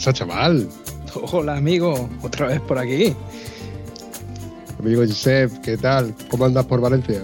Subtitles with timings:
[0.00, 0.66] Pasa, chaval?
[1.30, 3.14] Hola, amigo, otra vez por aquí.
[4.78, 6.14] Amigo Josep, ¿qué tal?
[6.30, 7.22] ¿Cómo andas por Valencia?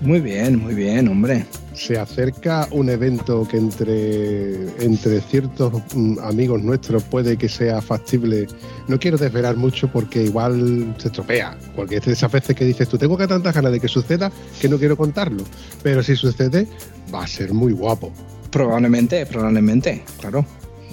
[0.00, 1.46] Muy bien, muy bien, hombre.
[1.72, 8.48] Se acerca un evento que entre, entre ciertos mm, amigos nuestros puede que sea factible.
[8.88, 11.56] No quiero desvelar mucho porque igual se estropea.
[11.76, 14.32] Porque es de esas veces que dices tú, tengo que tantas ganas de que suceda
[14.60, 15.44] que no quiero contarlo.
[15.84, 16.66] Pero si sucede,
[17.14, 18.10] va a ser muy guapo.
[18.50, 20.44] Probablemente, probablemente, claro.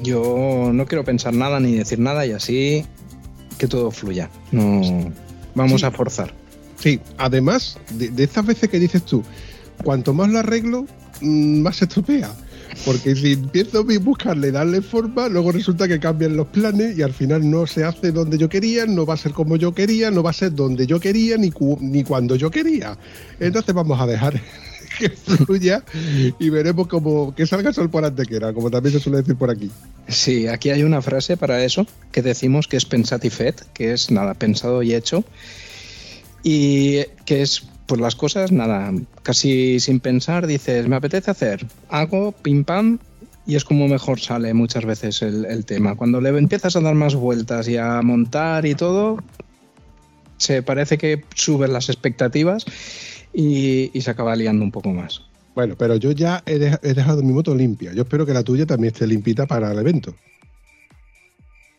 [0.02, 2.86] Yo no quiero pensar nada ni decir nada y así
[3.58, 4.30] que todo fluya.
[4.52, 4.82] No
[5.56, 5.86] vamos Sí.
[5.88, 6.34] a forzar.
[6.80, 9.24] Sí, además de, de estas veces que dices tú,
[9.84, 10.88] cuanto más lo arreglo,
[11.22, 12.32] mm, más se estropea.
[12.86, 17.12] Porque si empiezo a buscarle, darle forma, luego resulta que cambian los planes y al
[17.14, 20.24] final no se hace donde yo quería, no va a ser como yo quería, no
[20.24, 22.98] va a ser donde yo quería ni, cu- ni cuando yo quería.
[23.42, 24.42] Entonces vamos a dejar
[24.98, 25.84] que fluya
[26.40, 29.50] y veremos como que salga el sol por antequera, como también se suele decir por
[29.50, 29.70] aquí.
[30.08, 33.32] Sí, aquí hay una frase para eso que decimos que es pensat y
[33.74, 35.24] que es nada, pensado y hecho.
[36.44, 38.92] Y que es, pues las cosas, nada,
[39.24, 43.00] casi sin pensar, dices, me apetece hacer, hago, pim pam,
[43.46, 45.96] y es como mejor sale muchas veces el, el tema.
[45.96, 49.18] Cuando le empiezas a dar más vueltas y a montar y todo,
[50.38, 52.66] se parece que suben las expectativas
[53.34, 55.22] y, y se acaba liando un poco más.
[55.54, 57.94] Bueno, pero yo ya he dejado mi moto limpia.
[57.94, 60.16] Yo espero que la tuya también esté limpita para el evento.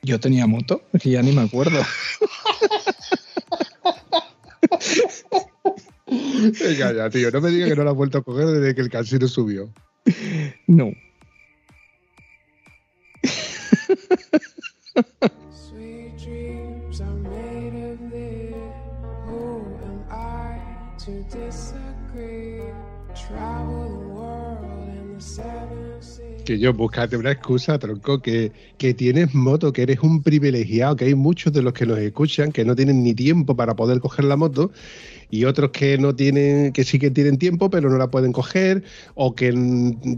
[0.03, 1.81] Yo tenía moto, que ya ni me acuerdo.
[6.07, 8.81] Venga ya, tío, no me digas que no la has vuelto a coger desde que
[8.83, 9.73] el casino subió.
[10.67, 10.93] No.
[21.05, 22.63] To disagree?
[23.15, 26.45] Travel the world and the seven seas.
[26.45, 31.07] Que yo, búscate una excusa, tronco, que, que tienes moto, que eres un privilegiado, que
[31.07, 34.25] hay muchos de los que nos escuchan que no tienen ni tiempo para poder coger
[34.25, 34.71] la moto
[35.31, 38.83] y otros que no tienen, que sí que tienen tiempo pero no la pueden coger
[39.15, 39.53] o que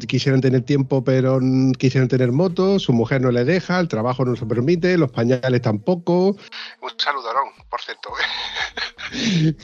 [0.09, 1.41] quisieran tener tiempo pero
[1.79, 5.63] quisieran tener moto, su mujer no les deja, el trabajo no se permite, los pañales
[5.63, 6.37] tampoco.
[6.81, 8.11] Un saludorón, por cierto.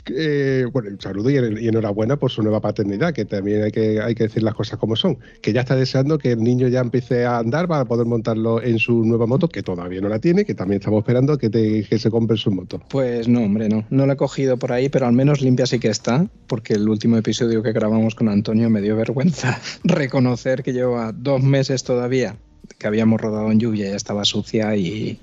[0.09, 3.71] Eh, bueno, un saludo y, en- y enhorabuena por su nueva paternidad, que también hay
[3.71, 5.17] que, hay que decir las cosas como son.
[5.41, 8.79] Que ya está deseando que el niño ya empiece a andar para poder montarlo en
[8.79, 12.09] su nueva moto, que todavía no la tiene, que también estamos esperando que, que se
[12.11, 12.81] compre su moto.
[12.89, 13.85] Pues no, hombre, no.
[13.89, 16.87] No la he cogido por ahí, pero al menos limpia sí que está, porque el
[16.89, 22.37] último episodio que grabamos con Antonio me dio vergüenza reconocer que lleva dos meses todavía
[22.77, 25.19] que habíamos rodado en lluvia, ya estaba sucia y,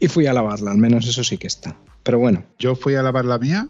[0.00, 1.76] y fui a lavarla, al menos eso sí que está.
[2.04, 3.68] Pero bueno, Yo fui a lavar la mía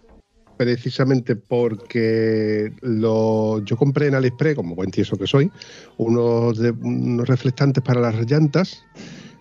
[0.56, 5.50] precisamente porque yo compré en AliExpress, como buen tieso que soy,
[5.96, 6.74] unos, de-
[7.24, 8.84] reflectantes para las llantas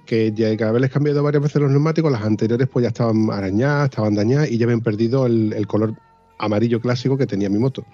[0.05, 3.85] que ya que haberles cambiado varias veces los neumáticos, las anteriores pues ya estaban arañadas,
[3.89, 5.95] estaban dañadas y ya habían perdido el, el color
[6.39, 7.85] amarillo clásico que tenía mi moto.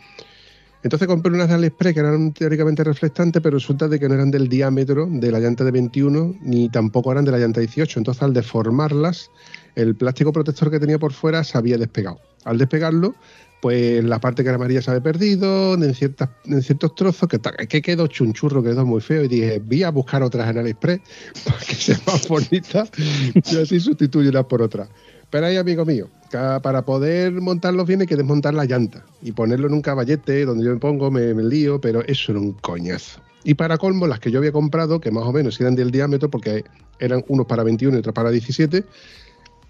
[0.81, 4.31] Entonces compré unas de AliExpress que eran teóricamente reflectantes, pero resulta de que no eran
[4.31, 7.99] del diámetro de la llanta de 21 ni tampoco eran de la llanta 18.
[7.99, 9.29] Entonces al deformarlas,
[9.75, 12.19] el plástico protector que tenía por fuera se había despegado.
[12.45, 13.15] Al despegarlo,
[13.61, 17.81] pues la parte que era amarilla se había perdido, en, ciertas, en ciertos trozos, que,
[17.81, 19.23] quedó chunchurro, quedó muy feo.
[19.23, 21.01] Y dije, voy a buscar otras en AliExpress
[21.45, 22.89] para que sean más bonitas
[23.33, 24.89] y así sustituyo unas por otras.
[25.29, 29.67] Pero ahí, amigo mío, para poder montarlos bien hay que desmontar la llanta y ponerlo
[29.67, 33.21] en un caballete donde yo me pongo, me, me lío, pero eso era un coñazo.
[33.43, 36.29] Y para colmo, las que yo había comprado, que más o menos eran del diámetro,
[36.29, 36.65] porque
[36.99, 38.83] eran unos para 21 y otros para 17,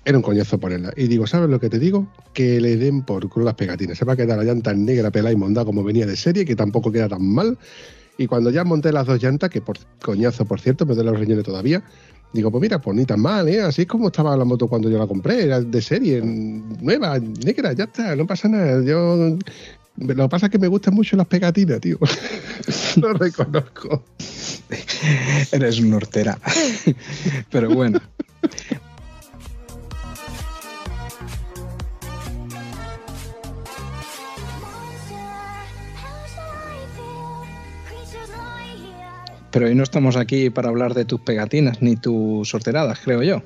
[0.06, 0.94] era un coñazo ponerla.
[0.96, 2.08] Y digo, ¿sabes lo que te digo?
[2.34, 3.98] Que le den por culo las pegatinas.
[3.98, 6.56] Se va a quedar la llanta negra, pelada y mondada como venía de serie, que
[6.56, 7.58] tampoco queda tan mal.
[8.18, 11.20] Y cuando ya monté las dos llantas, que por coñazo, por cierto, me duele los
[11.20, 11.84] riñones todavía,
[12.34, 13.62] digo, pues mira, pues ni tan mal, ¿eh?
[13.62, 17.74] Así es como estaba la moto cuando yo la compré, era de serie, nueva, negra,
[17.74, 18.84] ya está, no pasa nada.
[18.84, 19.38] Yo
[19.96, 21.98] lo que pasa es que me gustan mucho las pegatinas, tío.
[22.98, 24.04] lo reconozco.
[25.52, 26.38] eres una hortera.
[27.52, 28.00] pero bueno.
[39.52, 43.42] Pero hoy no estamos aquí para hablar de tus pegatinas ni tus sorteradas, creo yo.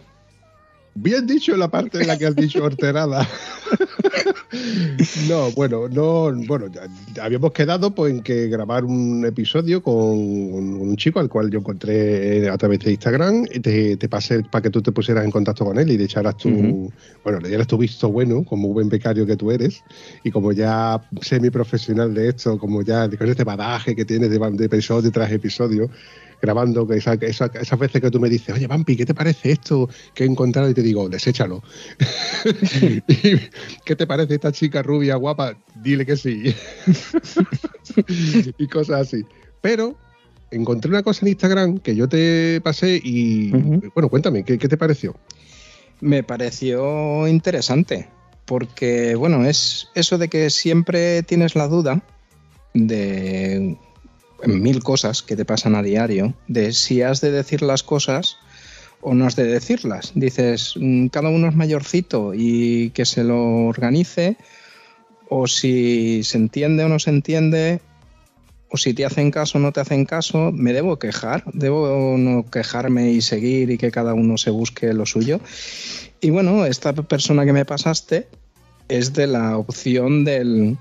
[0.95, 3.27] Bien dicho la parte en la que has dicho horterada.
[5.27, 6.67] No, bueno, no, bueno,
[7.21, 11.59] habíamos quedado pues, en que grabar un episodio con un, un chico al cual yo
[11.59, 15.31] encontré a través de Instagram y te, te pasé para que tú te pusieras en
[15.31, 16.91] contacto con él y le echaras tu,
[17.23, 19.83] bueno, le dieras tu visto bueno, como buen becario que tú eres,
[20.23, 24.65] y como ya semi-profesional de esto, como ya con este badaje que tienes de, de
[24.65, 25.89] episodio tras episodio,
[26.43, 29.51] grabando, que esa- esa- esas veces que tú me dices, oye, Vampi, ¿qué te parece
[29.51, 30.69] esto que he encontrado?
[30.69, 31.63] Y te digo, deséchalo.
[33.07, 33.37] Y,
[33.85, 35.55] ¿Qué te parece esta chica rubia, guapa?
[35.81, 36.53] Dile que sí.
[38.57, 39.23] y cosas así.
[39.61, 39.95] Pero
[40.51, 43.49] encontré una cosa en Instagram que yo te pasé y,
[43.95, 45.15] bueno, cuéntame, ¿qué, qué te pareció?
[46.01, 48.09] Me pareció interesante,
[48.45, 52.03] porque bueno, es eso de que siempre tienes la duda
[52.73, 53.77] de
[54.45, 58.37] mil cosas que te pasan a diario, de si has de decir las cosas
[59.01, 60.11] o no has de decirlas.
[60.15, 64.37] Dices, mm, cada uno es mayorcito y que se lo organice,
[65.29, 67.81] o si se entiende o no se entiende,
[68.69, 72.49] o si te hacen caso o no te hacen caso, me debo quejar, debo no
[72.49, 75.39] quejarme y seguir y que cada uno se busque lo suyo.
[76.21, 78.27] Y bueno, esta persona que me pasaste
[78.87, 80.77] es de la opción del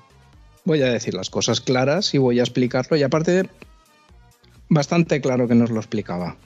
[0.65, 3.49] voy a decir las cosas claras y voy a explicarlo y aparte
[4.69, 6.37] bastante claro que nos lo explicaba.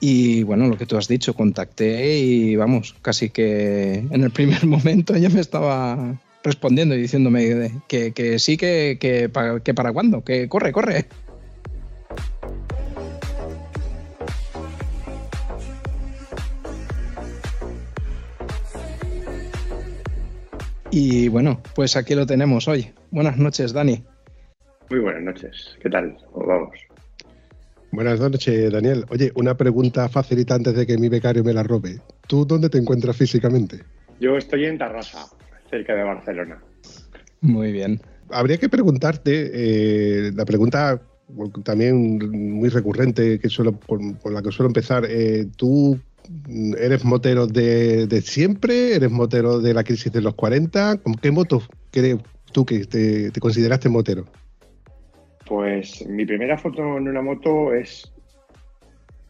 [0.00, 4.66] Y bueno, lo que tú has dicho, contacté y vamos, casi que en el primer
[4.68, 9.30] momento ya me estaba respondiendo y diciéndome que, que sí, que, que,
[9.62, 11.06] que para cuándo, que corre, corre.
[20.92, 22.92] Y bueno, pues aquí lo tenemos hoy.
[23.10, 24.04] Buenas noches, Dani.
[24.88, 25.76] Muy buenas noches.
[25.82, 26.16] ¿Qué tal?
[26.32, 26.70] ¿Cómo vamos?
[27.90, 29.04] Buenas noches, Daniel.
[29.08, 32.00] Oye, una pregunta facilita antes de que mi becario me la robe.
[32.28, 33.80] ¿Tú dónde te encuentras físicamente?
[34.20, 35.26] Yo estoy en Tarrasa,
[35.68, 36.62] cerca de Barcelona.
[37.40, 38.00] Muy bien.
[38.30, 41.00] Habría que preguntarte, eh, la pregunta
[41.64, 45.98] también muy recurrente que suelo, con, con la que suelo empezar, eh, ¿tú
[46.78, 48.94] eres motero de, de siempre?
[48.94, 50.98] ¿Eres motero de la crisis de los 40?
[50.98, 52.18] ¿Con qué moto crees
[52.52, 54.24] tú que te, te consideraste motero?
[55.46, 58.12] Pues mi primera foto en una moto es,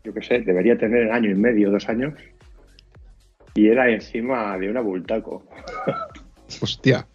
[0.04, 2.14] yo qué sé, debería tener el año y medio, dos años.
[3.54, 5.44] Y era encima de una Bultaco.
[6.60, 7.06] Hostia,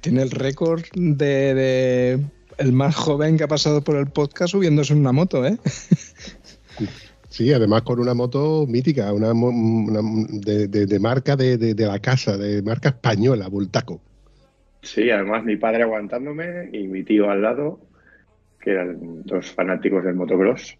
[0.00, 2.20] Tiene el récord de, de
[2.58, 5.56] el más joven que ha pasado por el podcast subiéndose en una moto, ¿eh?
[7.28, 10.00] sí, además con una moto mítica, una, una-
[10.30, 14.00] de, de- de marca de, de- de la casa, de marca española, Bultaco.
[14.86, 17.80] Sí, además mi padre aguantándome y mi tío al lado,
[18.60, 20.78] que eran dos fanáticos del motocross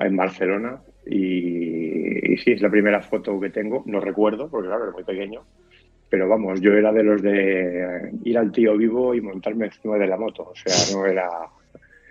[0.00, 0.82] en Barcelona.
[1.06, 3.84] Y, sí, es la primera foto que tengo.
[3.86, 5.42] No recuerdo, porque claro, era muy pequeño.
[6.08, 10.08] Pero vamos, yo era de los de ir al tío vivo y montarme encima de
[10.08, 10.50] la moto.
[10.50, 11.28] O sea, no era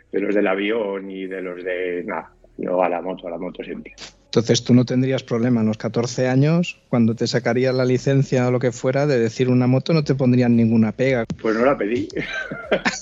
[0.10, 2.32] de los del avión ni de los de nada.
[2.58, 3.94] Yo a la moto, a la moto siempre.
[4.30, 8.52] Entonces tú no tendrías problema en los 14 años, cuando te sacarías la licencia o
[8.52, 11.26] lo que fuera, de decir una moto no te pondrían ninguna pega.
[11.42, 12.08] Pues no la pedí.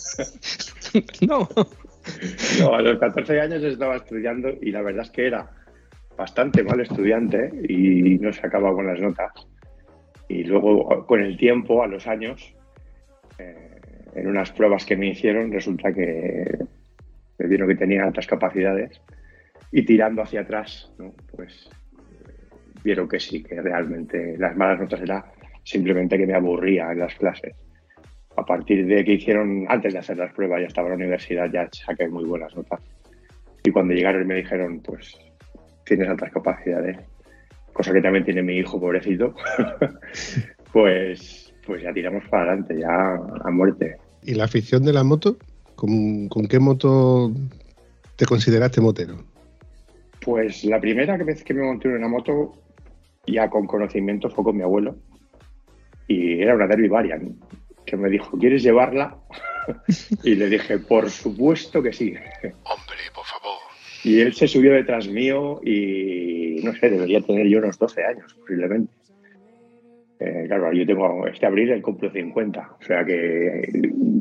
[1.27, 1.49] no.
[2.61, 5.51] No, a los 14 años estaba estudiando y la verdad es que era
[6.15, 9.33] bastante mal estudiante y no sacaba buenas notas.
[10.29, 12.53] Y luego, con el tiempo, a los años,
[13.37, 13.81] eh,
[14.15, 16.57] en unas pruebas que me hicieron, resulta que
[17.37, 19.01] me vieron que tenía altas capacidades
[19.71, 21.13] y tirando hacia atrás, ¿no?
[21.35, 21.69] pues
[21.99, 25.25] eh, vieron que sí, que realmente las malas notas era
[25.63, 27.53] simplemente que me aburría en las clases.
[28.37, 31.51] A partir de que hicieron, antes de hacer las pruebas, ya estaba en la universidad,
[31.51, 32.79] ya saqué muy buenas notas.
[33.65, 35.17] Y cuando llegaron me dijeron, pues
[35.85, 36.97] tienes altas capacidades,
[37.73, 39.35] cosa que también tiene mi hijo, pobrecito,
[40.73, 43.97] pues, pues ya tiramos para adelante, ya a muerte.
[44.23, 45.37] ¿Y la afición de la moto?
[45.75, 47.31] ¿Con, con qué moto
[48.15, 49.23] te consideraste motero?
[50.27, 52.51] Pues la primera vez que me monté en una moto,
[53.25, 54.97] ya con conocimiento, fue con mi abuelo.
[56.05, 57.41] Y era una Derby Variant,
[57.85, 59.15] que me dijo, ¿quieres llevarla?
[60.25, 62.13] y le dije, por supuesto que sí.
[62.43, 63.57] Hombre, por favor.
[64.03, 68.33] Y él se subió detrás mío y, no sé, debería tener yo unos 12 años,
[68.33, 68.91] posiblemente.
[70.19, 73.65] Eh, claro, yo tengo, este abril el cumplo 50, o sea que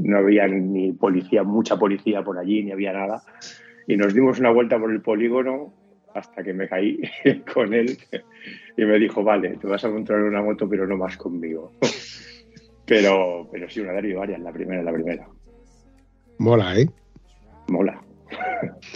[0.05, 3.25] no había ni policía, mucha policía por allí, ni había nada.
[3.89, 5.75] Y nos dimos una vuelta por el polígono
[6.17, 7.01] hasta que me caí
[7.55, 7.99] con él
[8.77, 11.73] y me dijo, vale, te vas a montar en una moto, pero no más conmigo.
[12.87, 15.29] pero, pero sí, una Variant, la primera, la primera.
[16.39, 16.89] Mola, ¿eh?
[17.69, 18.03] Mola.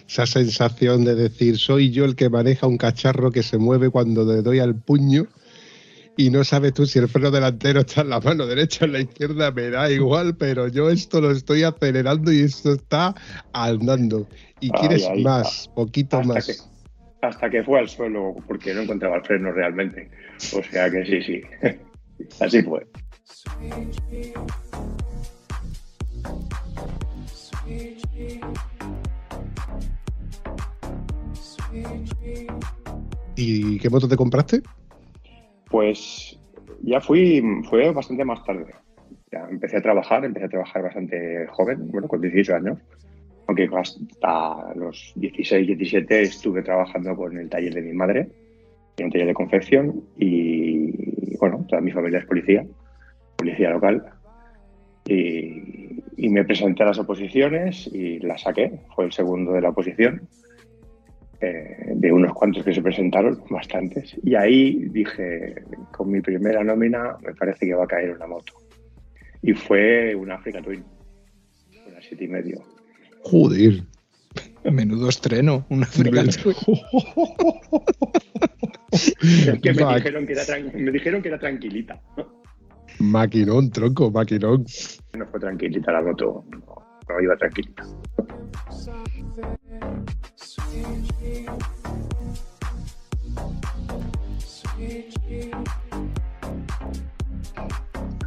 [0.07, 4.25] esa sensación de decir, soy yo el que maneja un cacharro que se mueve cuando
[4.25, 5.27] le doy al puño
[6.17, 8.93] y no sabes tú si el freno delantero está en la mano derecha o en
[8.93, 13.15] la izquierda, me da igual, pero yo esto lo estoy acelerando y esto está
[13.53, 14.29] andando.
[14.61, 16.47] Y Ay, quieres ay, más, poquito hasta más.
[16.47, 16.53] que,
[17.23, 20.11] hasta que fue al suelo porque no encontraba el freno realmente.
[20.57, 21.43] O sea que sí, sí.
[22.41, 22.87] Así fue.
[33.37, 34.63] ¿Y qué moto te compraste?
[35.71, 36.39] Pues
[36.83, 38.75] ya fui, fue bastante más tarde.
[39.33, 42.79] Ya empecé a trabajar, empecé a trabajar bastante joven, bueno, con 18 años.
[43.51, 48.29] Aunque hasta los 16, 17 estuve trabajando con el taller de mi madre,
[48.97, 52.65] en un taller de confección, y bueno, toda mi familia es policía,
[53.37, 54.05] policía local.
[55.05, 60.29] Y, me presenté a las oposiciones y las saqué, fue el segundo de la oposición.
[61.41, 64.17] eh, de unos cuantos que se presentaron, bastantes.
[64.23, 65.57] Y ahí dije,
[65.91, 68.53] con mi primera nómina, me parece que va a caer una moto.
[69.43, 70.85] Y fue una Africa Twin,
[71.89, 72.80] una siete y medio.
[73.23, 73.83] Joder.
[74.65, 76.55] Menudo estreno, una African Twin.
[78.93, 79.15] Es
[79.63, 80.43] que me dijeron que, era
[80.75, 82.01] me dijeron que era tranquilita.
[82.99, 84.67] Maquinón, tronco, maquinón.
[85.17, 86.59] No fue tranquilita la moto, no,
[87.09, 87.85] no iba tranquilita.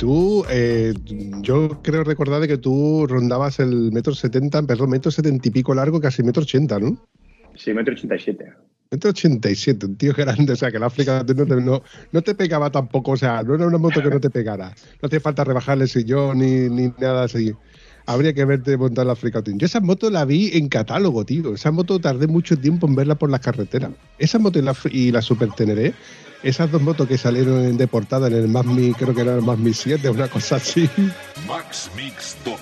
[0.03, 0.93] Tú, eh,
[1.39, 5.74] yo creo recordar de que tú rondabas el metro setenta, perdón, metro setenta y pico
[5.74, 6.98] largo, casi metro ochenta, ¿no?
[7.55, 8.51] Sí, metro ochenta y siete.
[8.91, 11.83] Metro ochenta y siete, un tío grande, o sea que el África no te, no,
[12.12, 14.75] no te pegaba tampoco, o sea, no era una moto que no te pegara.
[15.01, 17.53] No hacía falta rebajarle el sillón ni, ni nada así.
[18.05, 19.57] Habría que verte montar la Africa Twin.
[19.57, 21.53] Yo esa moto la vi en catálogo, tío.
[21.53, 23.91] Esa moto tardé mucho tiempo en verla por las carreteras.
[24.19, 25.93] Esa moto y la, y la Super Teneré,
[26.44, 29.42] esas dos motos que salieron en deportada en el Más Mi, creo que era el
[29.42, 30.90] Más Mi 7, una cosa así.
[31.48, 32.58] Max Mix 12.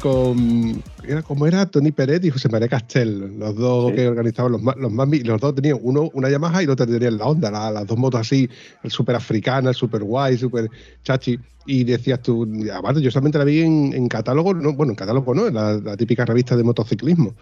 [0.00, 3.96] con era como era Tony Peret y José María Castel, los dos Sí.
[3.96, 7.18] que organizaban los, los Mami, los dos tenían uno una Yamaha y el otro tenían
[7.18, 8.48] la Honda, la- las dos motos así,
[8.82, 10.70] el super africana, el super guay, super
[11.02, 11.38] chachi.
[11.66, 15.32] Y decías tú, aparte, yo solamente la vi en, en catálogo, no, bueno, en catálogo
[15.34, 17.34] no, en la, la típica revista de motociclismo.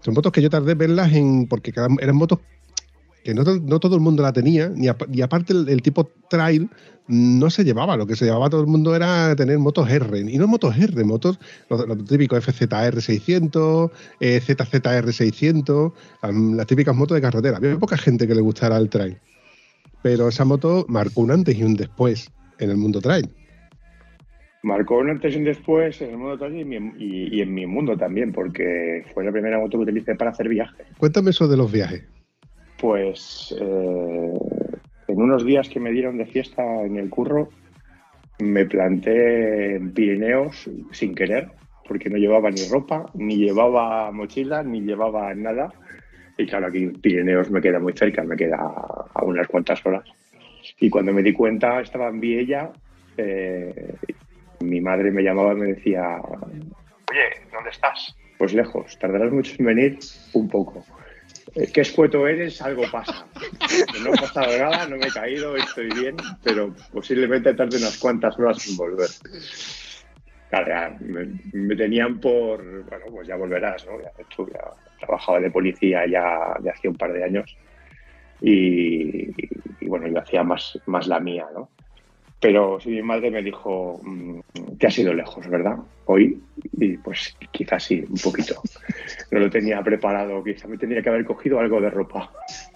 [0.00, 2.38] Son motos que yo tardé en verlas en, porque eran motos
[3.24, 6.10] que no, to- no todo el mundo la tenía, ni y aparte el, el tipo
[6.28, 6.68] trail
[7.08, 10.36] no se llevaba, lo que se llevaba todo el mundo era tener motos R, y
[10.38, 11.38] no motos R, motos,
[11.70, 17.56] lo, lo típico FZR 600, eh, ZZR 600, am, las típicas motos de carretera.
[17.56, 19.16] Había poca gente que le gustara el trail,
[20.02, 23.28] pero esa moto marcó un antes y un después en el mundo trail.
[24.62, 27.40] Marcó un antes y un después en el mundo trail y, en mi- y- y
[27.40, 30.86] en mi mundo también, porque fue la primera moto que utilicé para hacer viajes.
[30.98, 32.02] Cuéntame eso de los viajes.
[32.78, 34.38] Pues eh,
[35.08, 37.48] en unos días que me dieron de fiesta en el curro,
[38.38, 41.48] me planté en Pirineos sin querer,
[41.86, 45.72] porque no llevaba ni ropa, ni llevaba mochila, ni llevaba nada.
[46.36, 50.04] Y claro, aquí Pirineos me queda muy cerca, me queda a unas cuantas horas.
[50.78, 52.70] Y cuando me di cuenta, estaba en Viella,
[53.16, 53.94] eh,
[54.60, 56.20] mi madre me llamaba y me decía,
[57.10, 58.16] oye, ¿dónde estás?
[58.38, 59.98] Pues lejos, tardarás mucho en venir,
[60.34, 60.84] un poco.
[61.66, 62.62] ¿Qué escueto eres?
[62.62, 63.26] Algo pasa.
[64.02, 68.38] No ha pasado nada, no me he caído, estoy bien, pero posiblemente tarde unas cuantas
[68.38, 69.08] horas en volver.
[70.50, 74.00] Claro, ya me, me tenían por, bueno, pues ya volverás, ¿no?
[74.00, 74.60] Ya, tú ya
[74.98, 77.56] trabajaba de policía ya de hacía un par de años
[78.40, 79.30] y,
[79.80, 81.70] y, bueno, yo hacía más, más la mía, ¿no?
[82.40, 84.40] Pero sí, mi madre me dijo, mm,
[84.78, 85.76] te has ido lejos, ¿verdad?
[86.06, 86.40] Hoy,
[86.78, 88.62] y pues quizás sí, un poquito.
[89.30, 92.30] No lo tenía preparado, quizás me tendría que haber cogido algo de ropa.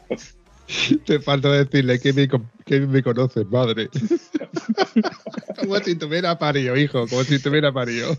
[1.04, 2.28] Te falta decirle que me,
[2.64, 3.88] que me conoces, madre.
[5.58, 8.16] como si tuviera parido, hijo, como si tuviera parido.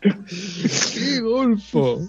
[0.00, 2.00] ¡Qué golfo!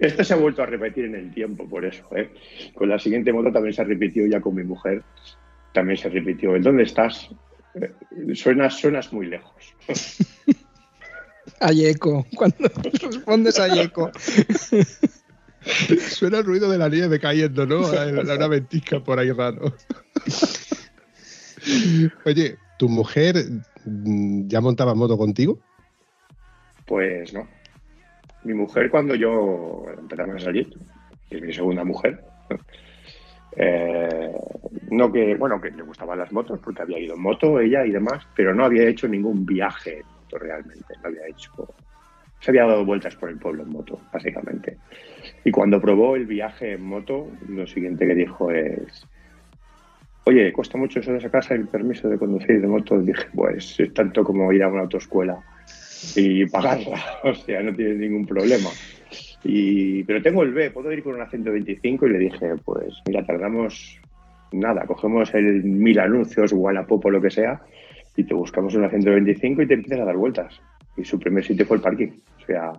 [0.00, 2.04] Esto se ha vuelto a repetir en el tiempo, por eso.
[2.16, 2.30] ¿eh?
[2.74, 5.02] Con la siguiente moto también se repitió ya con mi mujer.
[5.72, 6.56] También se repitió.
[6.56, 7.28] ¿En dónde estás?
[8.34, 9.74] Suenas, suenas muy lejos.
[11.60, 14.10] Ayeco, cuando respondes a Ayeco.
[16.08, 17.92] Suena el ruido de la nieve cayendo, ¿no?
[17.92, 19.74] La- Una ventisca por ahí raro.
[22.24, 23.36] Oye, ¿tu mujer
[23.84, 25.58] ya montaba moto contigo?
[26.86, 27.46] Pues no.
[28.44, 30.70] Mi mujer, cuando yo empezamos a salir,
[31.28, 32.24] que es mi segunda mujer,
[33.56, 34.32] eh,
[34.90, 37.90] no que, bueno, que le gustaban las motos, porque había ido en moto ella y
[37.90, 40.94] demás, pero no había hecho ningún viaje en moto realmente.
[41.02, 41.68] No había hecho
[42.40, 44.78] se había dado vueltas por el pueblo en moto, básicamente.
[45.44, 49.06] Y cuando probó el viaje en moto, lo siguiente que dijo es,
[50.24, 52.98] oye, cuesta mucho eso de sacarse el permiso de conducir de moto.
[52.98, 55.38] Dije, pues es tanto como ir a una autoescuela
[56.16, 58.70] y pagarla, o sea, no tienes ningún problema.
[59.44, 63.24] Y, pero tengo el B, puedo ir con una 125 y le dije, pues mira,
[63.24, 63.98] tardamos
[64.52, 67.60] nada, cogemos el mil anuncios, Wallapop o lo que sea,
[68.16, 70.60] y te buscamos una 125 y te empiezas a dar vueltas.
[70.96, 72.08] Y su primer sitio fue el parking.
[72.42, 72.72] O sea,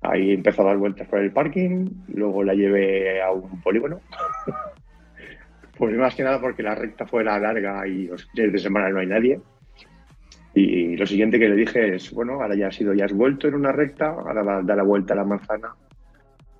[0.00, 4.00] ahí empezó a dar vueltas por el parking, luego la llevé a un polígono.
[5.78, 8.88] pues más que nada porque la recta fue la larga y los fines de semana
[8.90, 9.40] no hay nadie.
[10.54, 13.48] Y lo siguiente que le dije es, bueno, ahora ya has ido, ya has vuelto
[13.48, 15.74] en una recta, ahora va a dar la vuelta a la manzana.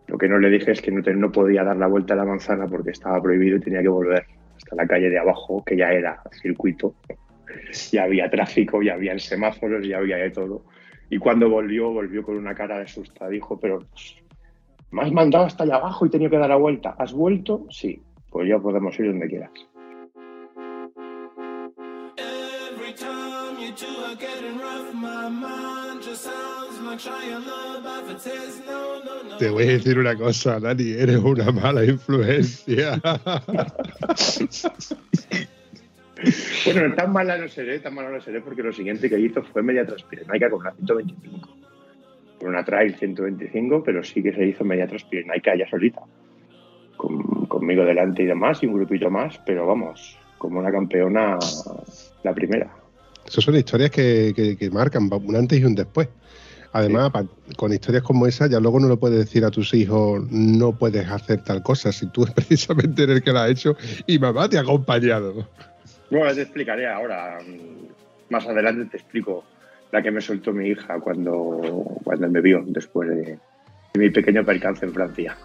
[0.09, 2.17] Lo que no le dije es que no, te- no podía dar la vuelta a
[2.17, 4.25] la manzana porque estaba prohibido y tenía que volver
[4.57, 6.95] hasta la calle de abajo, que ya era circuito.
[7.91, 10.65] Ya había tráfico, ya había semáforos, ya había de todo.
[11.11, 13.31] Y cuando volvió, volvió con una cara de asustada.
[13.31, 13.81] Dijo, pero
[14.91, 16.95] me has mandado hasta allá abajo y tenía que dar la vuelta.
[16.99, 17.67] ¿Has vuelto?
[17.71, 18.01] Sí.
[18.31, 19.51] Pues ya podemos ir donde quieras.
[29.39, 33.01] Te voy a decir una cosa, Dani, eres una mala influencia.
[36.65, 39.61] Bueno, tan mala no seré, tan mala no seré, porque lo siguiente que hizo fue
[39.63, 41.49] media transpirenaica con una 125.
[42.39, 46.03] Con una trail 125, pero sí que se hizo media transpirenaica ya solita.
[46.97, 51.39] Con- conmigo delante y demás, y un grupito más, pero vamos, como una campeona,
[52.23, 52.71] la primera.
[53.33, 56.07] Esas son historias que, que- que marcan un antes y un después.
[56.75, 57.25] Además, pa-
[57.57, 61.09] con historias como esa, ya luego no lo puedes decir a tus hijos, no puedes
[61.09, 63.75] hacer tal cosa, si tú precisamente eres el que la ha hecho
[64.07, 65.49] y mamá te ha acompañado.
[66.11, 67.39] Bueno, te explicaré ahora.
[68.29, 69.45] Más adelante te explico
[69.93, 73.17] la que me soltó mi hija cuando, cuando me vio después de,
[73.95, 75.37] de mi pequeño percance en Francia.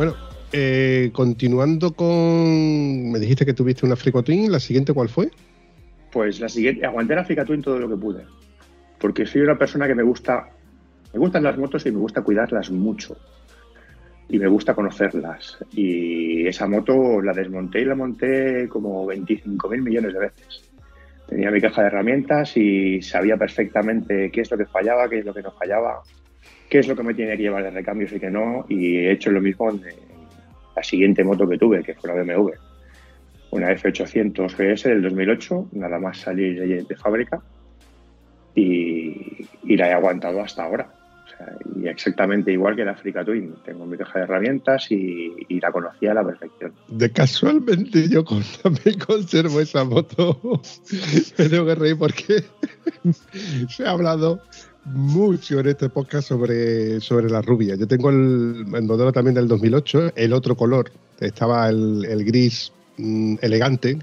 [0.00, 0.14] Bueno,
[0.50, 3.12] eh, continuando con.
[3.12, 5.30] Me dijiste que tuviste una Frico Twin, ¿la siguiente cuál fue?
[6.10, 8.24] Pues la siguiente, aguanté la Africa Twin todo lo que pude.
[8.98, 10.48] Porque soy una persona que me gusta,
[11.12, 13.14] me gustan las motos y me gusta cuidarlas mucho.
[14.30, 15.58] Y me gusta conocerlas.
[15.72, 20.70] Y esa moto la desmonté y la monté como 25 mil millones de veces.
[21.28, 25.26] Tenía mi caja de herramientas y sabía perfectamente qué es lo que fallaba, qué es
[25.26, 26.00] lo que no fallaba,
[26.70, 28.64] qué es lo que me tenía que llevar de recambios y qué no.
[28.68, 29.82] Y he hecho lo mismo en
[30.74, 32.52] la siguiente moto que tuve, que fue la BMW
[33.50, 37.40] una F800 GS del 2008, nada más salir de, fábrica,
[38.54, 40.94] y, la he aguantado hasta ahora.
[41.74, 43.54] Y exactamente igual que la Africa Twin.
[43.64, 46.72] Tengo mi caja de herramientas y, la conocía a la perfección.
[46.88, 48.24] De casualmente yo
[48.62, 50.38] también conservo esa moto.
[51.38, 52.44] Me tengo que reír porque
[53.68, 54.42] se ha hablado
[54.94, 57.76] mucho en este podcast sobre, sobre la rubia.
[57.76, 60.90] Yo tengo el, el modelo también del 2008, el otro color.
[61.20, 63.98] Estaba el, el gris mm, elegante,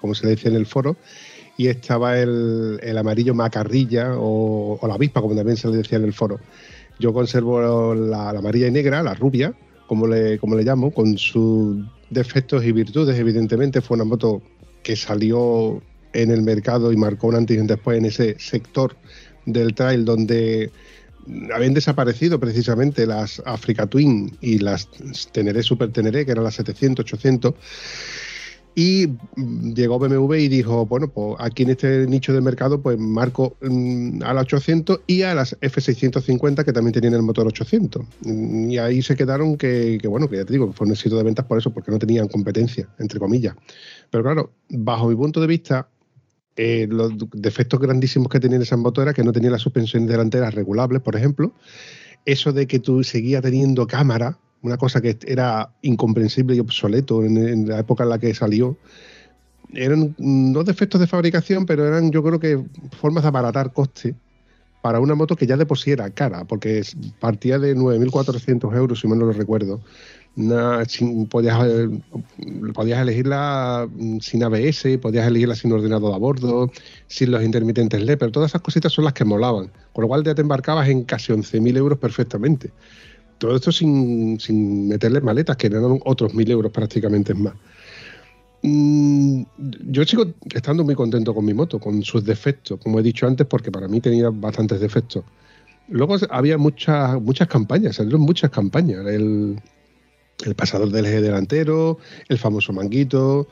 [0.00, 0.96] como se le dice en el foro,
[1.56, 5.98] y estaba el, el amarillo macarrilla o, o la avispa, como también se le decía
[5.98, 6.40] en el foro.
[6.98, 9.54] Yo conservo la, la amarilla y negra, la rubia,
[9.86, 13.80] como le, como le llamo, con sus defectos y virtudes, evidentemente.
[13.80, 14.42] Fue una moto
[14.82, 18.96] que salió en el mercado y marcó un antes y un después en ese sector
[19.46, 20.70] del trail donde
[21.54, 24.88] habían desaparecido precisamente las Africa Twin y las
[25.32, 27.54] Teneré Super Teneré, que eran las 700, 800.
[28.76, 33.56] Y llegó BMW y dijo, bueno, pues aquí en este nicho de mercado, pues marco
[33.62, 38.04] mm, a la 800 y a las F650 que también tenían el motor 800.
[38.22, 40.92] Mm, Y ahí se quedaron que, que, bueno, que ya te digo, que fue un
[40.92, 43.54] éxito de ventas por eso, porque no tenían competencia, entre comillas.
[44.10, 45.88] Pero claro, bajo mi punto de vista,
[46.56, 50.54] eh, los defectos grandísimos que tenían esas motos era que no tenían las suspensiones delanteras
[50.54, 51.52] regulables, por ejemplo.
[52.24, 57.68] Eso de que tú seguías teniendo cámara, una cosa que era incomprensible y obsoleto en,
[57.68, 58.76] la época en la que salió.
[59.72, 62.62] Eran no defectos de fabricación, pero eran yo creo que
[62.98, 64.14] formas de abaratar coste
[64.80, 65.78] para una moto que ya de por
[66.12, 66.82] cara, porque
[67.18, 69.80] partía de 9.400 euros, si mal no lo recuerdo.
[70.36, 71.88] Una- sin- podías, eh,
[72.74, 76.70] podías elegirla mm, sin ABS, podías elegirla sin ordenador a bordo,
[77.06, 79.70] sin los intermitentes LED, pero todas esas cositas son las que molaban.
[79.92, 82.70] Con lo cual ya te embarcabas en casi 11.000 euros perfectamente.
[83.38, 87.54] Todo esto sin, sin meterle maletas, que eran otros 1.000 euros prácticamente más.
[88.62, 89.42] Mm,
[89.90, 93.46] yo sigo estando muy contento con mi moto, con sus defectos, como he dicho antes,
[93.46, 95.24] porque para mí tenía bastantes defectos.
[95.88, 99.04] Luego había muchas, muchas campañas, salieron muchas campañas.
[100.44, 103.48] El pasador del eje delantero, el famoso manguito,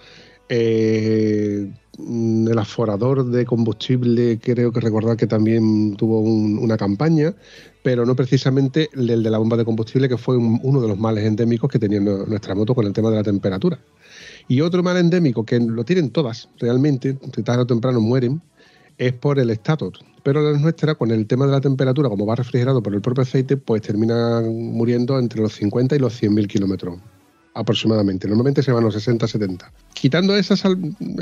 [0.49, 7.35] eh, el aforador de combustible, creo que recordar que también tuvo un- una campaña,
[7.83, 10.99] pero no precisamente el de la bomba de combustible, que fue un- uno de los
[10.99, 13.79] males endémicos que tenía nu- nuestra moto con el tema de la temperatura.
[14.49, 17.15] Y otro mal endémico, que lo tienen todas realmente,
[17.45, 18.43] tarde o temprano mueren,
[18.99, 20.01] es por el estatus.
[20.23, 23.23] Pero la nuestra, con el tema de la temperatura, como va refrigerado por el propio
[23.23, 26.99] aceite, pues termina muriendo entre los 50 y los 100.000 kilómetros
[27.55, 28.27] aproximadamente.
[28.29, 29.71] Normalmente se van los 60-70.
[29.93, 30.63] Quitando esas,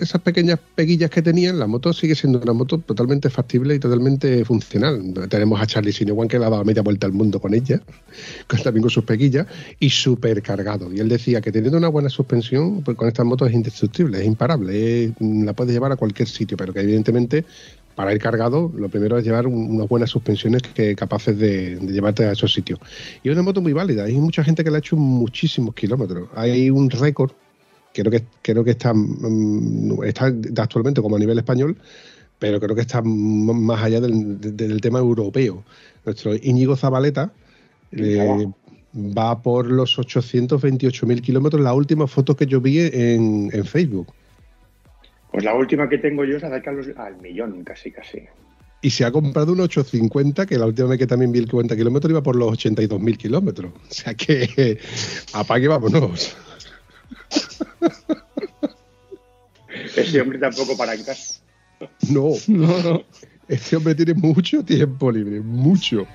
[0.01, 4.45] esas pequeñas peguillas que tenían, la moto sigue siendo una moto totalmente factible y totalmente
[4.45, 5.13] funcional.
[5.29, 7.81] Tenemos a Charlie Sinewan que dado media vuelta al mundo con ella,
[8.47, 9.47] con, también con sus peguillas,
[9.81, 10.93] y súper cargado.
[10.93, 14.27] Y él decía que teniendo una buena suspensión, pues con estas motos es indestructible, es
[14.27, 17.45] imparable, la puedes llevar a cualquier sitio, pero que evidentemente
[17.95, 21.93] para ir cargado, lo primero es llevar un- unas buenas suspensiones que capaces de, de
[21.93, 22.79] llevarte a esos sitios.
[23.23, 24.05] Y es una moto muy válida.
[24.05, 26.29] Hay mucha gente que la ha hecho muchísimos kilómetros.
[26.35, 27.33] Hay un récord,
[27.93, 31.77] creo que, creo que está, mm, está actualmente como a nivel español,
[32.39, 35.63] pero creo que está más allá del, de- del tema europeo.
[36.07, 37.33] Nuestro Íñigo Zabaleta
[37.93, 38.47] eh,
[38.95, 41.61] va por los 828.000 kilómetros.
[41.63, 44.07] La última foto que yo vi en, en Facebook.
[45.33, 48.23] Pues la última que tengo yo se acerca al millón, casi, casi.
[48.83, 51.77] Y se ha comprado un 850, que la última vez que también vi el 50
[51.77, 53.73] kilómetros iba por los 82.000 kilómetros.
[53.75, 54.79] O sea que,
[55.35, 56.37] apague, vámonos.
[59.97, 61.41] Ese hombre tampoco para en casa.
[62.11, 63.03] No, No, no.
[63.49, 66.07] este hombre tiene mucho tiempo libre, mucho.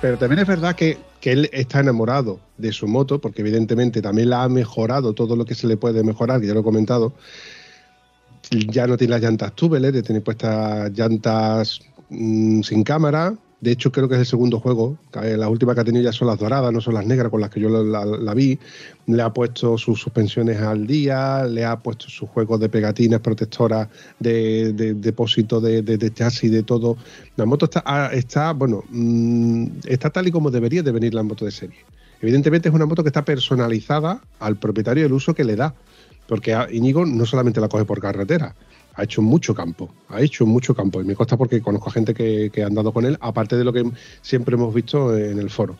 [0.00, 4.30] Pero también es verdad que, que él está enamorado de su moto, porque evidentemente también
[4.30, 7.12] la ha mejorado todo lo que se le puede mejorar, ya lo he comentado.
[8.50, 11.80] Ya no tiene las llantas tubeler, tiene puestas llantas
[12.10, 13.34] mm, sin cámara.
[13.60, 14.96] De hecho, creo que es el segundo juego.
[15.20, 17.40] Eh, Las últimas que ha tenido ya son las doradas, no son las negras con
[17.40, 18.56] las que yo la, vi.
[19.06, 23.88] Le ha puesto sus suspensiones al día, le ha puesto sus juegos de pegatinas protectoras
[24.20, 26.96] de, de- depósito de, de, chasis, de todo.
[27.36, 31.24] La moto está, ah, está bueno, mm, está tal y como debería de venir la
[31.24, 31.78] moto de serie.
[32.20, 35.74] Evidentemente es una moto que está personalizada al propietario del uso que le da.
[36.28, 38.54] Porque Íñigo no solamente la coge por carretera,
[38.98, 41.00] ha hecho mucho campo, ha hecho mucho campo.
[41.00, 43.64] Y me consta porque conozco a gente que, que ha andado con él, aparte de
[43.64, 43.88] lo que
[44.22, 45.76] siempre hemos visto en el foro.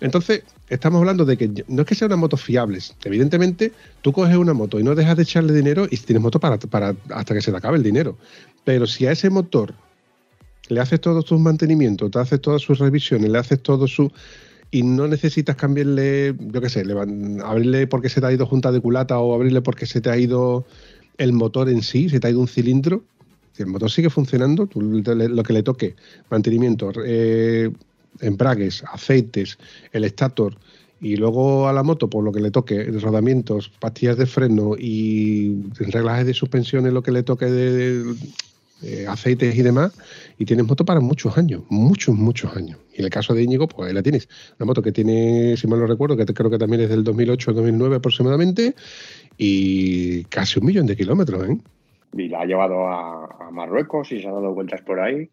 [0.00, 2.94] Entonces, estamos hablando de que no es que sean unas motos fiables.
[3.04, 6.58] Evidentemente, tú coges una moto y no dejas de echarle dinero y tienes moto para,
[6.58, 8.18] para hasta que se te acabe el dinero.
[8.64, 9.72] Pero si a ese motor
[10.68, 14.10] le haces todos tus mantenimientos, te haces todas sus revisiones, le haces todo su
[14.72, 16.84] y no necesitas cambiarle, yo qué sé,
[17.44, 20.18] abrirle porque se te ha ido junta de culata o abrirle porque se te ha
[20.18, 20.66] ido
[21.18, 23.04] el motor en sí, se te ha ido un cilindro.
[23.52, 25.96] Si el motor sigue funcionando, lo que le toque,
[26.30, 27.70] mantenimiento, eh,
[28.20, 29.58] embragues, aceites,
[29.92, 30.56] el estator
[31.00, 35.56] y luego a la moto, por lo que le toque, rodamientos, pastillas de freno y
[35.78, 38.14] reglajes de suspensiones, lo que le toque de, de-
[38.82, 39.92] eh, aceites y demás,
[40.38, 42.78] y tienes moto para muchos años, muchos, muchos años.
[42.92, 44.28] Y en el caso de Íñigo, pues ahí la tienes.
[44.58, 47.50] Una moto que tiene, si mal no recuerdo, que creo que también es del 2008
[47.50, 48.74] o 2009 aproximadamente,
[49.38, 51.56] y casi un millón de kilómetros, ¿eh?
[52.14, 55.30] Y la ha llevado a, a Marruecos y se ha dado vueltas por ahí.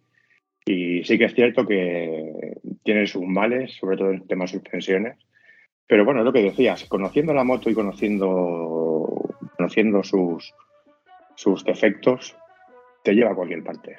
[0.65, 5.17] Y sí que es cierto que tiene sus males, sobre todo en temas suspensiones.
[5.87, 10.53] Pero bueno, es lo que decías, conociendo la moto y conociendo, conociendo sus,
[11.35, 12.35] sus defectos,
[13.03, 13.97] te lleva a cualquier parte.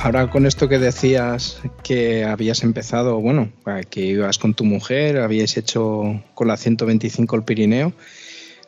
[0.00, 3.48] Ahora con esto que decías que habías empezado, bueno,
[3.90, 7.92] que ibas con tu mujer, habíais hecho con la 125 el Pirineo,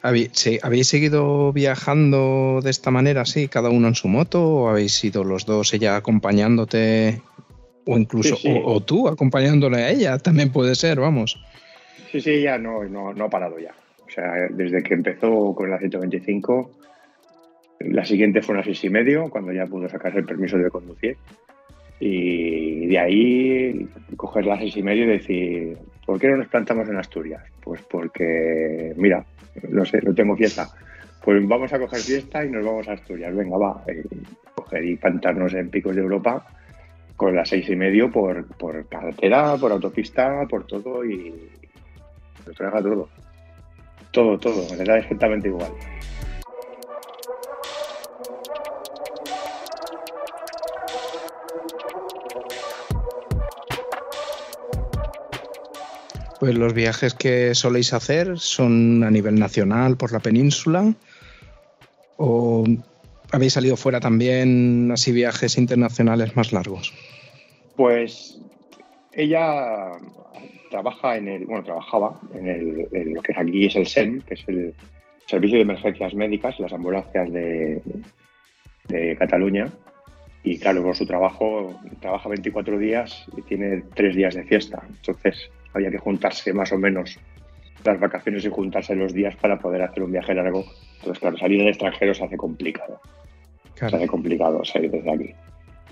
[0.02, 4.68] ¿habí- se- ¿habéis seguido viajando de esta manera, así, cada uno en su moto, o
[4.68, 7.20] habéis ido los dos, ella acompañándote,
[7.86, 8.60] o incluso, Sí, sí.
[8.64, 11.38] O, o tú acompañándole a ella, también puede ser, vamos.
[12.10, 13.74] Sí, sí, ya no, no, no ha parado ya.
[14.06, 16.70] O sea, desde que empezó con la 125,
[17.80, 21.16] la siguiente fue una seis y medio, cuando ya pudo sacar el permiso de conducir.
[22.00, 26.88] Y de ahí coger la seis y medio y decir, ¿por qué no nos plantamos
[26.88, 27.42] en Asturias?
[27.62, 29.24] Pues porque, mira,
[29.68, 30.68] no sé, no tengo fiesta.
[31.24, 33.34] Pues vamos a coger fiesta y nos vamos a Asturias.
[33.34, 33.82] Venga, va.
[33.88, 34.04] eh,
[34.54, 36.46] coger y plantarnos en picos de Europa
[37.16, 38.46] con las seis y medio por,
[38.88, 41.34] carretera, por autopista, por todo y
[42.46, 43.08] lo traga todo.
[44.12, 45.72] Todo, todo, me da exactamente igual.
[56.40, 60.94] Pues los viajes que soléis hacer son a nivel nacional por la península
[62.16, 62.64] o
[63.32, 66.92] habéis salido fuera también así viajes internacionales más largos.
[67.76, 68.40] Pues
[69.12, 69.92] ella
[70.70, 74.34] trabaja en el, bueno, trabajaba en, el, en lo que aquí es el SEM, que
[74.34, 74.74] es el
[75.26, 77.82] Servicio de Emergencias Médicas, las ambulancias de,
[78.88, 79.68] de Cataluña.
[80.42, 84.82] Y claro, por su trabajo, trabaja 24 días y tiene tres días de fiesta.
[84.88, 87.18] Entonces, había que juntarse más o menos
[87.84, 90.64] las vacaciones y juntarse los días para poder hacer un viaje largo.
[90.96, 93.00] Entonces, claro, salir del extranjero se hace complicado.
[93.74, 95.34] Se hace complicado salir desde aquí.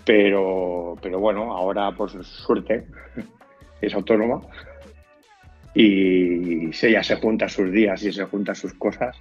[0.05, 2.87] Pero, pero bueno, ahora por suerte
[3.81, 4.43] es autónoma
[5.75, 9.17] y si ella se junta sus días y se junta sus cosas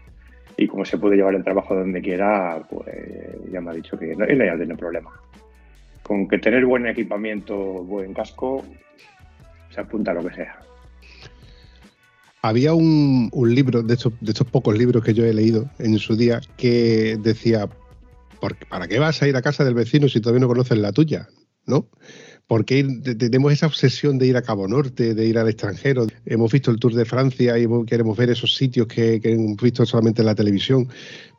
[0.57, 2.87] y como se puede llevar el trabajo donde quiera, pues
[3.51, 5.11] ya me ha dicho que no, ella ya tiene problema.
[6.01, 8.63] Con que tener buen equipamiento, buen casco,
[9.75, 10.59] se apunta a lo que sea.
[12.41, 16.15] Había un, libro, de estos, de estos pocos libros que yo he leído en su
[16.15, 17.67] día, que decía,
[18.39, 20.91] ¿por- ¿para qué vas a ir a casa del vecino si todavía no conoces la
[20.91, 21.27] tuya?
[21.65, 21.89] ¿No?
[22.45, 22.83] Porque
[23.17, 26.05] tenemos esa obsesión de ir a Cabo Norte, de ir al extranjero.
[26.27, 29.83] Hemos visto el Tour de Francia y queremos ver esos sitios que, que hemos visto
[29.83, 30.87] solamente en la televisión.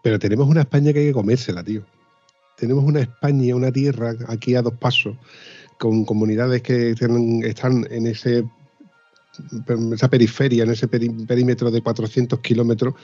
[0.03, 1.85] Pero tenemos una España que hay que comérsela, tío.
[2.59, 5.17] Tenemos una España, una tierra aquí a dos pasos,
[5.79, 8.45] con comunidades que están en ese
[9.93, 12.95] esa periferia, en ese perímetro de 400 kilómetros,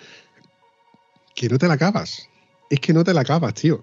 [1.34, 2.28] que no te la acabas.
[2.70, 3.82] Es que no te la acabas, tío.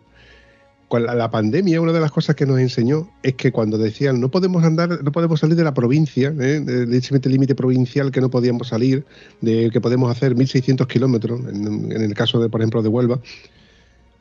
[0.92, 4.64] La, pandemia, una de las cosas que nos enseñó es que cuando decían no podemos
[4.64, 6.60] andar, no podemos salir de la provincia, ¿eh?
[6.62, 9.06] de ese límite provincial que no podíamos salir,
[9.40, 13.22] de que podemos hacer 1.600 kilómetros, en, en el caso de, por ejemplo, de Huelva,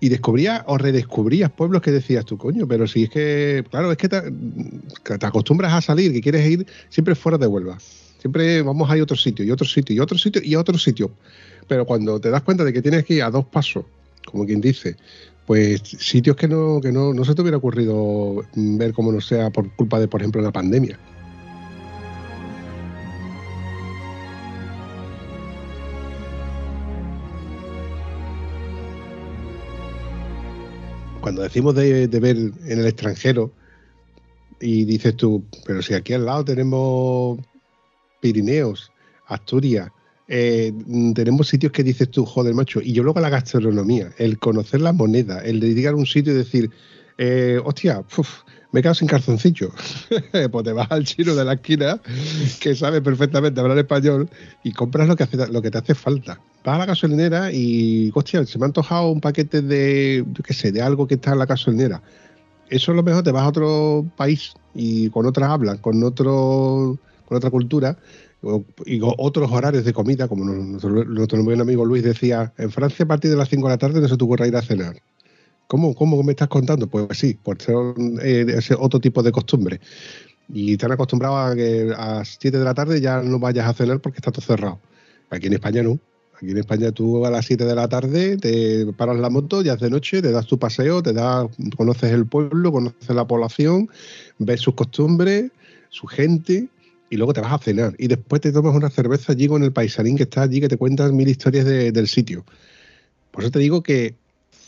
[0.01, 3.99] y descubrías o redescubrías pueblos que decías tú, coño, pero si es que, claro, es
[3.99, 4.23] que te,
[5.27, 7.79] acostumbras a salir, que quieres ir siempre fuera de Huelva.
[8.19, 10.79] Siempre vamos a ir a otro sitio, y otro sitio, y otro sitio, y otro
[10.79, 11.11] sitio.
[11.67, 13.85] Pero cuando te das cuenta de que tienes que ir a dos pasos,
[14.25, 14.97] como quien dice,
[15.47, 19.51] pues sitios que no, que no, no se te hubiera ocurrido ver como no sea
[19.51, 20.99] por culpa de, por ejemplo, la pandemia.
[31.29, 33.53] Cuando decimos de, ver en el extranjero
[34.63, 37.39] y dices tú, pero si aquí al lado tenemos
[38.19, 38.91] Pirineos,
[39.27, 39.91] Asturias,
[40.27, 40.73] eh,
[41.15, 44.95] tenemos sitios que dices tú, joder, macho, y yo luego la gastronomía, el conocer la
[44.95, 46.71] moneda, el de llegar a un sitio y decir,
[47.19, 49.71] eh, hostia, puf, me he quedado sin calzoncillo.
[50.53, 52.01] pues te vas al chino de la esquina,
[52.61, 54.29] que sabe perfectamente hablar español,
[54.63, 56.41] y compras lo que, lo que te hace falta.
[56.65, 60.55] Vas a la gasolinera y, hostia, se me ha antojado un paquete de, yo qué
[60.55, 62.03] sé, de algo que está en la gasolinera.
[62.71, 66.99] Eso es lo mejor, te vas a otro país y con otras hablas, con otro
[67.25, 67.99] con otra cultura
[68.87, 73.09] y otros horarios de comida, como nuestro, nuestro buen amigo Luis decía, en Francia a
[73.09, 74.97] partir de las 5 de la tarde no se te ocurra ir a cenar.
[75.69, 76.87] ¿Cómo, ¿Cómo me estás contando?
[76.89, 77.77] Pues sí, por ser
[78.23, 79.81] eh, ese otro tipo de costumbre.
[80.53, 83.69] Y te han acostumbrado a que a las 7 de la tarde ya no vayas
[83.69, 84.81] a cenar porque está todo cerrado.
[85.31, 85.99] Aquí en España no.
[86.37, 89.75] Aquí en España tú a las 7 de la tarde te paras la moto, ya
[89.75, 93.91] es de noche, te das tu paseo, te das, conoces el pueblo, conoces la población,
[94.39, 95.51] ves sus costumbres,
[95.91, 96.69] su gente,
[97.11, 97.95] y luego te vas a cenar.
[97.99, 100.77] Y después te tomas una cerveza allí con el paisanín que está allí, que te
[100.79, 102.45] cuentas mil historias de- del sitio.
[103.33, 104.15] Por eso te digo que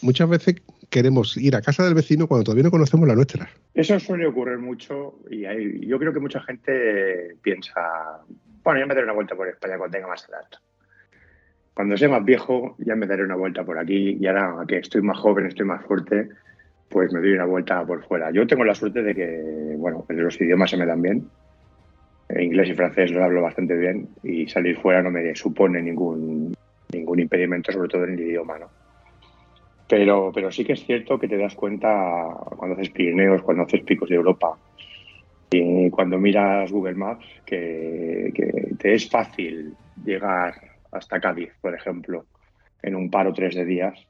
[0.03, 0.57] muchas veces
[0.91, 3.49] queremos ir a casa del vecino cuando todavía no conocemos la nuestra.
[3.75, 7.81] Eso suele ocurrir mucho y hay- yo creo que mucha gente piensa,
[8.63, 10.43] bueno, ya me daré una vuelta por España cuando tenga más edad.
[11.75, 15.01] Cuando sea más viejo, ya me daré una vuelta por aquí y ahora que estoy
[15.03, 16.29] más joven, estoy más fuerte,
[16.89, 18.31] pues me doy una vuelta por fuera.
[18.33, 21.25] Yo tengo la suerte de que, bueno, los idiomas se me dan bien.
[22.29, 26.55] Eh, Inglés y francés lo hablo bastante bien y salir fuera no me supone ningún,
[26.93, 28.69] ningún impedimento, sobre todo en el idioma, ¿no?
[29.91, 31.89] Pero, pero sí que es cierto que te das cuenta
[32.57, 34.57] cuando haces Pirineos, cuando haces picos de Europa
[35.51, 38.33] y cuando miras Google Maps que,
[38.79, 39.75] te es fácil
[40.05, 40.55] llegar
[40.93, 42.25] hasta Cádiz, por ejemplo,
[42.81, 44.07] en un par o tres de días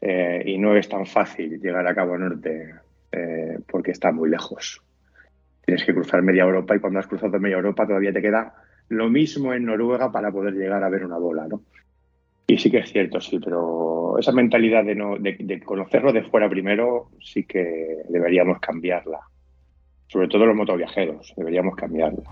[0.00, 2.74] eh, y no es tan fácil llegar a Cabo Norte
[3.12, 4.82] eh, porque está muy lejos.
[5.64, 8.54] Tienes que cruzar media Europa y cuando has cruzado media Europa todavía te queda
[8.88, 11.62] lo mismo en Noruega para poder llegar a ver una bola, ¿no?
[12.48, 16.48] Y sí que es cierto, sí, pero esa mentalidad de, no, de, conocerlo de fuera
[16.48, 19.18] primero sí que deberíamos cambiarla.
[20.06, 22.22] Sobre todo los motoviajeros, deberíamos cambiarla.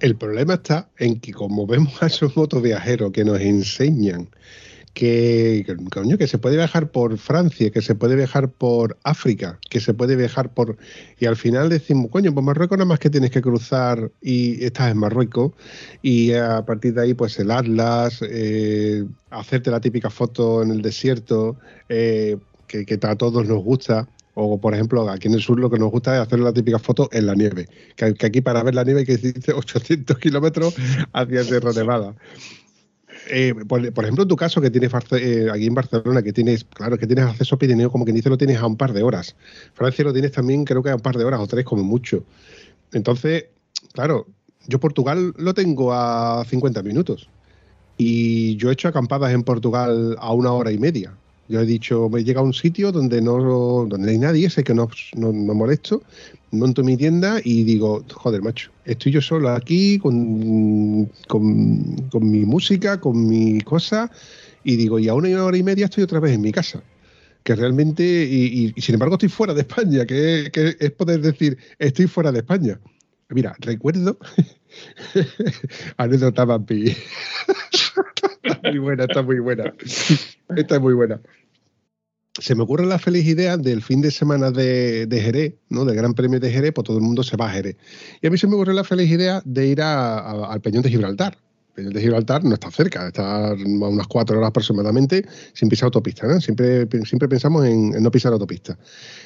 [0.00, 4.28] El problema está en que como vemos a esos motoviajeros que nos enseñan
[4.94, 9.80] que, coño, que se puede viajar por Francia, que se puede viajar por África, que
[9.80, 10.76] se puede viajar por...
[11.18, 14.92] Y al final decimos, coño, pues Marruecos nada más que tienes que cruzar y estás
[14.92, 15.52] en Marruecos
[16.00, 20.80] y a partir de ahí pues el Atlas, eh, hacerte la típica foto en el
[20.80, 21.56] desierto,
[21.88, 22.36] eh,
[22.68, 24.08] que, que a todos nos gusta.
[24.36, 26.78] O, por ejemplo, aquí en el sur lo que nos gusta es hacer la típica
[26.78, 27.68] foto en la nieve.
[27.94, 30.74] Que, aquí para ver la nieve que irse 800 kilómetros
[31.12, 32.14] hacia Sierra Nevada.
[33.28, 36.98] Eh, por, ejemplo, en tu caso, que tienes eh, aquí en Barcelona, que tienes, claro,
[36.98, 39.36] que tienes acceso a Pirineo, como quien dice, lo tienes a un par de horas.
[39.74, 42.24] Francia lo tienes también, creo que a un par de horas o tres, como mucho.
[42.92, 43.46] Entonces,
[43.92, 44.26] claro,
[44.66, 47.28] yo Portugal lo tengo a 50 minutos.
[47.96, 51.16] Y yo he hecho acampadas en Portugal a una hora y media.
[51.48, 53.36] Yo he dicho, me llega a un sitio donde no,
[53.86, 56.02] donde no hay nadie, sé que no, no, no, molesto,
[56.52, 62.46] monto mi tienda y digo, joder, macho, estoy yo solo aquí con, con, con mi
[62.46, 64.10] música, con mi cosa,
[64.64, 66.82] y digo, y a una hora y media estoy otra vez en mi casa.
[67.42, 72.06] Que realmente, y, y, sin embargo estoy fuera de España, que, es poder decir, estoy
[72.06, 72.80] fuera de España.
[73.30, 74.18] Mira, recuerdo,
[75.96, 76.94] anécdota Vampi.
[78.42, 79.74] está muy buena, está muy buena.
[80.56, 81.20] Esta es muy buena.
[82.38, 85.84] Se me ocurre la feliz idea del fin de semana de, de, Jerez, ¿no?
[85.84, 87.76] Del Gran Premio de Jerez, pues todo el mundo se va a Jerez.
[88.20, 90.90] Y a mí se me ocurre la feliz idea de ir a, al Peñón de
[90.90, 91.38] Gibraltar.
[91.74, 96.26] Peñón de Gibraltar no está cerca, está a unas cuatro horas aproximadamente sin pisar autopista.
[96.26, 96.40] ¿no?
[96.40, 98.78] Siempre, siempre pensamos en, no pisar autopista.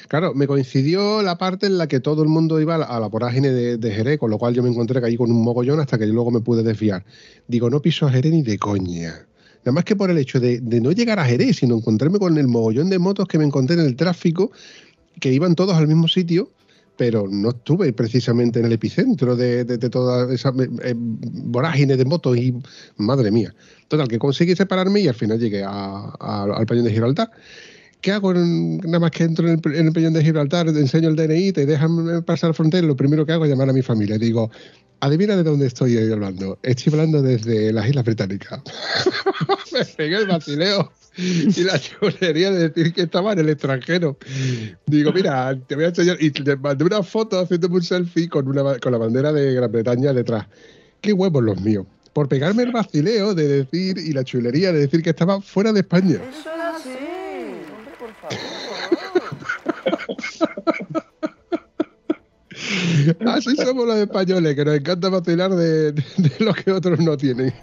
[0.07, 3.51] Claro, me coincidió la parte en la que todo el mundo iba a la, vorágine
[3.51, 6.07] de, de, Jerez, con lo cual yo me encontré ahí con un mogollón hasta que
[6.07, 7.05] luego me pude desviar.
[7.47, 9.27] Digo, no piso a Jerez ni de coña.
[9.59, 12.35] Nada más que por el hecho de, de, no llegar a Jerez, sino encontrarme con
[12.37, 14.51] el mogollón de motos que me encontré en el tráfico,
[15.19, 16.49] que iban todos al mismo sitio,
[16.99, 22.35] pero no estuve precisamente en el epicentro de, de, de toda eh, vorágine de motos
[22.35, 22.53] y
[22.97, 23.55] madre mía.
[23.87, 27.31] Total, que conseguí separarme y al final llegué a, a, al Peñón de Gibraltar.
[28.01, 28.33] ¿Qué hago?
[28.33, 32.21] Nada más que entro en el, en Peñón de Gibraltar, enseño el DNI, te dejan
[32.25, 34.17] pasar la frontera, lo primero que hago es llamar a mi familia.
[34.17, 34.51] Digo,
[34.99, 36.59] adivina de dónde estoy hablando.
[36.63, 38.61] Estoy hablando desde las Islas Británicas.
[39.71, 44.17] Me pegué el vacileo y la chulería de decir que estaba en el extranjero.
[44.85, 46.17] Digo, mira, te voy a enseñar.
[46.19, 49.71] Y te mandé una foto haciéndome un selfie con, una, con la bandera de Gran
[49.71, 50.45] Bretaña detrás.
[51.01, 51.85] Qué huevos los míos.
[52.13, 55.81] Por pegarme el vacileo de decir y la chulería de decir que estaba fuera de
[55.81, 56.15] España.
[56.15, 56.89] Eso es así.
[57.75, 58.39] Hombre, por favor.
[63.27, 67.17] Así somos los españoles, que nos encanta vacilar de, de, de lo que otros no
[67.17, 67.53] tienen.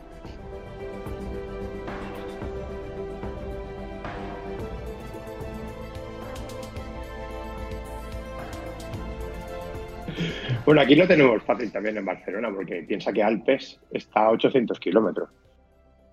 [10.65, 14.79] Bueno, aquí lo tenemos fácil también en Barcelona, porque piensa que Alpes está a 800
[14.81, 15.29] kilómetros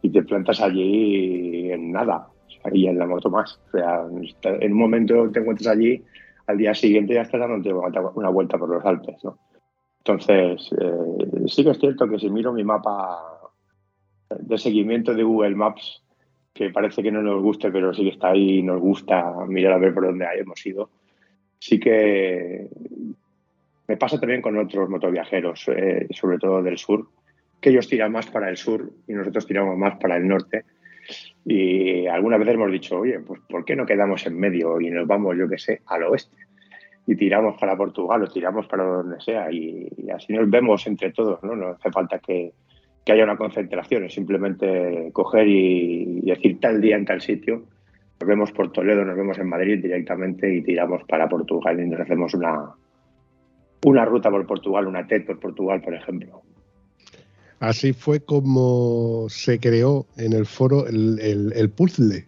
[0.02, 2.28] y te plantas allí en nada,
[2.72, 3.60] y en la moto más.
[3.68, 4.06] O sea,
[4.60, 6.04] en un momento te encuentras allí,
[6.48, 9.38] al día siguiente ya estás dando una vuelta por los Alpes, ¿no?
[10.00, 13.20] Entonces, eh, sí que es cierto que si miro mi mapa
[14.30, 16.04] de seguimiento de Google Maps,
[16.54, 19.74] que parece que no nos guste, pero sí que está ahí y nos gusta mirar
[19.74, 20.90] a ver por dónde hemos ido,
[21.58, 22.68] sí que
[23.88, 27.08] me pasa también con otros motoviajeros, eh, sobre todo del sur,
[27.60, 30.66] que ellos tiran más para el sur y nosotros tiramos más para el norte.
[31.46, 35.06] Y algunas veces hemos dicho, oye, pues ¿por qué no quedamos en medio y nos
[35.06, 36.38] vamos, yo qué sé, al oeste?
[37.06, 41.44] Y tiramos para Portugal o tiramos para donde sea y, así nos vemos entre todos,
[41.44, 41.56] ¿no?
[41.56, 42.54] No hace falta que,
[43.04, 47.64] que haya una concentración, es simplemente coger y, y, decir tal día en tal sitio.
[48.22, 52.00] Nos vemos por Toledo, nos vemos en Madrid directamente y tiramos para Portugal y nos
[52.00, 52.74] hacemos una,
[53.84, 56.42] una ruta por Portugal, una TED por Portugal, por ejemplo.
[57.60, 61.18] Así fue como se creó en el foro el,
[61.56, 62.28] el, puzzle.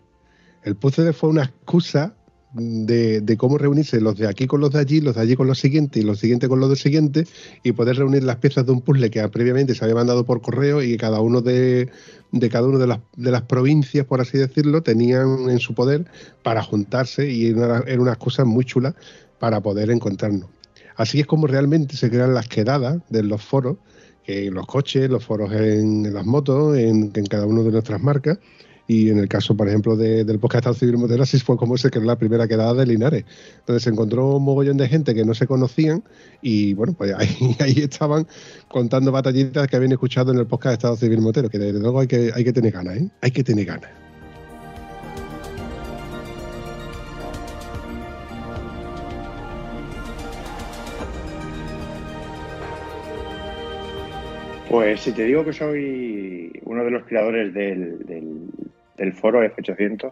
[0.64, 2.16] El puzzle fue una excusa
[2.54, 5.48] de, de, cómo reunirse los de aquí con los de allí, los de allí con
[5.48, 7.30] los siguientes y los siguientes con los de siguientes
[7.64, 10.82] y poder reunir las piezas de un puzzle que previamente se había mandado por correo
[10.82, 11.90] y cada uno de,
[12.50, 16.06] cada una de las, de las provincias, por así decirlo, tenían en su poder
[16.44, 18.96] para juntarse y era, era una excusa muy chula
[19.38, 20.55] para poder encontrarnos.
[20.96, 23.78] Así es como realmente se crean las quedadas de los foros,
[24.28, 28.40] en los coches, los foros en, las motos, en, cada una de nuestras marcas.
[28.88, 31.76] Y en el caso, por ejemplo, de, del podcast Estado Civil Modelo, así fue como
[31.76, 33.26] se creó la primera quedada de Linares,
[33.66, 36.04] donde se encontró un mogollón de gente que no se conocían
[36.44, 37.36] y, bueno, pues ahí,
[37.78, 38.28] estaban
[38.68, 42.08] contando batallitas que habían escuchado en el podcast Estado Civil Motero, que desde luego hay
[42.08, 43.10] que, hay que tener ganas, ¿eh?
[43.22, 44.05] Hay que tener ganas.
[54.76, 58.50] Pues si te digo que soy uno de los creadores del, del,
[58.98, 60.12] del foro F800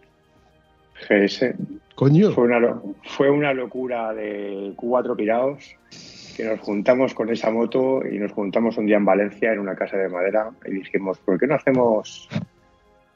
[1.09, 1.53] GS.
[1.95, 5.75] Coño, Fue una, fue una locura de cuatro pirados
[6.37, 9.75] que nos juntamos con esa moto y nos juntamos un día en Valencia en una
[9.75, 12.29] casa de madera y dijimos, ¿por qué no hacemos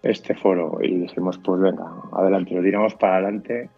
[0.04, 0.80] este foro?
[0.82, 3.70] Y dijimos, pues venga, adelante, lo tiramos para adelante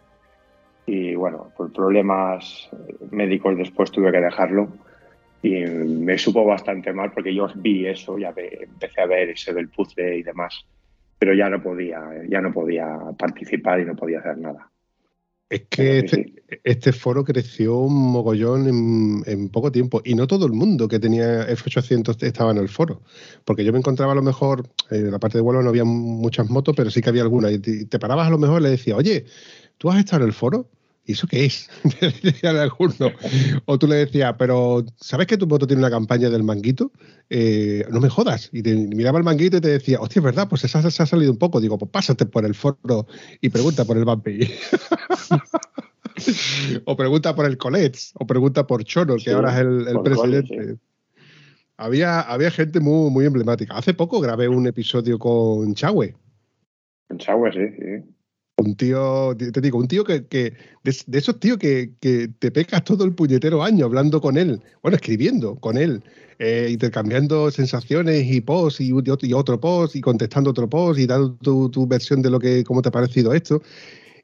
[0.88, 2.68] y bueno, por problemas
[3.12, 4.70] médicos después tuve que dejarlo
[5.42, 9.70] y me supo bastante mal porque yo vi eso, ya empecé a ver eso del
[9.70, 10.66] puzzle y demás,
[11.18, 14.70] pero ya no podía, ya no podía participar y no podía hacer nada.
[15.50, 16.34] es que este,
[16.64, 21.00] este foro creció un mogollón en, en poco tiempo y no todo el mundo que
[21.00, 23.02] tenía F800 estaba en el foro,
[23.46, 25.86] porque yo me encontraba a lo mejor, eh, en la parte de vuelo no había
[25.86, 28.72] muchas motos, pero sí que había algunas y te, parabas a lo mejor y le
[28.72, 29.26] decías, oye,
[29.78, 30.70] ¿tú has estado en el foro?
[31.10, 31.68] ¿Y eso qué es?
[33.66, 36.92] O tú le decías, pero ¿sabes que tu moto tiene una campaña del manguito?
[37.32, 38.52] Eh, no me jodas.
[38.54, 41.32] Y te miraba el manguito y te decía, hostia, es verdad, pues se ha salido
[41.32, 41.60] un poco.
[41.60, 43.08] Digo, pues pásate por el foro
[43.42, 44.42] y pregunta por el Bumpy.
[46.86, 50.78] o pregunta por el Colets, o pregunta por Chono, que ahora es el, presidente.
[51.78, 53.74] Había, había gente muy, muy emblemática.
[53.74, 56.16] Hace poco grabé un episodio con Chagüe,
[57.10, 58.19] En Chagüe, sí, sí.
[58.60, 60.54] Un tío, te digo, un tío que, que
[60.84, 64.62] de, de esos tíos que, que te pecas todo el puñetero año hablando con él,
[64.82, 66.04] bueno, escribiendo con él,
[66.40, 71.06] eh, intercambiando sensaciones y posts y, otro- y otro post y contestando otro post y
[71.06, 73.62] dando tu, tu versión de lo que, cómo te ha parecido esto.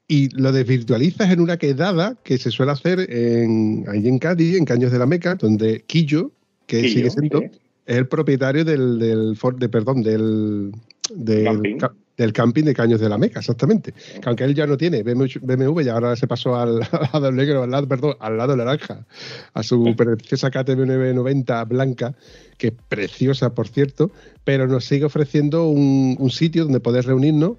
[0.08, 4.64] Y lo desvirtualizas en una quedada que se suele hacer en, ahí en Cádiz, en
[4.64, 6.30] Caños de la Meca, donde Quillo,
[6.66, 7.46] que Quillo, sigue siendo, sí.
[7.86, 10.72] es el propietario del, del, de, perdón, del,
[11.12, 11.76] del,
[12.16, 13.92] del camping de Caños de la Meca, exactamente.
[13.92, 17.62] Que aunque él ya no tiene BMW, y ahora se pasó al, al lado negro,
[17.62, 19.06] al lado, perdón, al lado naranja,
[19.54, 22.14] a su preciosa KTM 990 blanca,
[22.58, 24.10] que es preciosa, por cierto,
[24.44, 27.52] pero nos sigue ofreciendo un, un sitio donde poder reunirnos.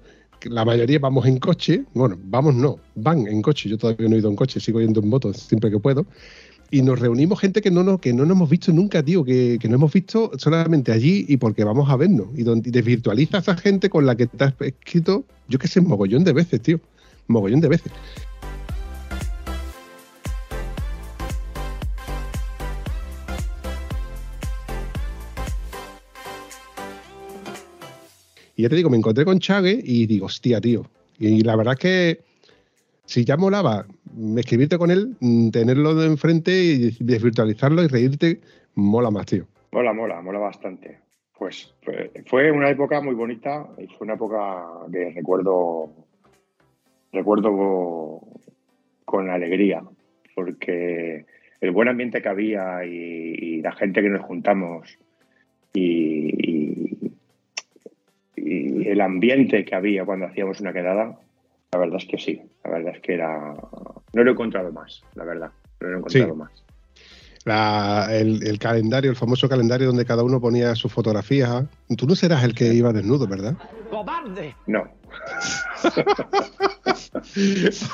[0.44, 4.20] La mayoría vamos en coche, bueno, vamos no, van en coche, yo todavía no he
[4.20, 6.06] ido en coche, sigo yendo en moto siempre que puedo,
[6.70, 9.58] y nos reunimos gente que no, nos, que no nos hemos visto nunca, tío, que,
[9.60, 12.28] que no hemos visto solamente allí y porque vamos a vernos.
[12.36, 15.80] Y, donde, desvirtualiza a esa gente con la que te has escrito, yo qué sé,
[15.80, 16.80] mogollón de veces, tío.
[17.26, 17.92] Mogollón de veces.
[28.56, 30.84] Y ya te digo, me encontré con Chague y digo, hostia, tío.
[31.18, 32.27] Y la verdad es que
[33.08, 33.86] si ya molaba
[34.36, 38.40] escribirte con él, mm, tenerlo de enfrente y desvirtualizarlo y reírte,
[38.74, 39.46] mola más, tío.
[39.72, 40.98] Mola, mola, mola bastante.
[41.38, 41.74] Pues
[42.26, 45.90] fue, una época muy bonita y fue una época que recuerdo,
[47.10, 48.20] recuerdo
[49.06, 49.82] con alegría,
[50.34, 51.24] porque
[51.62, 54.98] el buen ambiente que había y, la gente que nos juntamos
[55.72, 57.10] y-
[58.36, 61.18] y el ambiente que había cuando hacíamos una quedada,
[61.72, 63.54] la verdad es que sí, la verdad es que era...
[64.12, 65.50] No lo he encontrado más, la verdad,
[65.80, 66.38] no lo he encontrado Sí.
[66.38, 66.50] más.
[67.44, 71.66] La- el, el calendario, el famoso calendario donde cada uno ponía su fotografía.
[71.96, 73.54] Tú no serás el que iba desnudo, ¿verdad?
[74.66, 74.84] No,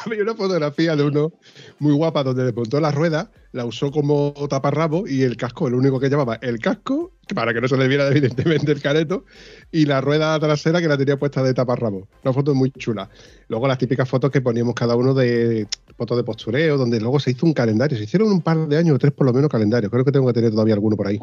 [0.06, 1.32] Había una fotografía de uno
[1.78, 6.00] muy guapa donde desmontó la rueda, la usó como taparrabo y el casco, el único
[6.00, 9.24] que llevaba el casco, para que no se le viera evidentemente el careto,
[9.70, 12.08] y la rueda trasera que la tenía puesta de taparrabo.
[12.22, 13.08] Una foto muy chula.
[13.48, 17.30] Luego las típicas fotos que poníamos cada uno de fotos de postureo, donde luego se
[17.30, 17.96] hizo un calendario.
[17.96, 19.90] Se hicieron un par de años o tres por lo menos calendarios.
[19.90, 21.20] Creo que tengo que tener todavía alguno por ahí.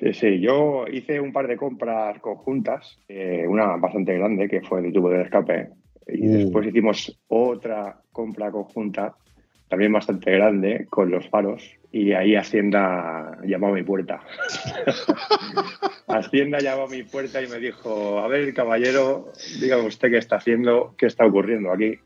[0.00, 4.80] Sí, sí, yo hice un par de compras conjuntas, eh, una bastante grande que fue
[4.80, 5.70] el tubo de escape,
[6.06, 6.32] y Uh.
[6.38, 9.16] después hicimos otra compra conjunta,
[9.68, 14.20] también bastante grande, con los faros, y ahí Hacienda llamó a mi puerta.
[16.06, 20.36] Hacienda llamó a mi puerta y me dijo, a ver, caballero, dígame usted qué está
[20.36, 21.98] haciendo, qué está ocurriendo aquí.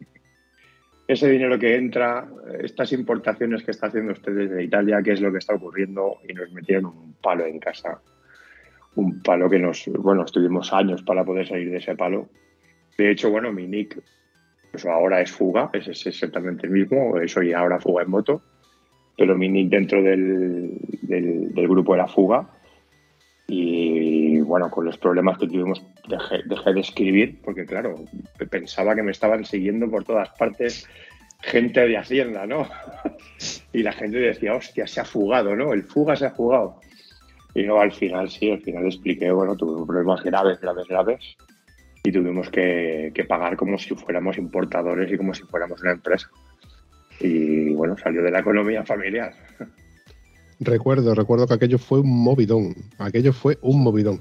[1.06, 2.26] Ese dinero que entra,
[2.62, 6.32] estas importaciones que está haciendo usted desde Italia, qué es lo que está ocurriendo, y
[6.32, 8.00] nos metieron un palo en casa.
[8.94, 12.28] Un palo que nos, bueno, estuvimos años para poder salir de ese palo.
[12.96, 14.00] De hecho, bueno, mi nick,
[14.70, 18.42] pues ahora es fuga, es, exactamente el mismo, soy ahora fuga en moto,
[19.16, 22.48] pero mi nick dentro del, del, del grupo era fuga.
[23.48, 28.04] Y bueno, con los problemas que tuvimos, dejé, dejé de escribir, porque claro,
[28.50, 30.88] pensaba que me estaban siguiendo por todas partes
[31.40, 32.68] gente de Hacienda, ¿no?
[33.72, 35.72] y la gente decía, hostia, se ha fugado, ¿no?
[35.72, 36.80] El fuga se ha fugado.
[37.54, 41.36] Y no, al final sí, al final expliqué, bueno, tuvimos problemas graves, graves, graves.
[42.04, 46.28] Y tuvimos que, que pagar como si fuéramos importadores y como si fuéramos una empresa.
[47.20, 49.32] Y bueno, salió de la economía familiar.
[50.64, 52.76] Recuerdo, recuerdo que aquello fue un movidón.
[52.98, 54.20] Aquello fue un movidón.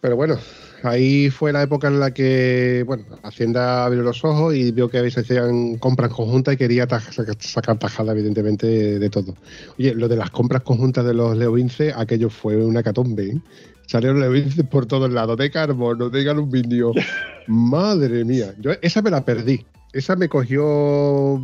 [0.00, 0.38] Pero bueno,
[0.82, 5.10] ahí fue la época en la que, bueno, Hacienda abrió los ojos y vio que
[5.10, 9.34] se hacían compras conjuntas y quería taj- sacar tajada, evidentemente, de, todo.
[9.78, 13.40] Oye, lo de las compras conjuntas de los Leo Vince, aquello fue una catombe, ¿eh?
[13.86, 16.92] Salieron Leo Vince por todos lados, de carbono, de aluminio.
[17.46, 19.64] Madre mía, yo esa me la perdí.
[19.92, 21.42] Esa me cogió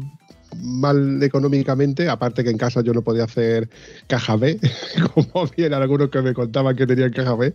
[0.60, 3.68] mal económicamente, aparte que en casa yo no podía hacer
[4.06, 4.58] caja B,
[5.14, 7.54] como bien algunos que me contaban que tenían caja B,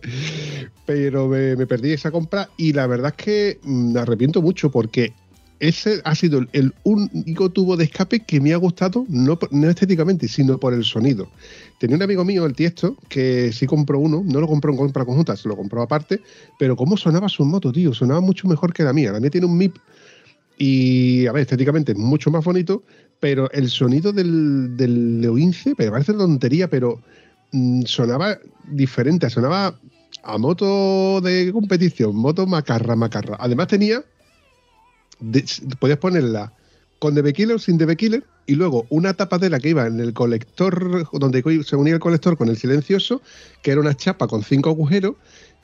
[0.86, 5.12] pero me, perdí esa compra y la verdad es que mm, me arrepiento mucho porque
[5.60, 9.38] ese ha sido el- único tubo de escape que me ha gustado, no
[9.68, 11.28] estéticamente, sino por el sonido.
[11.78, 15.04] Tenía un amigo mío, el Tiesto, que sí compró uno, no lo compró en compra
[15.04, 16.20] conjunta, se lo compró aparte,
[16.58, 19.12] pero cómo sonaba su moto, tío, sonaba mucho mejor que la mía.
[19.12, 19.76] La mía tiene un MIP
[20.58, 22.82] y, a ver, estéticamente es mucho más bonito,
[23.20, 27.00] pero el sonido del, del Leoince, me parece tontería, pero
[27.52, 28.38] mm, sonaba
[28.70, 29.78] diferente, sonaba
[30.22, 33.36] a moto de competición, moto macarra, macarra.
[33.38, 34.02] Además tenía,
[35.78, 36.52] podías ponerla
[36.98, 41.06] con DB Killer sin DB Killer, y luego una tapadera que iba en el colector,
[41.12, 43.20] donde se unía el colector con el silencioso,
[43.62, 45.16] que era una chapa con cinco agujeros,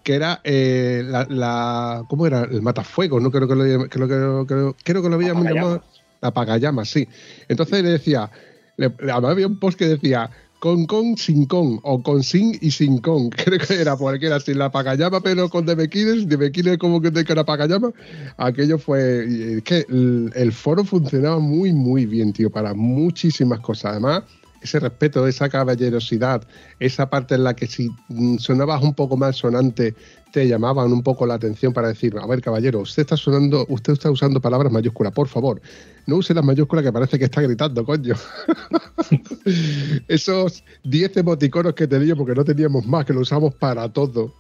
[0.05, 2.43] que era eh, la, la- ¿Cómo era?
[2.45, 3.31] El matafuego, ¿no?
[3.33, 5.83] Creo que lo, creo, que- creo- creo que lo habíamos llamado.
[6.21, 7.09] Apagallamas, sí.
[7.49, 8.31] Entonces le decía,
[8.77, 10.31] le, además había un post que decía
[10.61, 14.41] con con sin con o con sin y sin con creo que era porque era
[14.41, 17.93] sin la apagallama pero con DB Killers DB Killers como que de que era apagallama
[18.39, 23.93] aquello fue es que el, el foro funcionaba muy muy bien tío para muchísimas cosas
[23.93, 24.23] además
[24.65, 26.43] ese respeto, esa caballerosidad,
[26.81, 29.95] esa parte en la que si mm, sonabas un poco más sonante
[30.33, 33.93] te llamaban un poco la atención para decir, a ver caballero, usted está sonando, usted
[33.93, 35.61] está usando palabras mayúsculas, por favor,
[36.07, 38.15] no use las mayúsculas que parece que está gritando, coño.
[40.09, 44.35] Esos 10 emoticonos que tenía porque no teníamos más, que lo usamos para todo.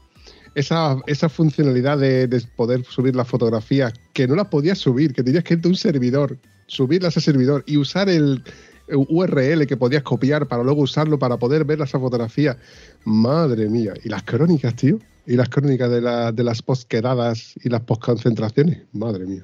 [0.54, 5.22] Esa, esa funcionalidad de, de poder subir las fotografías, que no las podías subir, que
[5.22, 8.42] tenías que irte a un servidor, subirlas a ese servidor y usar el,
[8.88, 12.56] URL que podías copiar para luego usarlo para poder ver esa fotografía.
[13.04, 13.94] Madre mía.
[14.04, 14.98] Y las crónicas, tío.
[15.26, 18.82] Y las crónicas de, la- de las postquedadas y las postconcentraciones.
[18.92, 19.42] Madre mía.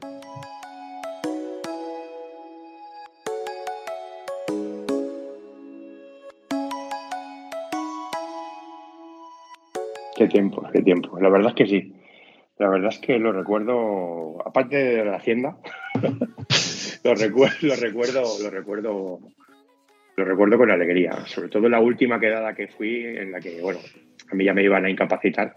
[10.16, 11.18] Qué tiempo, qué tiempo.
[11.20, 11.94] La verdad es que sí.
[12.58, 15.56] La verdad es que lo recuerdo, aparte de la hacienda,
[17.04, 19.18] lo recuerdo, lo recuerdo, lo recuerdo,
[20.16, 21.26] lo recuerdo con alegría.
[21.26, 23.80] Sobre todo la última quedada que fui, en la que, bueno,
[24.30, 25.54] a mí ya me iban a incapacitar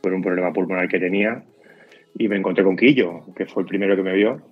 [0.00, 1.42] por un problema pulmonar que tenía
[2.18, 4.42] y me encontré con Quillo, que fue el primero que me vio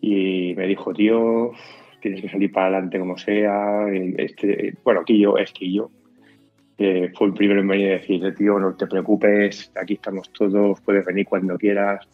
[0.00, 1.52] y me dijo, tío,
[2.00, 3.86] tienes que salir para adelante como sea.
[4.16, 5.90] Este, bueno, Quillo es Quillo,
[6.76, 11.06] fue el primero en venir a decir, tío, no te preocupes, aquí estamos todos, puedes
[11.06, 12.06] venir cuando quieras.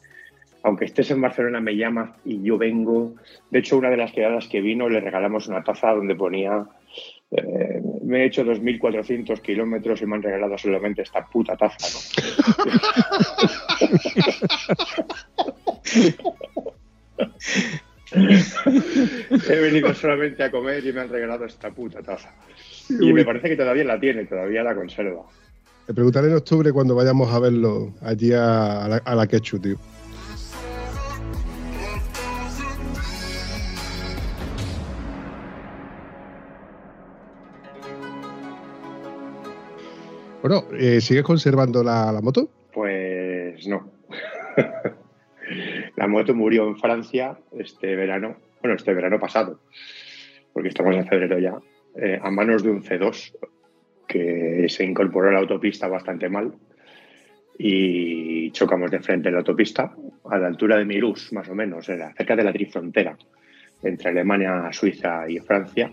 [0.64, 3.14] Aunque estés en Barcelona, me llamas y yo vengo.
[3.50, 6.64] De hecho, una de las quedadas que vino, le regalamos una taza donde ponía,
[7.32, 12.00] eh, me he hecho 2.400 kilómetros y me han regalado solamente esta puta taza, ¿no?
[18.14, 22.30] He venido solamente a comer y me han regalado esta puta taza.
[22.88, 25.22] Y me parece que todavía la tiene, todavía la conserva.
[25.86, 29.78] Te preguntaré en octubre cuando vayamos a verlo allí a, la, a la Quechu, tío.
[40.42, 42.50] Bueno, eh, ¿sigues conservando la, moto?
[42.74, 43.92] Pues no.
[45.96, 49.60] la moto murió en Francia este verano, bueno, este verano pasado,
[50.52, 51.54] porque estamos en febrero ya,
[51.96, 53.36] eh, a manos de un C2
[54.08, 56.52] que se incorporó a la autopista bastante mal
[57.56, 59.94] y chocamos de frente en la autopista
[60.28, 63.16] a la altura de Mirús, más o menos, era cerca de la trifrontera
[63.84, 65.92] entre Alemania, Suiza y Francia.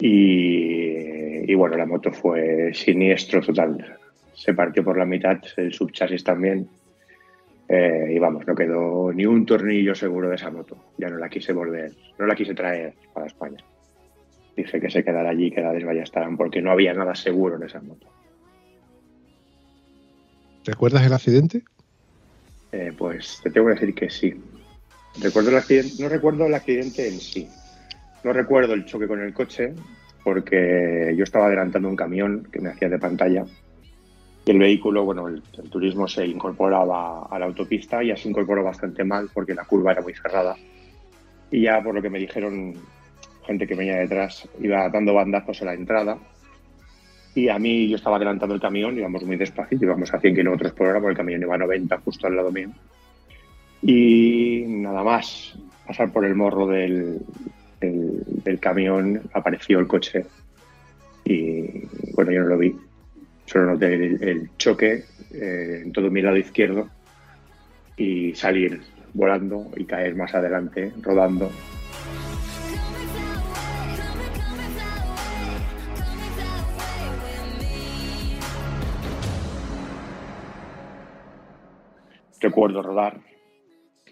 [0.00, 3.96] Y, y bueno, la moto fue siniestro total.
[4.34, 6.68] Se partió por la mitad, el subchasis también.
[7.66, 10.76] Eh, y vamos, no quedó ni un tornillo seguro de esa moto.
[10.98, 13.64] Ya no la quise volver, no la quise traer para España.
[14.54, 17.80] Dije que se quedara allí, que la desballastaran, porque no había nada seguro en esa
[17.80, 18.06] moto.
[20.66, 21.62] ¿Recuerdas el accidente?
[22.72, 24.34] Eh, pues te tengo que decir que sí.
[25.22, 27.48] Recuerdo el accidente, no recuerdo el accidente en sí.
[28.22, 29.72] No recuerdo el choque con el coche,
[30.24, 33.44] porque yo estaba adelantando un camión que me hacía de pantalla.
[34.44, 38.28] Y el vehículo, bueno, el, el turismo se incorporaba a la autopista y ya se
[38.28, 40.56] incorporó bastante mal porque la curva era muy cerrada.
[41.50, 42.74] Y ya por lo que me dijeron
[43.48, 46.18] gente que venía detrás, iba dando bandazos a la entrada
[47.34, 50.72] Y a mí yo estaba adelantando el camión, íbamos muy despacito, íbamos a 100 kilómetros
[50.72, 52.68] por hora, porque el camión iba a 90 justo al lado mío.
[53.80, 57.20] Y nada más pasar por el morro del,
[57.80, 60.24] del, camión, apareció el coche.
[61.24, 62.74] Y bueno, yo no lo vi.
[63.46, 66.88] Solo noté el, el choque eh, en todo mi lado izquierdo
[67.96, 68.80] y salir
[69.12, 71.50] volando y caer más adelante, rodando.
[82.40, 83.20] Recuerdo rodar,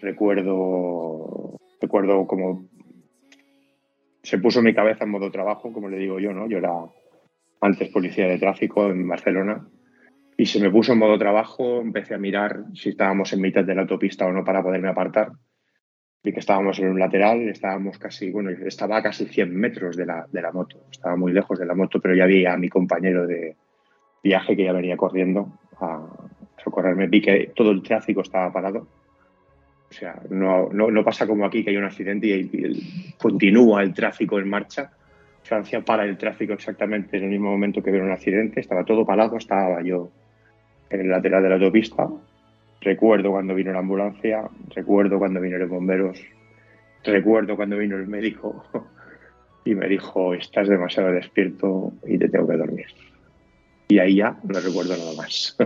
[0.01, 2.67] recuerdo, recuerdo como
[4.27, 6.49] se puso mi cabeza en modo trabajo, como le digo yo, ¿no?
[6.49, 6.73] Yo era
[7.61, 9.65] antes policía de tráfico en Barcelona
[10.35, 13.73] y se me puso en modo trabajo, empecé a mirar si estábamos en mitad de
[13.73, 15.31] la autopista o no para poderme apartar.
[16.21, 20.05] Vi que estábamos en un lateral, estábamos casi, bueno, estaba a casi 100 metros de
[20.05, 22.67] la, de la moto, estaba muy lejos de la moto, pero ya vi a mi
[22.67, 23.55] compañero de
[24.21, 26.05] viaje que ya venía corriendo a
[26.61, 27.07] socorrerme.
[27.07, 28.89] Vi que todo el tráfico estaba parado.
[29.89, 34.39] O sea, no, no, pasa como aquí que hay un accidente y, continúa el tráfico
[34.39, 34.91] en marcha.
[35.43, 38.59] Francia para el tráfico exactamente en el mismo momento que veo un accidente.
[38.59, 40.09] Estaba todo parado, estaba yo
[40.89, 42.07] en el lateral de la autopista.
[42.81, 44.43] Recuerdo cuando vino la ambulancia,
[44.75, 46.21] recuerdo cuando vinieron los bomberos,
[47.03, 48.65] recuerdo cuando vino el médico
[49.65, 52.87] y me dijo, estás demasiado despierto y te tengo que dormir.
[53.87, 55.57] Y ahí ya no recuerdo nada más.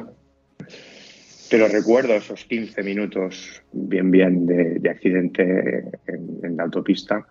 [1.51, 7.27] Pero recuerdo esos 15 minutos bien, bien de, de accidente en, la autopista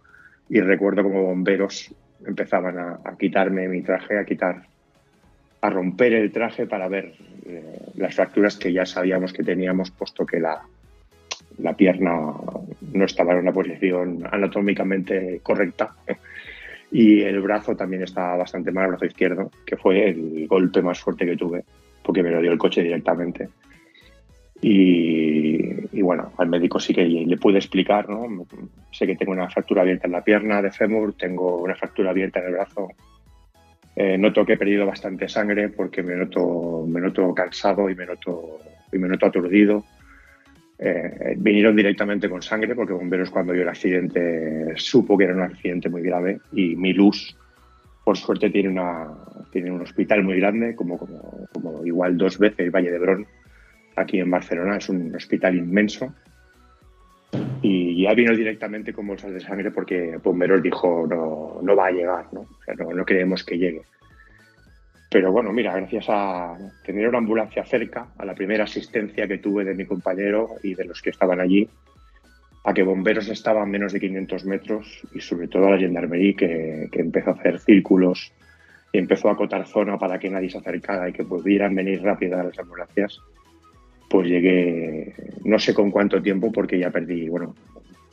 [0.51, 1.91] y recuerdo como bomberos
[2.27, 4.67] empezaban a, a quitarme mi traje, a quitar,
[5.63, 7.15] a romper el traje para ver
[7.47, 10.61] eh, las fracturas que ya sabíamos que teníamos, puesto que la,
[11.57, 12.35] la pierna
[12.93, 15.95] no estaba en una posición anatómicamente correcta
[16.93, 21.01] y el brazo también estaba bastante mal, el brazo izquierdo, que fue el golpe más
[21.01, 21.65] fuerte que tuve,
[22.03, 23.49] porque me lo dio el coche directamente.
[24.63, 28.47] Y, y bueno, al médico sí que le pude explicar, ¿no?
[28.93, 32.41] Sé que tengo una fractura abierta en la pierna de fémur, tengo una fractura abierta
[32.41, 32.89] en el brazo.
[33.97, 38.07] Eh, noto que he perdido bastante sangre porque me noto, me noto cansado y me
[38.07, 38.59] noto,
[38.93, 39.85] y me noto aturdido.
[40.79, 45.43] Eh, vinieron directamente con sangre porque bomberos cuando vio el accidente supo que era un
[45.43, 47.37] accidente muy grave y mi luz
[48.03, 49.09] por suerte tiene, una,
[49.53, 53.27] tiene un hospital muy grande como, como, como igual dos veces Valle de Brón
[54.01, 56.13] aquí en Barcelona es un hospital inmenso
[57.63, 61.93] y ya vino directamente con bolsas de sangre porque Bomberos dijo no, no va a
[61.93, 62.41] llegar, ¿no?
[62.41, 63.83] O sea, no, no creemos que llegue.
[65.11, 69.65] Pero bueno, mira, gracias a tener una ambulancia cerca, a la primera asistencia que tuve
[69.65, 71.69] de mi compañero y de los que estaban allí,
[72.65, 76.35] a que Bomberos estaba a menos de 500 metros y sobre todo a la Gendarmería
[76.37, 78.33] que, que empezó a hacer círculos
[78.93, 82.39] y empezó a acotar zona para que nadie se acercara y que pudieran venir rápido
[82.39, 83.21] a las ambulancias
[84.11, 87.55] pues llegué, no sé con cuánto tiempo, porque ya perdí, bueno,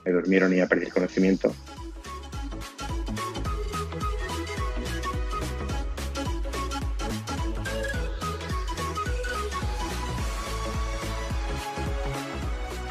[0.06, 1.52] me durmieron y ya perdí el conocimiento.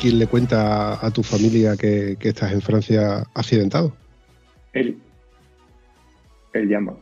[0.00, 3.96] ¿Quién le cuenta a tu familia que, que estás en Francia accidentado?
[4.72, 4.98] Él,
[6.52, 6.94] él llama,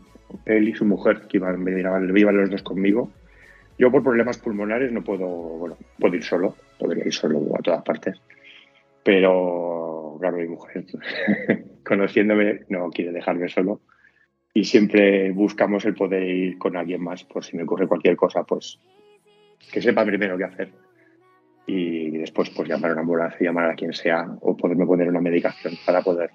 [0.45, 3.11] él y su mujer, que iban, iban, iban los dos conmigo.
[3.79, 7.83] Yo por problemas pulmonares no puedo, bueno, puedo ir solo, podría ir solo a todas
[7.83, 8.21] partes.
[9.03, 10.85] Pero, claro, mi mujer,
[11.85, 13.81] conociéndome, no quiere dejarme solo.
[14.55, 18.45] Y siempre buscamos el poder ir con alguien más por si me ocurre cualquier cosa,
[18.45, 18.79] pues
[19.73, 20.73] que sepa primero qué hacer.
[21.67, 25.21] Y después, pues llamar a una ambulancia, llamar a quien sea, o poderme poner una
[25.21, 26.31] medicación para poder,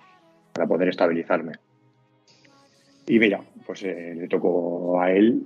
[0.54, 1.54] para poder estabilizarme.
[3.08, 5.44] Y mira, pues eh, le tocó a él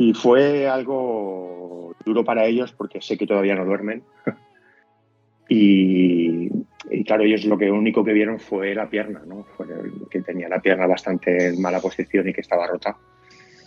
[0.00, 4.02] y fue algo duro para ellos porque sé que todavía no duermen.
[5.48, 6.48] y,
[6.90, 9.44] y, claro, ellos lo que único que vieron fue la pierna, ¿no?
[9.58, 9.66] Fue
[10.10, 12.96] que tenía la pierna bastante en mala posición y que estaba rota.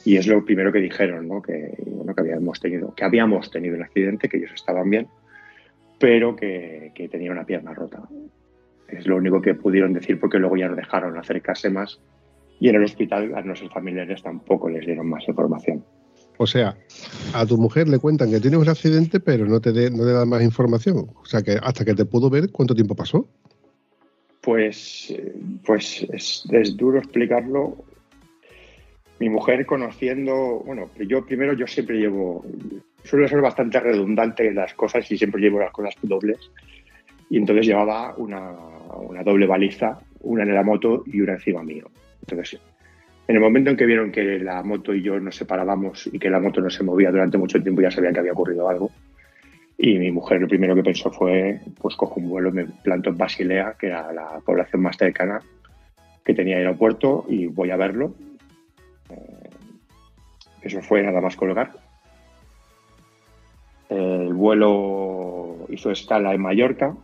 [0.05, 1.39] Y es lo primero que dijeron, ¿no?
[1.39, 5.07] Que, bueno, que habíamos tenido, que habíamos tenido un accidente, que ellos estaban bien,
[5.99, 8.01] pero que, que tenía una pierna rota.
[8.88, 12.01] Es lo único que pudieron decir porque luego ya no dejaron acercarse más
[12.59, 15.84] y en el hospital a nuestros familiares tampoco les dieron más información.
[16.38, 16.77] O sea,
[17.34, 20.11] a tu mujer le cuentan que tienes un accidente, pero no te, de, no te
[20.11, 21.09] dan más información.
[21.15, 23.27] O sea, que hasta que te pudo ver, ¿cuánto tiempo pasó?
[24.41, 25.13] Pues,
[25.65, 27.77] pues es, es duro explicarlo.
[29.19, 32.45] Mi mujer conociendo, bueno, yo primero yo siempre llevo,
[33.03, 36.39] suelo ser bastante redundante en las cosas y siempre llevo las cosas dobles.
[37.29, 38.51] Y entonces llevaba una,
[38.97, 41.89] una doble baliza, una en la moto y una encima mío.
[42.21, 42.59] Entonces
[43.28, 46.30] En el momento en que vieron que la moto y yo nos separábamos y que
[46.30, 48.91] la moto no se movía durante mucho tiempo, ya sabían que había ocurrido algo.
[49.78, 53.17] Y mi mujer lo primero que pensó fue, pues cojo un vuelo, me planto en
[53.17, 55.39] Basilea, que era la población más cercana
[56.24, 58.13] que tenía aeropuerto, y voy a verlo.
[59.09, 59.49] Eh,
[60.61, 61.71] eso fue nada más colgar.
[63.89, 66.95] El vuelo hizo escala en Mallorca,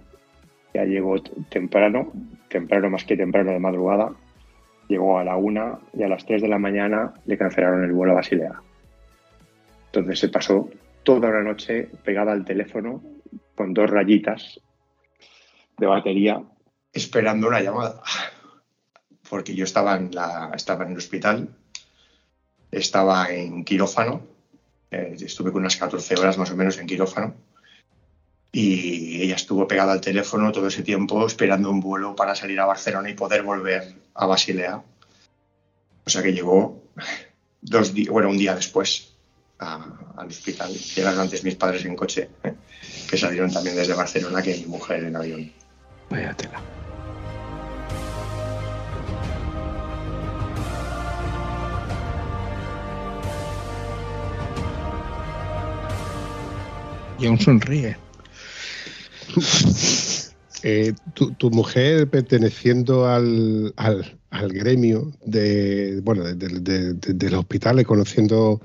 [0.73, 2.11] ya llegó temprano,
[2.47, 4.13] temprano más que temprano de madrugada.
[4.89, 8.11] Llegó a la una y a las 3 de la mañana le cancelaron el vuelo
[8.11, 8.61] a Basilea.
[9.85, 10.69] Entonces se pasó
[11.03, 13.01] toda una noche pegada al teléfono
[13.55, 14.59] con dos rayitas
[15.77, 16.43] de batería.
[16.91, 18.01] esperando una llamada.
[19.29, 21.49] Porque yo estaba en, la, estaba en el hospital,
[22.71, 24.23] estaba en quirófano,
[24.89, 27.35] eh, estuve con unas 14 horas más o menos en quirófano,
[28.51, 32.65] y ella estuvo pegada al teléfono todo ese tiempo esperando un vuelo para salir a
[32.65, 34.81] Barcelona y poder volver a Basilea.
[36.05, 36.81] O sea que llegó
[37.61, 39.13] dos di- bueno, un día después
[39.59, 40.73] al hospital.
[40.73, 42.29] Llegaron antes mis padres en coche,
[43.09, 45.51] que salieron también desde Barcelona, que mi mujer en avión.
[46.09, 46.61] Vaya tela.
[57.19, 57.97] Y aún sonríe.
[60.61, 68.59] Eh, tu, mujer perteneciendo al, al, gremio de bueno de, de- los hospitales, conociendo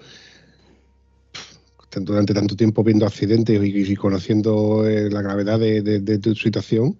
[1.30, 6.98] pf, durante tanto tiempo viendo accidentes y, conociendo eh, la gravedad de, tu situación,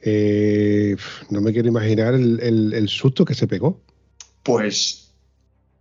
[0.00, 0.94] eh,
[1.30, 3.80] no me quiero imaginar el, el- el susto que se pegó.
[4.44, 5.10] Pues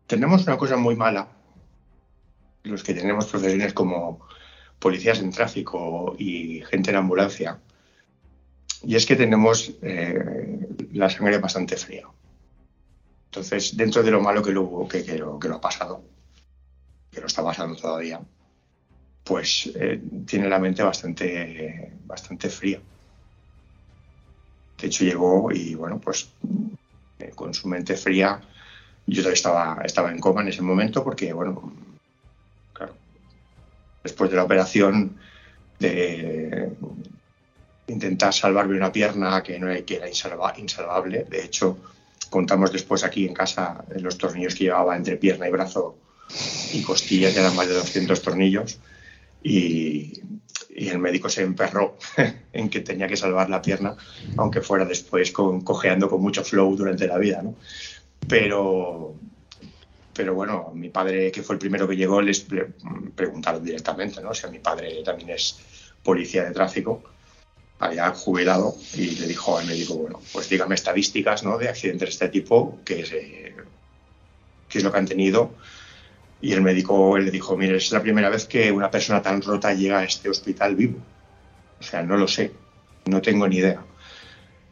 [0.07, 1.27] tenemos una cosa muy mala,
[2.63, 4.25] los que tenemos profesiones como
[4.79, 7.59] policías en tráfico y gente en ambulancia,
[8.83, 12.07] y es que tenemos eh, la sangre bastante fría.
[13.25, 16.03] Entonces, dentro de lo malo que lo que, que lo, que lo ha pasado,
[17.11, 18.21] que lo está pasando todavía,
[19.23, 22.79] pues eh, tiene la mente bastante, bastante fría.
[24.79, 26.29] De hecho, llegó y, bueno, pues
[27.19, 28.39] eh, con su mente fría,
[29.07, 31.73] yo estaba, estaba en coma en ese momento porque, bueno,
[34.05, 35.17] después de la operación
[35.79, 36.69] de
[37.87, 41.77] intentar salvarme una pierna que, no, que era insalva- insalvable, de hecho,
[42.29, 45.97] contamos después aquí en casa los tornillos que llevaba entre pierna y brazo
[46.73, 48.79] y costillas, eran más de 200 tornillos
[49.43, 50.13] y,
[50.75, 51.97] y el médico se emperró
[52.53, 53.95] en que tenía que salvar la pierna,
[54.37, 57.55] aunque fuera después con, cojeando con mucho flow durante la vida, ¿no?
[58.27, 59.15] Pero,
[60.15, 62.69] pero bueno, mi padre, que fue el primero que llegó, les pre-
[63.15, 64.29] preguntaron directamente, ¿no?
[64.29, 65.59] O sea, mi padre también es
[66.03, 67.03] policía de tráfico,
[67.79, 71.57] había jubilado, y le dijo al médico, bueno, pues dígame estadísticas, ¿no?
[71.57, 73.55] De accidentes de este tipo, que es, eh,
[74.69, 75.51] qué es lo que han tenido.
[76.41, 79.73] Y el médico le dijo, mire, es la primera vez que una persona tan rota
[79.73, 80.99] llega a este hospital vivo.
[81.79, 82.51] O sea, no lo sé,
[83.05, 83.83] no tengo ni idea.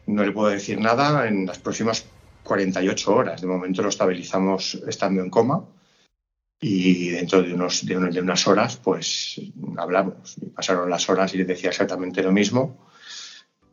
[0.06, 2.04] No le puedo decir nada en las próximas
[2.44, 3.40] 48 horas.
[3.40, 5.64] De momento lo estabilizamos estando en coma
[6.60, 9.40] y dentro de, unos, de, unas horas pues
[9.76, 10.36] hablamos.
[10.54, 12.86] Pasaron las horas y le decía exactamente lo mismo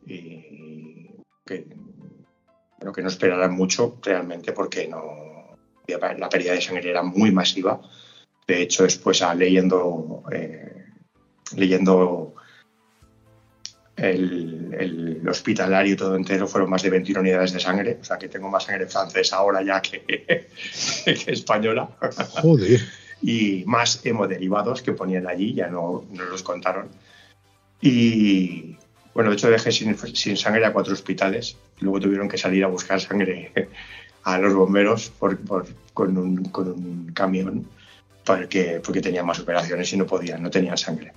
[0.06, 1.12] y
[1.46, 5.22] que no esperaran mucho realmente porque no
[5.86, 7.80] la pérdida de sangre era muy masiva.
[8.46, 10.86] De hecho, después ah, leyendo, eh,
[11.56, 12.31] leyendo
[13.96, 18.28] el, el hospitalario todo entero fueron más de 21 unidades de sangre, o sea que
[18.28, 20.02] tengo más sangre francesa ahora ya que,
[21.04, 21.88] que española.
[22.40, 22.80] Joder.
[23.22, 26.88] y más hemoderivados que ponían allí, ya no, no los contaron.
[27.80, 28.76] Y
[29.14, 32.68] bueno, de hecho dejé sin, sin sangre a cuatro hospitales, luego tuvieron que salir a
[32.68, 33.52] buscar sangre
[34.24, 37.66] a los bomberos por- por- con, un, con un camión
[38.24, 41.12] porque, porque tenían más operaciones y no podían, no tenían sangre.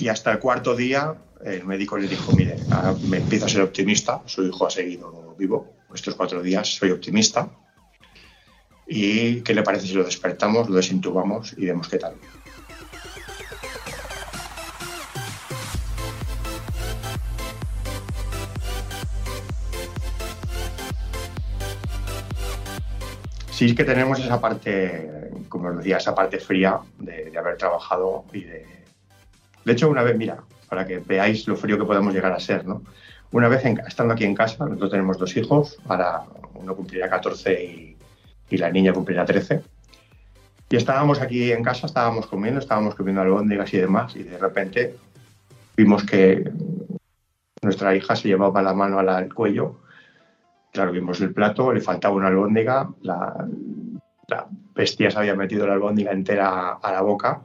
[0.00, 1.14] Y hasta el cuarto día
[1.44, 5.34] el médico le dijo, mire, ahora me empiezo a ser optimista, su hijo ha seguido
[5.38, 7.50] vivo, estos cuatro días soy optimista,
[8.86, 12.14] ¿Y qué le parece si lo despertamos, lo desintubamos y vemos qué tal?
[23.50, 28.42] Sí que tenemos esa parte, como os decía, esa parte fría de haber trabajado y
[28.42, 28.83] de...
[29.64, 30.38] De hecho, una vez, mira,
[30.68, 32.82] para que veáis lo frío que podemos llegar a ser, ¿no?
[33.32, 36.22] Una vez en- estando aquí en casa, nosotros tenemos dos hijos, ahora
[36.54, 37.96] uno cumplirá 14 y,
[38.50, 39.62] y la niña cumplirá 13.
[40.70, 44.96] Y estábamos aquí en casa, estábamos comiendo, estábamos comiendo albóndigas y demás, y de repente
[45.76, 46.50] vimos que
[47.62, 49.80] nuestra hija se llevaba la mano al, cuello
[50.72, 53.46] Claro, vimos el plato, le faltaba una albóndiga, la,
[54.26, 57.42] la bestia se había metido la albóndiga entera a la boca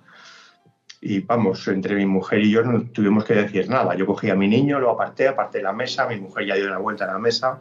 [1.01, 3.95] y vamos, entre mi mujer y yo no tuvimos que decir nada.
[3.95, 6.77] Yo cogí a mi niño, lo aparté, aparté la mesa, mi mujer ya dio una
[6.77, 7.59] vuelta a la mesa,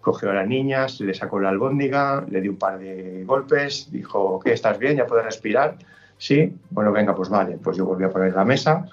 [0.00, 4.38] cogió a las niñas, le sacó la albóndiga, le dio un par de golpes, dijo,
[4.40, 4.52] ¿qué?
[4.52, 4.96] ¿Estás bien?
[4.98, 5.76] ¿Ya puedes respirar?
[6.18, 7.56] Sí, bueno, venga, pues vale.
[7.56, 8.86] Pues yo volví a poner la mesa,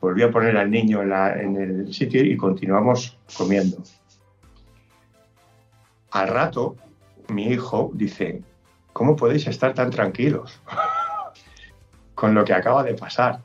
[0.00, 3.78] volví a poner al niño la- en el sitio y continuamos comiendo.
[6.10, 6.74] Al rato,
[7.28, 8.42] mi hijo dice,
[8.92, 10.60] ¿cómo podéis estar tan tranquilos
[12.18, 13.38] con lo que acaba de pasar?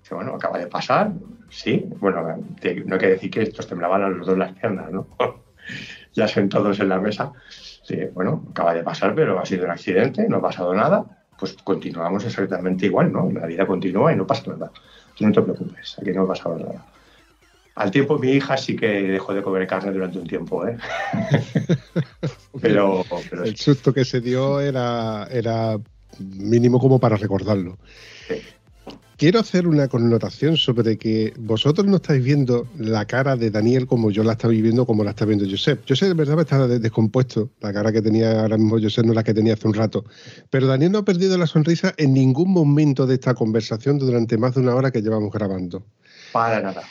[0.00, 1.10] Dice, bueno, acaba de pasar,
[1.50, 1.84] sí.
[1.98, 5.08] Bueno, te- no hay que decir que estos temblaban a los dos las piernas, ¿no?
[6.14, 7.32] ya sentados en la mesa.
[7.50, 11.04] Sí, bueno, acaba de pasar, pero ha sido un accidente, no ha pasado nada.
[11.40, 13.28] Pues continuamos exactamente igual, ¿no?
[13.32, 14.70] La vida continúa y no pasa nada.
[15.16, 16.86] Tú no te preocupes, aquí no ha pasado nada.
[17.74, 20.76] Al tiempo mi hija sí que dejó de comer carne durante un tiempo, ¿eh?
[22.62, 25.78] pero, pero El susto que se dio era, era
[26.18, 27.78] mínimo como para recordarlo.
[29.16, 34.12] Quiero hacer una connotación sobre que vosotros no estáis viendo la cara de Daniel como
[34.12, 35.82] yo la estaba viviendo, como la está viendo Josep.
[35.88, 37.50] Josep de verdad está de- descompuesto.
[37.60, 40.04] La cara que tenía ahora mismo Josep no es la que tenía hace un rato.
[40.50, 44.54] Pero Daniel no ha perdido la sonrisa en ningún momento de esta conversación durante más
[44.54, 45.84] de una hora que llevamos grabando.
[46.32, 46.82] para nada.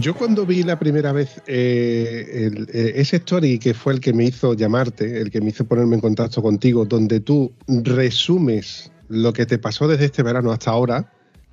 [0.00, 4.24] Yo cuando vi la primera vez eh, eh, ese story que fue el que me
[4.24, 9.46] hizo llamarte, el que me hizo ponerme en contacto contigo, donde tú resumes lo que
[9.46, 11.10] te pasó desde este verano hasta ahora,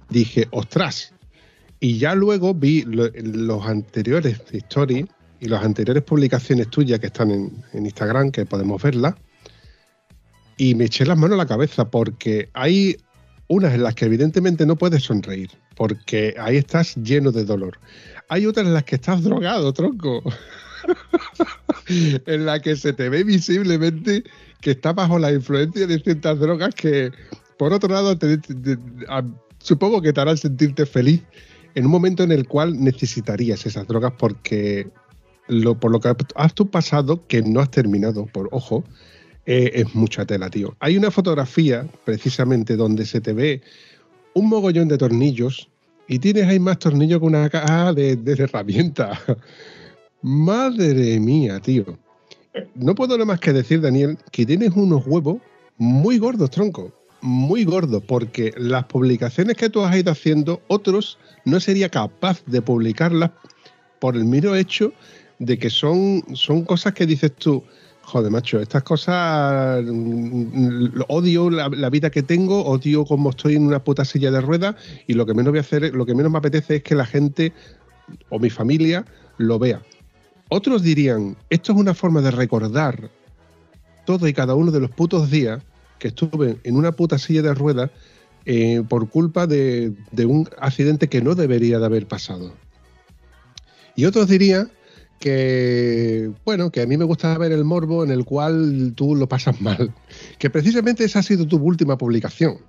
[0.10, 1.14] dije, ostras.
[1.80, 5.06] Y ya luego vi lo- los anteriores stories
[5.40, 9.16] y las anteriores publicaciones tuyas que están en, en Instagram, que podemos verlas,
[10.58, 12.98] y me eché las manos a la cabeza porque hay
[13.48, 17.78] unas en las que evidentemente no puedes sonreír, porque ahí estás lleno de dolor.
[18.30, 20.24] Hay otras en las que estás drogado, tronco.
[21.88, 24.24] en la que se te ve visiblemente
[24.62, 27.12] que estás bajo la influencia de ciertas drogas que,
[27.58, 28.40] por otro lado, te-
[29.60, 31.22] supongo que te harán sentirte feliz
[31.76, 34.88] en un momento en el cual necesitarías esas drogas porque
[35.48, 38.84] lo, por lo que has tú pasado, que no has terminado, por ojo,
[39.46, 40.76] eh, es mucha tela, tío.
[40.80, 43.62] Hay una fotografía, precisamente, donde se te ve
[44.34, 45.70] un mogollón de tornillos
[46.08, 49.20] y tienes ahí más tornillos que una caja de, herramientas.
[50.22, 51.98] Madre mía, tío.
[52.74, 55.38] No puedo nada más que decir, Daniel, que tienes unos huevos
[55.78, 56.92] muy gordos, tronco.
[57.22, 62.62] Muy gordos, porque las publicaciones que tú has ido haciendo, otros no sería capaz de
[62.62, 63.32] publicarlas
[64.00, 64.94] por el mero hecho
[65.40, 67.64] de que son, son cosas que dices tú,
[68.06, 73.66] joder, macho, estas cosas mm, lo- odio la, vida que tengo, odio cómo estoy en
[73.66, 74.76] una puta silla de ruedas
[75.08, 77.06] y lo que menos voy a hacer, lo que menos me apetece es que la
[77.06, 77.52] gente
[78.30, 79.06] o mi familia
[79.38, 79.82] lo vea.
[80.50, 83.10] Otros dirían, esto es una forma de recordar
[84.06, 85.62] todo y cada uno de los putos días
[85.98, 87.90] que estuve en una puta silla de ruedas
[88.46, 92.54] eh, por culpa de, de un accidente que no debería de haber pasado.
[93.96, 94.70] Y otros dirían
[95.26, 99.28] que, bueno, que a mí me gusta ver el morbo en el cual tú lo
[99.28, 99.92] pasas mal.
[100.38, 102.60] Que precisamente esa ha sido tu última publicación.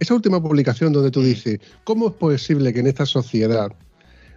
[0.00, 3.70] Esa última publicación donde tú dices, ¿cómo es posible que en esta sociedad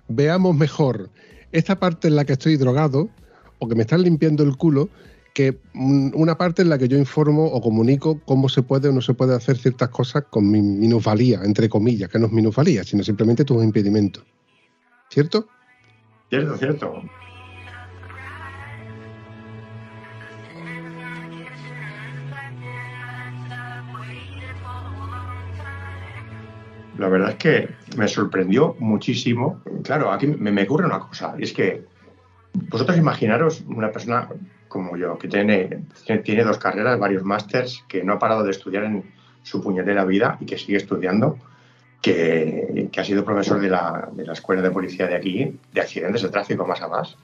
[0.08, 1.10] veamos mejor
[1.51, 3.10] esta parte en la que estoy drogado
[3.58, 4.88] o que me están limpiando el culo
[5.34, 8.91] que mm, una parte en la que yo informo o comunico cómo se puede o
[8.91, 12.84] no se puede hacer ciertas cosas con mi minusvalía, entre comillas, que no es minusvalía,
[12.84, 14.24] sino simplemente tus impedimentos.
[15.10, 15.47] ¿Cierto?
[16.30, 17.01] Cierto, cierto.
[26.97, 29.61] La verdad es que me sorprendió muchísimo.
[29.83, 31.85] Claro, aquí me, me ocurre una cosa, y es que
[32.69, 34.29] vosotros imaginaros una persona
[34.67, 35.83] como yo, que tiene,
[36.23, 39.03] tiene dos carreras, varios másters, que no ha parado de estudiar en
[39.43, 41.37] su puñetera vida y que sigue estudiando,
[42.01, 45.81] que, que ha sido profesor de la, de la escuela de policía de aquí, de
[45.81, 47.17] accidentes de tráfico más a más,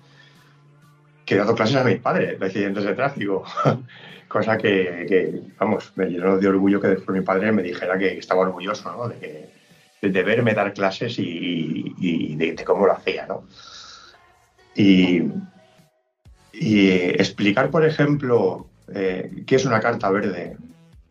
[1.25, 3.43] que he dado clases a mi padre de accidentes de tráfico,
[4.27, 8.17] cosa que, que, vamos, me llenó de orgullo que después mi padre me dijera que
[8.17, 9.09] estaba orgulloso ¿no?
[9.09, 9.62] de, que,
[10.03, 13.25] de, de verme dar clases y, de, cómo lo hacía.
[13.25, 13.47] ¿no?
[14.75, 15.23] Y,
[16.53, 20.57] explicar, por ejemplo, eh, qué es una carta verde,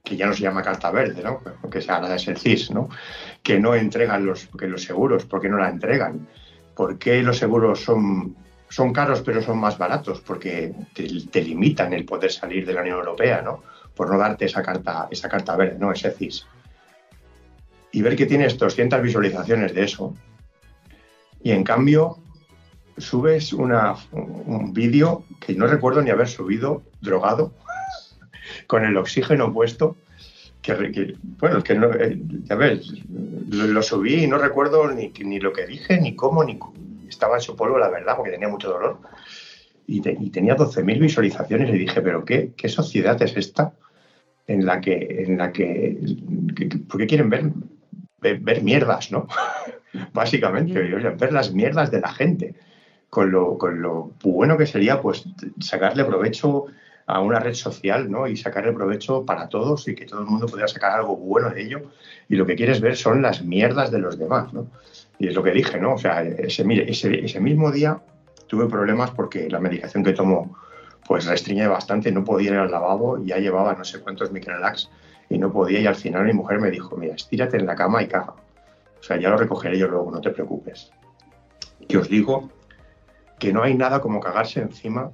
[0.05, 1.43] que ya no se llama carta verde, ¿no?
[1.71, 2.89] que se habla de ser CIS, ¿no?
[3.43, 6.29] que no entregan los, que los seguros, ¿por qué no la entregan?
[6.75, 8.37] ¿Por qué los seguros son,
[8.69, 10.21] son caros pero son más baratos?
[10.21, 13.63] Porque te, te, limitan el poder salir de la Unión Europea, ¿no?
[13.95, 15.93] por no darte esa carta, esa carta verde, ¿no?
[15.93, 16.47] Ese CIS.
[17.93, 20.15] Y ver que tienes 200 visualizaciones de eso.
[21.43, 22.19] Y en cambio,
[22.97, 27.53] subes un vídeo que no recuerdo ni haber subido, drogado,
[28.67, 29.97] con el oxígeno puesto.
[30.63, 32.93] Que, que- bueno, que no, eh, ya ves,
[33.51, 36.57] lo, subí y no recuerdo ni, ni lo que dije, ni cómo, ni
[37.09, 38.99] estaba en su polvo, la verdad, porque tenía mucho dolor.
[39.89, 43.75] Y, te- y tenía 12.000 visualizaciones y dije, pero qué, qué sociedad es esta
[44.47, 45.99] en la que, en la que-
[46.55, 47.51] que- ¿por qué quieren ver,
[48.23, 49.27] ver, mierdas, no?
[50.13, 52.55] Básicamente, ver las mierdas de la gente
[53.13, 55.25] con lo, con lo bueno que sería pues
[55.61, 56.65] sacarle provecho
[57.07, 58.27] a una red social ¿no?
[58.27, 61.63] y sacarle provecho para todos y que todo el mundo pudiera sacar algo bueno de
[61.63, 61.83] ello
[62.31, 64.67] y lo que quieres ver son las mierdas de los demás ¿no?
[65.19, 65.93] y es lo que dije ¿no?
[65.93, 68.01] o sea ese, mire, ese, ese mismo día
[68.47, 70.57] tuve problemas porque la medicación que tomo
[71.07, 74.89] pues restringe bastante no podía ir al lavabo y ya llevaba no sé cuántos microlax
[75.29, 78.03] y no podía y al final mi mujer me dijo mira estírate en la cama
[78.03, 78.35] y caga
[78.99, 80.93] o sea ya lo recogeré yo luego no te preocupes
[81.89, 82.51] y os digo
[83.39, 85.11] que no hay nada como cagarse encima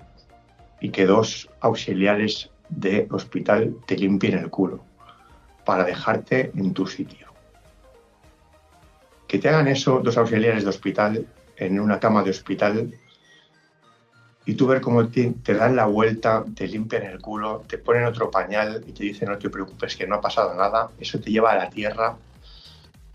[0.81, 4.85] y que dos auxiliares de hospital te limpien el culo
[5.65, 7.29] para dejarte en tu sitio.
[9.27, 12.95] Que te hagan eso dos auxiliares de hospital en una cama de hospital
[14.49, 18.31] y tú ver cómo te, dan la vuelta, te limpian el culo, te ponen otro
[18.31, 21.53] pañal y te dicen no te preocupes que no ha pasado nada, eso te lleva
[21.53, 22.17] a la tierra,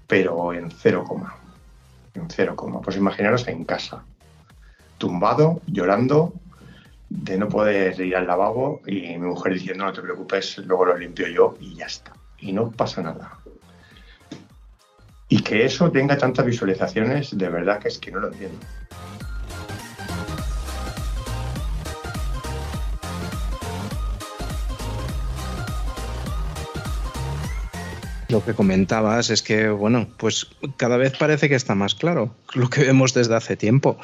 [0.05, 1.35] pero en cero coma.
[2.13, 2.81] En cero coma.
[2.81, 4.03] Pues imaginaros en casa
[4.99, 6.33] tumbado, llorando,
[7.09, 10.95] de no poder ir al lavabo y mi mujer diciendo no te preocupes, luego lo
[10.95, 12.13] limpio yo y ya está.
[12.37, 13.39] Y no pasa nada.
[15.29, 18.59] Y que eso tenga tantas visualizaciones, de verdad que es que no lo entiendo.
[28.33, 32.67] Lo que comentabas es que, bueno, pues cada vez parece que está más claro lo
[32.67, 33.99] que vemos desde hace tiempo.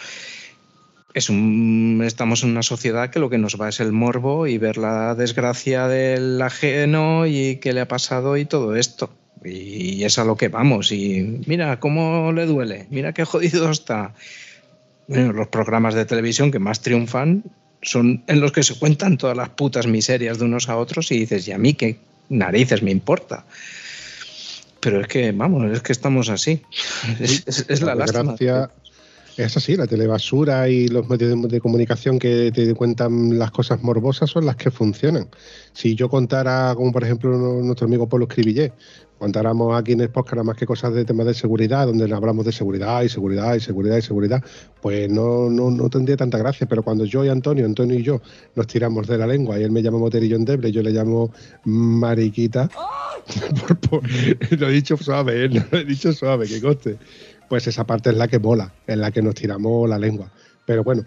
[1.15, 4.59] Es un, estamos en una sociedad que lo que nos va es el morbo y
[4.59, 9.09] ver la desgracia del ajeno y qué le ha pasado y todo esto.
[9.43, 10.91] Y es a lo que vamos.
[10.91, 14.13] Y mira cómo le duele, mira qué jodido está.
[15.07, 17.45] Bueno, los programas de televisión que más triunfan
[17.81, 21.17] son en los que se cuentan todas las putas miserias de unos a otros y
[21.17, 21.97] dices, ¿y a mí qué
[22.29, 23.43] narices me importa?
[24.81, 26.61] Pero es que, vamos, es que estamos así.
[27.19, 28.71] Es, es- es la Por lástima.
[29.37, 33.81] Es así, la telebasura y los medios de, de comunicación que te cuentan las cosas
[33.81, 35.29] morbosas son las que funcionan.
[35.71, 38.73] Si yo contara, como por ejemplo nuestro amigo Pablo Escribillé,
[39.19, 42.51] contáramos aquí en el podcast más que cosas de temas de seguridad, donde hablamos de
[42.51, 44.43] seguridad y seguridad y seguridad y seguridad,
[44.81, 46.65] pues no, no, no tendría tanta gracia.
[46.67, 48.21] Pero cuando yo y Antonio, Antonio y yo
[48.55, 51.31] nos tiramos de la lengua y él me llama moterillo endeble, yo le llamo
[51.65, 52.69] mariquita,
[53.89, 54.03] por-
[54.59, 55.49] lo he dicho suave, ¿eh?
[55.49, 56.97] lo he dicho suave, que coste
[57.49, 60.31] pues esa parte es la que mola, en la que nos tiramos la lengua.
[60.67, 61.03] Pero bueno,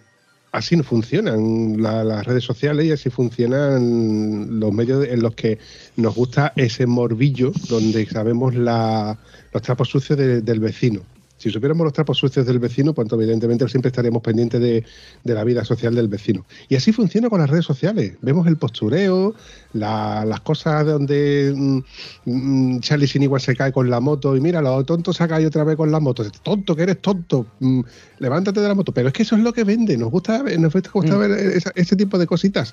[0.53, 5.59] así no funcionan la- las redes sociales y así funcionan los medios en los que
[5.97, 9.19] nos gusta ese morbillo donde sabemos la-
[9.53, 11.01] los trapos sucios de- del vecino.
[11.43, 14.85] Si supiéramos los trapos sucios del vecino, pues evidentemente siempre estaríamos pendientes de,
[15.25, 16.47] de la vida social del vecino.
[16.69, 18.15] Y así funciona con las redes sociales.
[18.23, 19.35] Vemos el postureo,
[19.73, 21.79] la- las cosas donde mm,
[22.27, 25.27] mm, Charlie Sin igual se cae con la moto y mira, lo tonto se ha
[25.27, 26.23] caído otra vez con la moto.
[26.45, 27.47] Tonto, que eres tonto.
[27.59, 27.81] Mm,
[28.21, 28.93] levántate de la moto.
[28.93, 29.97] Pero es que eso es lo que vende.
[29.97, 32.73] Nos gusta, nos gusta ver esa- ese tipo de cositas.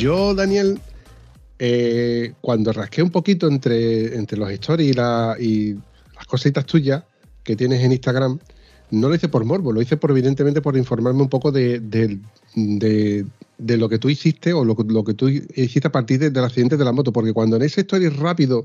[0.00, 0.80] Yo, Daniel,
[1.58, 5.36] eh, cuando rasqué un poquito entre, entre los stories y, la-
[6.16, 7.04] las cositas tuyas
[7.44, 8.38] que tienes en Instagram,
[8.92, 12.18] no lo hice por morbo, lo hice por evidentemente por informarme un poco de, de-
[12.54, 16.44] de- lo que tú hiciste o lo, lo que tú hiciste a partir de- del
[16.44, 18.64] accidente de la moto, porque cuando en ese story rápido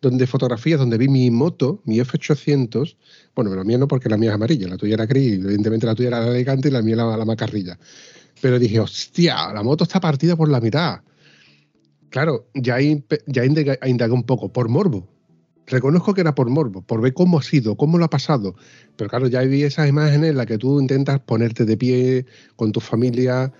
[0.00, 2.94] donde fotografías, donde vi mi moto, mi F800,
[3.34, 5.96] bueno, la mía no porque la mía es amarilla, la tuya era gris, evidentemente la
[5.96, 7.76] tuya era la elegante y la mía la, la macarrilla.
[8.40, 11.00] Pero dije, hostia, la moto está partida por la mitad.
[12.10, 12.78] Claro, ya,
[13.26, 15.08] ya indagué, un poco, por morbo.
[15.66, 18.54] Reconozco que era por morbo, por ver cómo ha sido, cómo lo ha pasado.
[18.96, 22.70] Pero claro, ya vi esas imágenes en las que tú intentas ponerte de pie con
[22.72, 23.52] tu familia.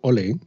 [0.00, 0.38] Ole,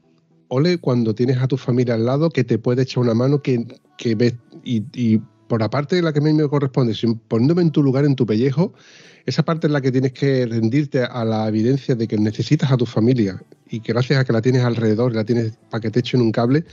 [0.47, 3.65] ole cuando tienes a tu familia al lado que te puede echar una mano que,
[3.97, 4.33] que ves.
[4.63, 6.95] Y, por la parte de la que a mí me corresponde,
[7.27, 8.73] poniéndome en tu lugar, en tu pellejo,
[9.25, 12.77] esa parte en la que tienes que rendirte a la evidencia de que necesitas a
[12.77, 15.99] tu familia y que gracias a que la tienes alrededor, la tienes para que te
[15.99, 16.65] echen un cable,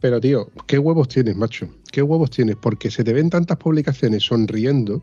[0.00, 1.68] Pero, tío, ¿qué huevos tienes, macho?
[1.90, 2.56] ¿Qué huevos tienes?
[2.56, 5.02] Porque se te ven tantas publicaciones sonriendo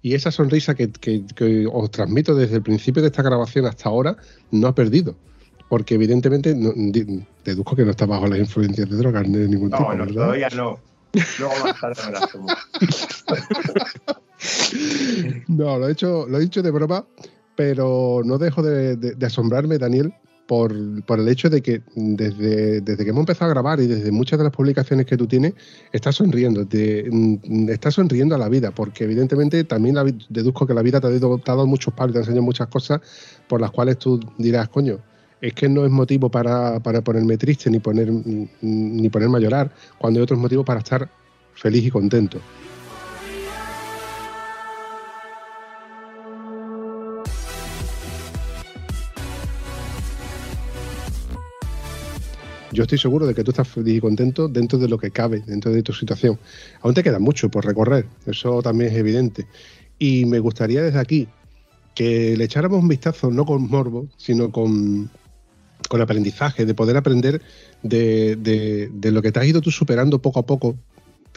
[0.00, 3.90] y esa sonrisa que, que- que os transmito desde el principio de esta grabación hasta
[3.90, 4.16] ahora
[4.50, 5.16] no ha perdido.
[5.68, 6.72] Porque evidentemente no-
[7.44, 9.98] deduzco que no está bajo las influencias de drogas ni de ningún No, tipo, no,
[10.06, 10.14] ¿verdad?
[10.14, 10.80] todavía no.
[15.48, 17.06] No, lo he hecho, lo he dicho de broma,
[17.54, 20.12] pero no dejo de, asombrarme, Daniel,
[20.46, 24.44] por, el hecho de que desde, que hemos empezado a grabar y desde muchas de
[24.44, 25.54] las publicaciones que tú tienes,
[25.92, 29.96] estás sonriendo, te, mm, estás sonriendo a la vida, porque evidentemente también
[30.28, 32.42] deduzco que la vida te ha, dado, te ha dado muchos palos, te ha enseñado
[32.42, 33.00] muchas cosas
[33.48, 34.98] por las cuales tú dirás, coño,
[35.42, 38.10] es que no es motivo para, para ponerme triste ni, poner,
[38.60, 41.10] ni ponerme a llorar, cuando hay otros motivos para estar
[41.54, 42.38] feliz y contento.
[52.70, 55.42] Yo estoy seguro de que tú estás feliz y contento dentro de lo que cabe,
[55.44, 56.38] dentro de tu situación.
[56.82, 59.46] Aún te queda mucho por recorrer, eso también es evidente.
[59.98, 61.28] Y me gustaría desde aquí
[61.96, 65.10] que le echáramos un vistazo, no con morbo, sino con,
[65.88, 67.42] con aprendizaje, de poder aprender
[67.82, 70.76] de, de- de lo que te has ido tú superando poco a poco,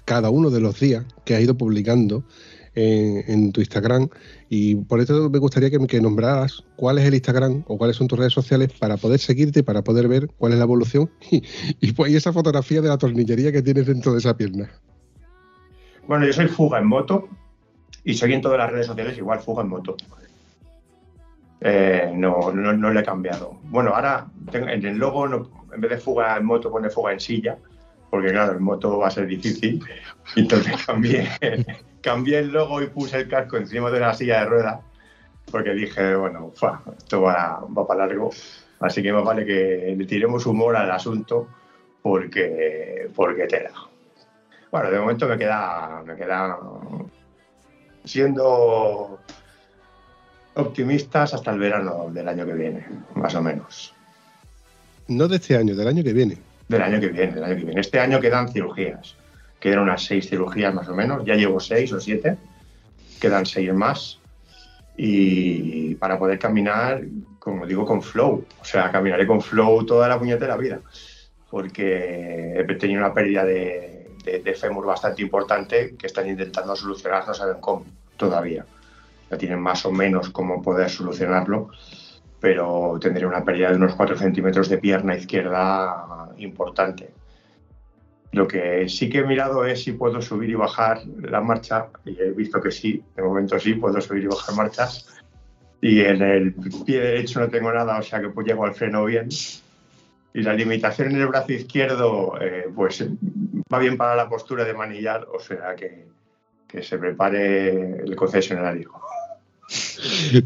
[0.05, 2.23] cada uno de los días que has ido publicando
[2.75, 4.09] en, tu Instagram.
[4.49, 8.07] Y por eso me gustaría que, que nombraras cuál es el Instagram o cuáles son
[8.07, 11.41] tus redes sociales para poder seguirte, para poder ver cuál es la evolución y,
[11.79, 14.69] y, pues, y esa fotografía de la tornillería que tienes dentro de esa pierna.
[16.07, 17.27] Bueno, yo soy Fuga en moto
[18.03, 19.95] y soy en todas las redes sociales igual Fuga en moto.
[21.61, 23.57] Eh, no, no, no le he cambiado.
[23.63, 27.13] Bueno, ahora tengo- en el logo, no- en vez de Fuga en moto, pone Fuga
[27.13, 27.57] en silla,
[28.09, 29.83] porque claro, en moto va a ser difícil.
[30.35, 31.27] Entonces cambié,
[32.01, 34.79] cambié el logo y puse el casco encima de la silla de ruedas,
[35.51, 36.51] porque dije, bueno,
[36.97, 38.29] esto va, va para largo.
[38.79, 41.47] Así que más vale que le tiremos humor al asunto,
[42.01, 43.71] porque, porque tela.
[44.71, 46.57] Bueno, de momento me queda, me queda
[48.03, 49.19] siendo
[50.55, 53.93] optimistas hasta el verano del año que viene, más o menos.
[55.07, 56.37] No de este año, del año que viene.
[56.67, 57.81] Del año que viene, del año que viene.
[57.81, 59.15] Este año quedan cirugías.
[59.59, 61.23] Quedan unas seis cirugías más o menos.
[61.25, 62.37] Ya llevo seis o siete.
[63.19, 64.19] Quedan seis más.
[64.97, 67.03] Y para poder caminar,
[67.37, 68.45] como digo, con flow.
[68.59, 70.79] O sea, caminaré con flow toda la puñetera vida.
[71.51, 77.27] Porque he tenido una pérdida de, de, de fémur bastante importante que están intentando solucionar,
[77.27, 77.85] no saben cómo
[78.17, 78.65] todavía.
[79.29, 81.69] Ya tienen más o menos cómo poder solucionarlo
[82.45, 87.09] pero tendré una pérdida de unos 4 centímetros de pierna izquierda importante.
[88.33, 92.19] Lo que sí que he mirado es si puedo subir y bajar la marcha, y
[92.21, 95.07] he visto que sí, de momento sí, puedo subir y bajar marchas.
[95.81, 96.53] Y en el
[96.85, 99.29] pie derecho no tengo nada, o sea que pues llego al freno bien.
[100.35, 103.03] Y la limitación en el brazo izquierdo, eh, pues
[103.73, 106.05] va bien para la postura de manillar, o sea que,
[106.67, 108.91] que se prepare el concesionario.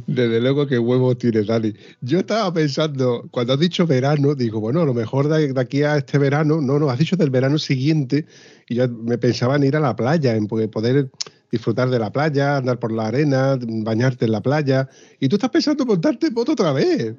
[0.07, 1.73] Desde luego que huevo tienes, Dani.
[2.01, 5.97] Yo estaba pensando, cuando has dicho verano, digo, bueno, a lo mejor de, aquí a
[5.97, 8.25] este verano, no, no, has dicho del verano siguiente,
[8.67, 11.09] y yo me pensaba en ir a la playa, en poder- poder
[11.51, 14.87] disfrutar de la playa, andar por la arena, bañarte en la playa,
[15.19, 17.15] y tú estás pensando en montarte en moto otra vez.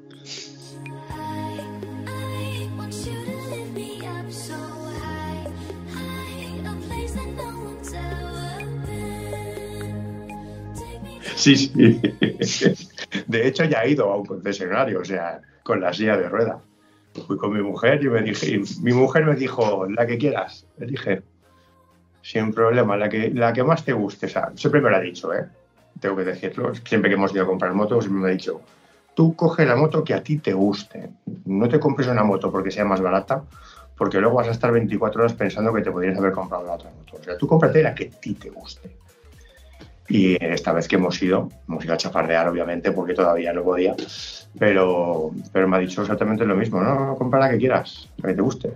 [11.41, 11.99] Sí, sí.
[13.27, 16.61] De hecho, ya he ido a un concesionario, o sea, con la silla de rueda.
[17.25, 20.67] Fui con mi mujer y me dije, y mi mujer me dijo, la que quieras.
[20.77, 21.23] Le dije,
[22.21, 24.27] sin problema, la que, la que más te guste.
[24.27, 25.47] O sea, siempre me lo ha dicho, ¿eh?
[25.99, 26.73] Tengo que decirlo.
[26.75, 28.61] Siempre que hemos ido a comprar motos, me ha dicho,
[29.15, 31.09] tú coge la moto que a ti te guste.
[31.45, 33.43] No te compres una moto porque sea más barata,
[33.97, 36.91] porque luego vas a estar 24 horas pensando que te podrías haber comprado la otra
[36.91, 37.17] moto.
[37.19, 39.00] O sea, tú cómprate la que a ti te guste.
[40.13, 43.95] Y esta vez que hemos ido, hemos ido a chafardear, obviamente, porque todavía no podía,
[44.59, 48.35] pero, pero me ha dicho exactamente lo mismo, no, compra la que quieras, la que
[48.35, 48.71] te guste.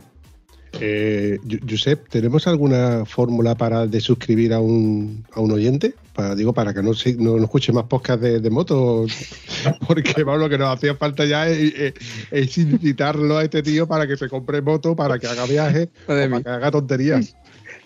[0.80, 1.40] Eh,
[1.70, 5.94] Josep, ¿tenemos alguna fórmula para de suscribir a un, a un oyente?
[6.14, 9.12] Para, digo, para que no, se- no, no escuche más podcast de, de motos,
[9.88, 11.94] porque vamos, lo que nos hacía falta ya es, es-
[12.32, 16.42] es incitarlo a este tío para que se compre moto, para que haga viajes, para
[16.42, 17.36] que haga tonterías.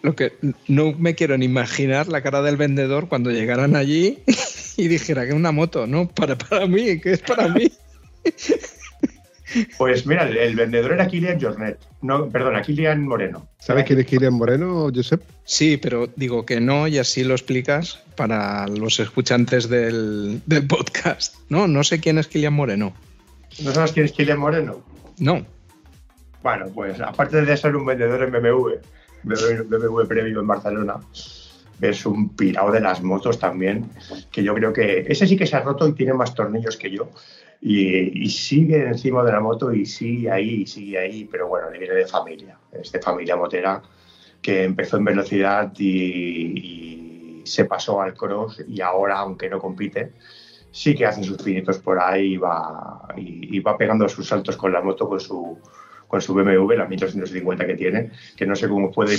[0.01, 0.33] Lo que
[0.67, 4.19] no me quiero ni imaginar la cara del vendedor cuando llegaran allí
[4.77, 7.71] y dijera que es una moto, no, para, para mí, que es para mí.
[9.77, 13.47] Pues mira, el, el vendedor era Kilian Jornet, no, perdona, Kilian Moreno.
[13.59, 15.21] ¿Sabes quién es Kilian Moreno, Josep?
[15.43, 21.35] Sí, pero digo que no y así lo explicas para los escuchantes del, del podcast.
[21.49, 22.93] No, no sé quién es Kilian Moreno.
[23.63, 24.83] ¿No sabes quién es Kilian Moreno?
[25.17, 25.45] No.
[26.43, 28.75] Bueno, pues aparte de ser un vendedor en BMW,
[29.23, 30.99] BMW, Premium en Barcelona,
[31.81, 33.89] es un pirado de las motos también,
[34.31, 36.91] que yo creo que ese sí que se ha roto y tiene más tornillos que
[36.91, 37.09] yo.
[37.61, 41.79] Y, sigue encima de la moto y sigue ahí, y sigue ahí, pero bueno, le
[41.79, 43.81] viene de familia, es de familia motera,
[44.41, 50.13] que empezó en velocidad y, se pasó al cross y ahora, aunque no compite,
[50.71, 54.71] sí que hace sus pinitos por ahí y va, y va pegando sus saltos con
[54.71, 55.57] la moto, con su,
[56.09, 59.17] con su BMW, la 1250 que tiene, que no sé cómo puede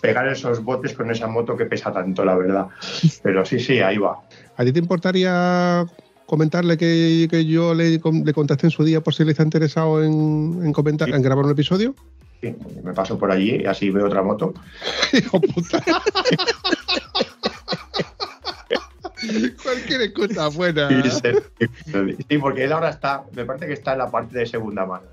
[0.00, 2.66] pegar esos botes con esa moto que pesa tanto, la verdad.
[3.22, 4.18] Pero sí, sí, ahí va.
[4.56, 5.86] ¿A ti te importaría
[6.26, 7.90] comentarle que, que yo le,
[8.24, 11.14] le contacté en su día por si le está interesado en, en comentar, Sí.
[11.14, 11.94] en grabar un episodio?
[12.40, 14.54] Sí, me paso por allí y así veo otra moto.
[15.12, 15.84] Hijo puta.
[19.62, 20.88] Cualquier excusa buena.
[22.28, 25.04] Sí, porque él ahora está, me parece que está en la parte de segunda mano.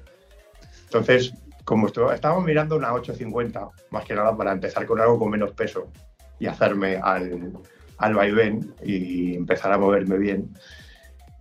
[0.88, 1.34] Entonces,
[1.64, 5.88] como estábamos mirando una 850, más que nada para empezar con algo con menos peso
[6.40, 7.54] y hacerme al,
[7.98, 10.50] al vaivén y empezar a moverme bien.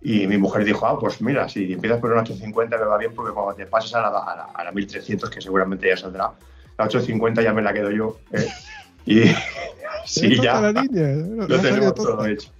[0.01, 3.13] Y mi mujer dijo, ah, pues mira, si empiezas por una 850 me va bien
[3.15, 6.33] porque cuando te pases a la, a la, a la 1300, que seguramente ya saldrá,
[6.77, 8.19] la 850 ya me la quedo yo.
[8.33, 8.47] ¿eh?
[9.05, 9.21] Y
[10.05, 12.51] sí, ya la niña, lo no ha salido tenemos todo hecho.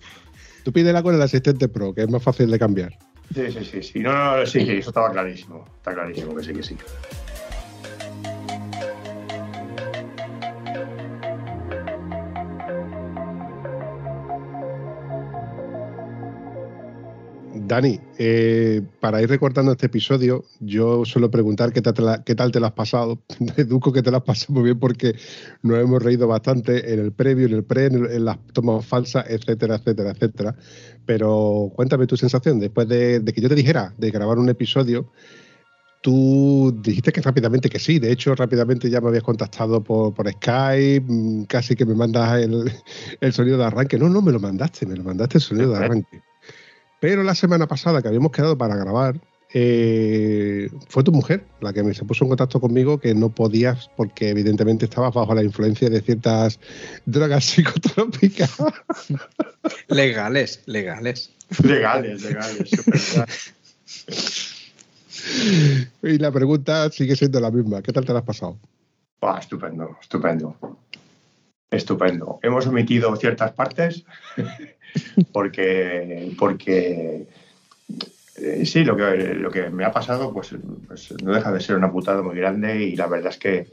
[0.63, 2.93] Tú pídela con el asistente pro, que es más fácil de cambiar.
[3.33, 3.99] Sí, sí, sí, sí.
[3.99, 5.65] No, no, no, sí, sí, eso estaba clarísimo.
[5.77, 6.77] Está clarísimo que sí, que sí.
[17.59, 22.59] Dani, eh, para ir recortando este episodio, yo suelo preguntar qué tal, qué tal te
[22.59, 23.19] lo has pasado.
[23.39, 25.15] Deduzco que te lo has pasado muy bien porque
[25.63, 28.85] nos hemos reído bastante en el previo, en el pre, en, el- en las tomas
[28.85, 30.55] falsas, etcétera, etcétera, etcétera.
[31.07, 35.09] Pero cuéntame tu sensación después de, de que yo te dijera de grabar un episodio.
[36.01, 40.29] Tú dijiste que rápidamente que sí, de hecho rápidamente ya me habías contactado por, por
[40.29, 42.71] Skype, mm, casi que me mandas el,
[43.21, 43.97] el sonido de arranque.
[43.97, 46.21] No, no, me lo mandaste, me lo mandaste el sonido de arranque.
[46.99, 49.19] Pero la semana pasada que habíamos quedado para grabar,
[49.53, 53.89] eh, fue tu mujer la que me se puso en contacto conmigo que no podías
[53.95, 56.59] porque evidentemente estabas bajo la influencia de ciertas
[57.05, 58.57] drogas psicotrópicas.
[59.87, 61.31] Legales, legales.
[61.63, 63.53] Legales, legales, súper legales.
[66.03, 67.81] y la pregunta sigue siendo la misma.
[67.81, 68.57] ¿Qué tal te la has pasado?
[69.39, 70.57] Estupendo, estupendo.
[71.71, 72.39] Estupendo.
[72.43, 74.03] Hemos omitido ciertas partes
[75.31, 77.27] porque, porque
[78.37, 80.55] eh, sí, lo que, lo que me ha pasado pues,
[80.87, 83.67] pues no deja de ser una putada muy grande y la verdad es que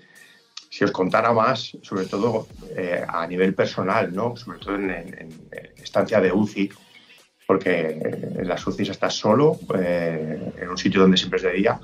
[0.71, 4.35] si os contara más, sobre todo eh, a nivel personal, ¿no?
[4.37, 5.49] sobre todo en, en- en
[5.81, 6.69] estancia de UCI,
[7.47, 7.91] porque
[8.39, 11.79] en las UCIs estás solo, eh, en un sitio donde siempre es de día,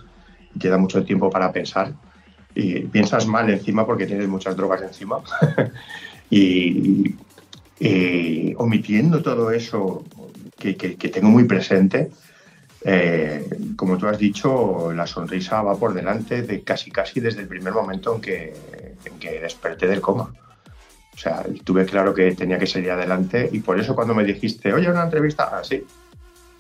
[0.55, 1.93] y te da mucho tiempo para pensar
[2.55, 5.23] y piensas mal encima porque tienes muchas drogas encima
[6.31, 7.15] y,
[7.79, 10.05] y omitiendo todo eso
[10.59, 12.11] que, que- que tengo muy presente,
[12.83, 13.45] eh,
[13.77, 17.73] como tú has dicho, la sonrisa va por delante de casi casi desde el primer
[17.73, 18.55] momento en que,
[19.05, 20.33] en que desperté del coma.
[21.13, 24.73] O sea, tuve claro que tenía que salir adelante y por eso cuando me dijiste,
[24.73, 25.85] oye, una entrevista, ah, sí,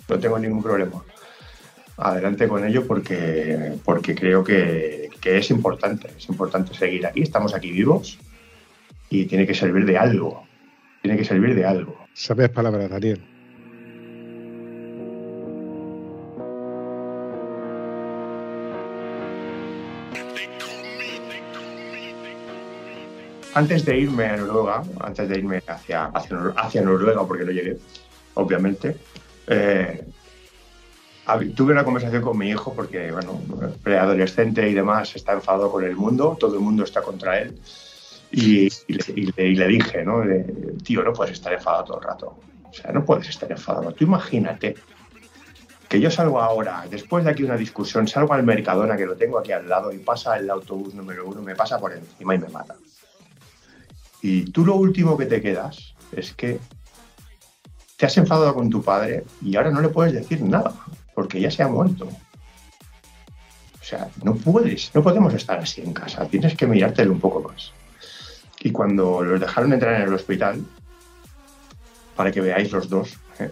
[0.09, 1.03] no tengo ningún problema.
[1.97, 7.55] Adelante con ello porque, porque creo que, que es importante, es importante seguir aquí, estamos
[7.55, 8.19] aquí vivos
[9.09, 10.45] y tiene que servir de algo,
[11.01, 11.97] tiene que servir de algo.
[12.13, 13.30] Sabes palabras, Daniel.
[23.55, 27.77] Antes de irme a Noruega, antes de irme hacia, hacia, hacia Noruega, porque no llegué,
[28.35, 28.97] obviamente,
[29.49, 30.05] eh,
[31.57, 33.41] tuve una conversación con mi hijo, porque, bueno,
[33.83, 37.59] preadolescente y demás, está enfadado con el mundo, todo el mundo está contra él.
[38.33, 40.23] Y, le, y le- y le dije, ¿no?
[40.85, 42.37] Tío, no puedes estar enfadado todo el rato.
[42.71, 43.91] O sea, no puedes estar enfadado.
[43.93, 44.77] Tú imagínate
[45.89, 49.41] que yo salgo ahora, después de aquí una discusión, salgo al Mercadona, que lo tengo
[49.41, 52.49] aquí al lado, y pasa el autobús número uno, me pasa por encima y me
[52.49, 52.77] mata.
[54.23, 56.59] Y tú lo último que te quedas es que
[57.97, 60.75] te has enfadado con tu padre y ahora no le puedes decir nada,
[61.15, 62.07] porque ya se ha muerto.
[63.81, 67.49] O sea, no puedes, no podemos estar así en casa, tienes que mirártelo un poco
[67.49, 67.73] más.
[68.63, 70.65] Y cuando los dejaron entrar en el hospital,
[72.15, 73.51] para que veáis los dos, ¿eh?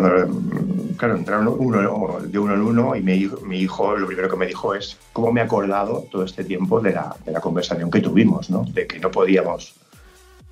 [0.00, 1.80] Cuando, mm, claro, entraron uno,
[2.20, 5.40] de uno en uno y mi, hijo- lo primero que me dijo es cómo me
[5.40, 8.64] he acordado todo este tiempo de la, conversación que tuvimos, ¿no?
[8.64, 9.74] De que no podíamos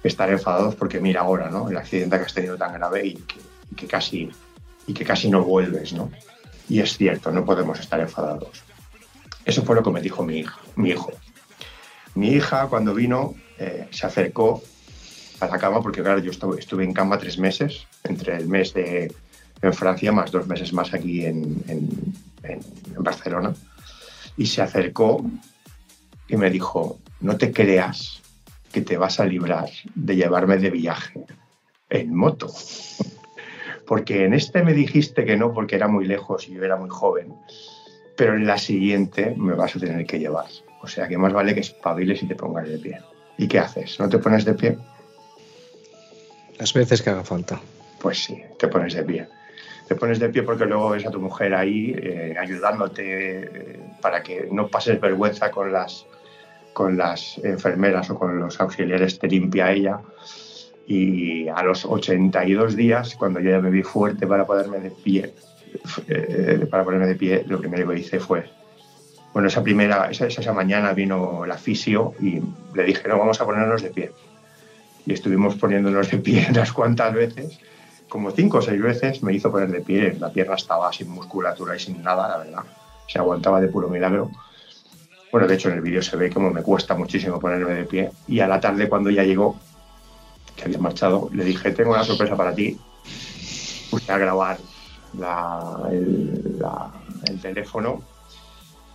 [0.03, 1.69] estar enfadados porque mira ahora, ¿no?
[1.69, 3.15] El accidente que has tenido tan grave y
[3.77, 4.31] que, casi,
[4.87, 6.11] y que casi no vuelves, ¿no?
[6.69, 8.63] Y es cierto, no podemos estar enfadados.
[9.45, 10.39] Eso fue lo que me dijo mi,
[10.87, 11.13] hijo.
[12.15, 14.63] Mi hija, cuando vino, eh, se acercó
[15.41, 19.13] a la cama, porque claro, yo estuve en cama tres meses, entre el mes de
[19.67, 22.61] en Francia más dos meses más aquí en, en- en-
[22.97, 23.55] en Barcelona,
[24.37, 25.25] y se acercó
[26.29, 28.21] y me dijo, no te creas
[28.73, 31.25] que te vas a librar de llevarme de viaje
[31.91, 32.49] en moto.
[33.87, 36.89] Porque en este me dijiste que no porque era muy lejos y yo era muy
[36.89, 37.35] joven,
[38.17, 40.47] pero en la siguiente me vas a tener que llevar.
[40.83, 42.99] O sea que más vale que espabiles y te pongas de pie.
[43.37, 44.01] ¿Y qué haces?
[44.01, 44.79] ¿No te pones de pie?
[46.59, 47.61] Las veces que haga falta.
[48.01, 49.29] Pues sí, te pones de pie.
[49.89, 54.23] Te pones de pie porque luego ves a tu mujer ahí eh, ayudándote eh, para
[54.23, 56.07] que no pases vergüenza con las,
[56.73, 60.01] con las enfermeras o con los auxiliares, te limpia ella.
[60.87, 65.35] Y a los 82 días, cuando yo ya me vi fuerte para ponerme de pie,
[66.09, 68.45] eh, para ponerme de pie, lo primero que hice fue,
[69.35, 72.41] bueno, esa primera, esa, esa mañana vino la fisio y
[72.75, 74.13] le dije, no, vamos a ponernos de pie.
[75.07, 77.59] Y estuvimos poniéndonos de pie unas cuantas veces,
[78.15, 81.75] como cinco o seis veces me hizo poner de pie, la pierna estaba sin musculatura
[81.75, 82.63] y sin nada, la verdad,
[83.09, 84.31] se aguantaba de puro milagro.
[85.33, 88.13] Bueno, de hecho en el vídeo se ve como me cuesta muchísimo ponerme de pie.
[88.29, 89.57] Y a la tarde cuando ya llegó,
[90.55, 92.79] que había marchado, le dije, tengo una sorpresa para ti.
[93.91, 94.59] Puse a grabar
[95.19, 96.93] la- el, la-
[97.29, 98.01] el teléfono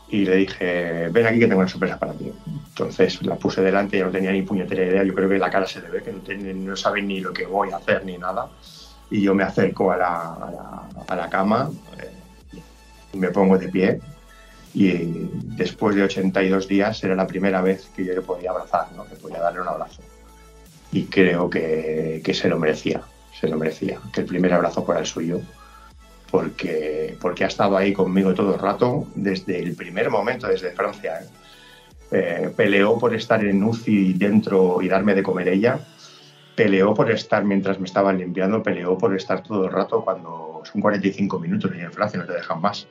[0.08, 2.32] y le dije, ven aquí que tengo una sorpresa para ti.
[2.70, 5.68] Entonces la puse delante, ya no tenía ni puñetera idea, yo creo que la cara
[5.68, 6.74] se le ve, que no, tiene- no
[7.04, 8.48] ni lo que voy a hacer ni nada.
[9.12, 12.60] Y yo me acerco a la, a la- a la cama eh,
[13.14, 14.00] y me pongo de pie.
[14.74, 15.28] Y
[15.58, 19.06] después de 82 días era la primera vez que yo le podía abrazar, ¿no?
[19.06, 20.02] que podía darle un abrazo.
[20.92, 23.02] Y creo que, que se lo merecía,
[23.40, 25.40] se lo merecía, que el primer abrazo fuera el suyo
[26.32, 31.22] porque, porque ha estado ahí conmigo todo el rato, desde el primer momento, desde Francia.
[31.22, 31.26] ¿eh?
[32.12, 35.80] Eh, peleó por estar en UCI dentro y darme de comer ella.
[36.60, 40.82] Peleó por estar mientras me estaban limpiando, peleó por estar todo el rato cuando son
[40.82, 42.86] 45 minutos y en Francia no te dejan más.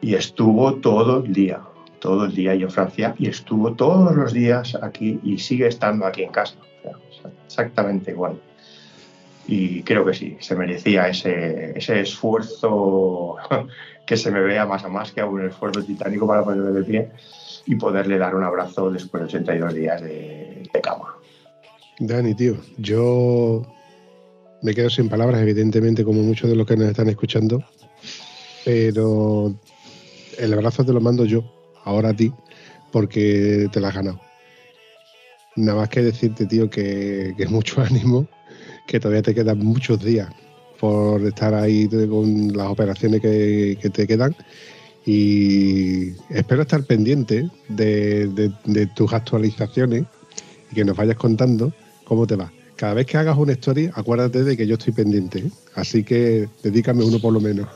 [0.00, 1.60] Y estuvo todo el día,
[1.98, 6.06] todo el día ahí en Francia y estuvo todos los días aquí y sigue estando
[6.06, 6.56] aquí en casa.
[7.44, 8.40] Exactamente igual
[9.46, 13.36] y creo que sí, se merecía ese, ese esfuerzo
[14.06, 17.10] que se me vea más a más que un esfuerzo titánico para ponerme de pie
[17.66, 21.16] y poderle dar un abrazo después de 82 días de cama.
[21.98, 23.62] Dani, tío, yo
[24.62, 27.64] me quedo sin palabras, evidentemente, como muchos de los que nos están escuchando,
[28.64, 29.54] pero
[30.38, 31.42] el abrazo te lo mando yo,
[31.84, 32.32] ahora a ti,
[32.92, 34.20] porque te lo has ganado.
[35.56, 38.28] Nada más que decirte, tío, que, que mucho ánimo,
[38.86, 40.28] que todavía te quedan muchos días
[40.78, 44.36] por estar ahí con las operaciones que, que te quedan.
[45.06, 50.04] Y espero estar pendiente de, de- de tus actualizaciones
[50.70, 51.72] y que nos vayas contando
[52.06, 52.50] cómo te va.
[52.76, 55.38] Cada vez que hagas una story, acuérdate de que yo estoy pendiente.
[55.40, 55.50] ¿eh?
[55.74, 57.68] Así que dedícame uno por lo menos.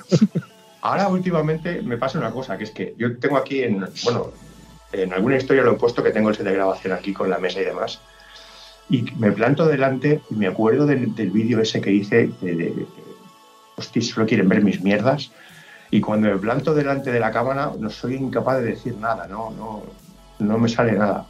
[0.82, 4.32] Ahora últimamente me pasa una cosa, que es que yo tengo aquí, en, bueno,
[4.92, 7.38] en alguna historia lo he puesto que tengo el set de grabación aquí con la
[7.38, 8.00] mesa y demás.
[8.90, 12.86] Y me planto delante y me acuerdo del, vídeo ese que hice de, de, de,
[13.76, 15.30] hostia, solo quieren ver mis mierdas.
[15.90, 19.50] Y cuando me planto delante de la cámara no soy incapaz de decir nada, no,
[19.50, 19.84] no,
[20.38, 21.26] no me sale nada.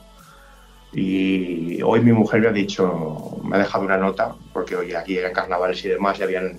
[0.94, 5.16] Y hoy mi mujer me ha dicho, me ha dejado una nota, porque hoy aquí
[5.16, 6.58] eran carnavales y demás, y habían,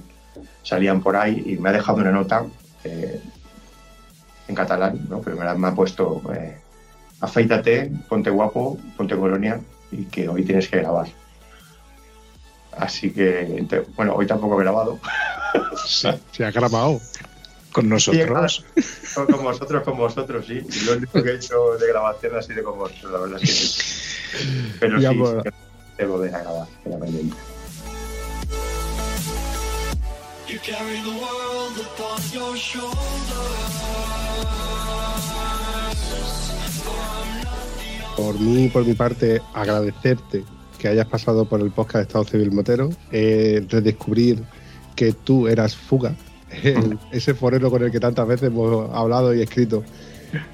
[0.63, 2.45] salían por ahí, y me ha dejado una nota
[2.83, 3.21] eh,
[4.47, 5.21] en catalán, ¿no?
[5.21, 6.57] pero me, la- me ha puesto, eh,
[7.21, 9.59] afeítate, ponte guapo, ponte colonia,
[9.91, 11.07] y que hoy tienes que grabar.
[12.75, 13.63] Así que,
[13.95, 14.99] bueno, hoy tampoco he grabado.
[16.31, 16.99] Se ha grabado.
[17.71, 18.65] Con nosotros.
[18.77, 20.61] Sí, con vosotros, con vosotros, sí.
[20.67, 23.49] Y Lo único que he hecho de grabación ha sido con vosotros, la verdad es
[23.49, 24.12] que sí.
[24.79, 25.31] Pero Ya, sí, pues.
[25.43, 25.49] sí,
[25.97, 27.35] debo de grabar, queda pendiente.
[30.47, 32.93] You carry the world upon your shoulders.
[38.15, 40.43] Por mí, por mi parte, agradecerte
[40.77, 44.43] que hayas pasado por el podcast Estado Civil Motero, eh, redescubrir
[44.95, 46.15] que tú eras Fuga,
[46.63, 49.83] el- ese forero con el que tantas veces hemos hablado y escrito.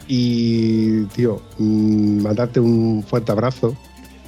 [0.08, 3.76] Y, tío, mm, mandarte un fuerte abrazo,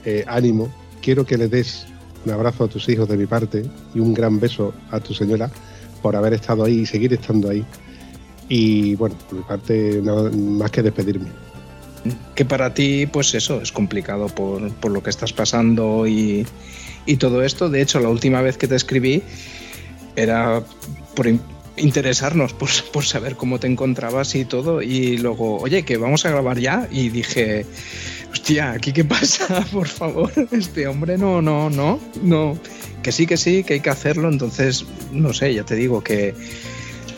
[0.06, 0.70] eh, ánimo.
[1.02, 1.88] Quiero que le des
[2.26, 5.50] un abrazo a tus hijos de mi parte y un gran beso a tu señora
[6.02, 7.66] por haber estado ahí y seguir estando ahí.
[8.48, 11.30] Y bueno, por mi parte, nada más que despedirme.
[12.36, 16.46] Que para ti, pues eso, es complicado por, por lo que estás pasando y,
[17.06, 17.70] y todo esto.
[17.70, 19.24] De hecho, la última vez que te escribí
[20.16, 20.64] era
[21.16, 21.28] por
[21.82, 24.82] interesarnos por, por saber cómo te encontrabas y todo.
[24.82, 26.88] Y luego, oye, que vamos a grabar ya.
[26.92, 27.66] Y dije,
[28.32, 29.66] hostia, ¿aquí qué pasa?
[29.72, 32.58] Por favor, este hombre no, no, no, no.
[33.04, 34.30] Que sí, que sí, que hay que hacerlo.
[34.30, 36.34] Entonces, no sé, ya te digo que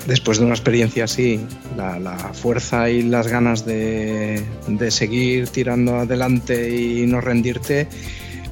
[0.07, 1.39] después de una experiencia así,
[1.77, 7.87] la, fuerza y las ganas de, de seguir tirando adelante y no rendirte,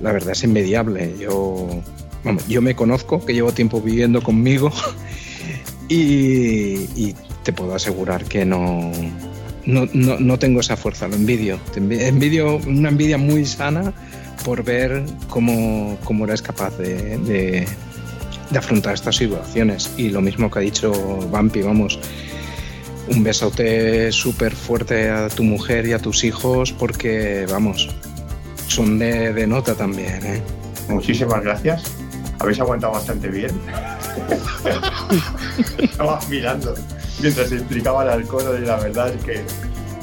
[0.02, 1.16] la verdad es envidiable.
[1.20, 1.84] Yo,
[2.48, 4.72] yo me conozco, que llevo tiempo viviendo conmigo
[5.94, 8.92] y, te puedo asegurar que no,
[9.66, 11.60] no, no, no tengo esa fuerza, lo envidio.
[11.76, 13.92] Envidio una envidia muy sana
[14.46, 17.68] por ver cómo, cómo eres capaz de, de-
[18.56, 19.92] afrontar estas situaciones.
[19.98, 20.92] Y lo mismo que ha dicho
[21.32, 22.00] Vampi, vamos,
[23.08, 27.90] un besote súper fuerte a tu mujer y a tus hijos porque, vamos,
[28.68, 30.42] son de, de nota también, ¿eh?
[30.90, 31.84] Muchísimas gracias.
[32.42, 33.52] Habéis aguantado bastante bien.
[35.78, 36.74] Estaba mirando
[37.22, 39.44] mientras explicaba el alcohol y la verdad es que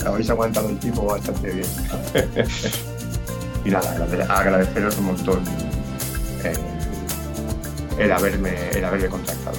[0.06, 1.66] habéis aguantado el tipo bastante bien.
[3.64, 5.40] y nada, agrade- agradeceros un montón
[6.44, 6.52] eh,
[7.98, 9.56] el, haberme, el haberme contactado.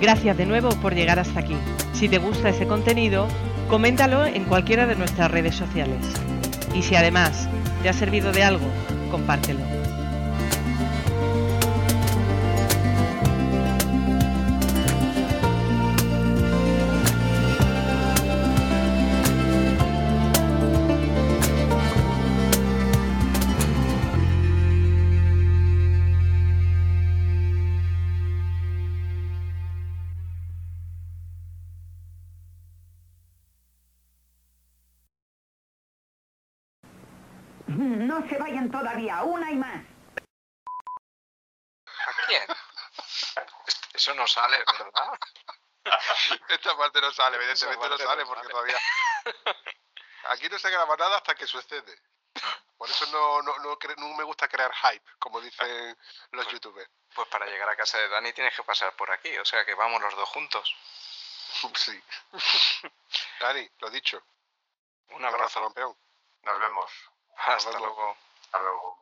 [0.00, 1.56] Gracias de nuevo por llegar hasta aquí.
[1.92, 3.28] Si te gusta ese contenido,
[3.68, 5.98] coméntalo en cualquiera de nuestras redes sociales.
[6.74, 7.46] Y si además
[7.82, 8.64] te ha servido de algo,
[9.10, 9.83] compártelo.
[38.94, 39.84] Todavía, una y más.
[41.86, 42.42] ¿A quién?
[43.66, 45.18] Es- Eso no sale, ¿verdad?
[46.48, 48.78] Esta parte no sale, evidentemente no sale porque todavía.
[50.30, 51.96] Aquí no se graba nada hasta que sucede.
[52.76, 55.96] Por eso no, no, no, no me gusta crear hype, como dicen
[56.32, 56.90] los youtubers.
[57.14, 59.74] Pues para llegar a casa de Dani tienes que pasar por aquí, o sea que
[59.74, 60.74] vamos los dos juntos.
[61.76, 62.02] Sí.
[63.40, 64.20] Dani, lo dicho.
[65.10, 65.62] Un abrazo.
[65.62, 65.96] campeón.
[66.42, 66.90] Nos vemos.
[67.36, 67.82] Hasta vemos.
[67.86, 68.16] luego.
[68.54, 68.96] Hasta luego.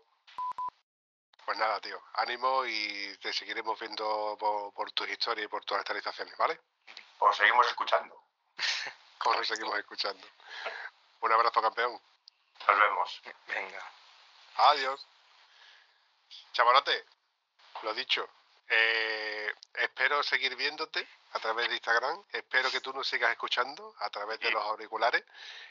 [1.44, 2.02] Pues nada, tío.
[2.14, 6.58] Ánimo y te seguiremos viendo por, por tus historias y por tus actualizaciones, ¿vale?
[7.18, 8.18] Os seguimos escuchando.
[9.26, 10.26] Nos seguimos escuchando.
[11.20, 12.00] Un abrazo, campeón.
[12.66, 13.22] Nos vemos.
[13.46, 13.92] Venga.
[14.56, 15.06] Adiós.
[16.52, 17.04] Chavalote,
[17.82, 18.26] lo dicho.
[18.68, 22.22] eh, espero seguir viéndote a través de Instagram.
[22.32, 25.24] Espero que tú nos sigas escuchando a través de los auriculares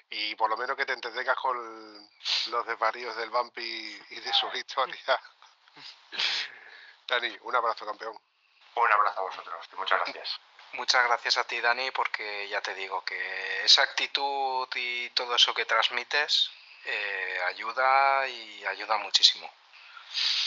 [0.09, 2.09] y por lo menos que te entretengas con
[2.47, 4.99] los desvaríos del Bumpy y de sus historias.
[7.07, 8.17] Dani, un abrazo, campeón.
[8.75, 10.39] Un abrazo a vosotros y muchas gracias.
[10.73, 15.53] Muchas gracias a ti, Dani, porque ya te digo que esa actitud y todo eso
[15.53, 16.49] que transmites
[16.85, 19.51] eh, ayuda y ayuda muchísimo.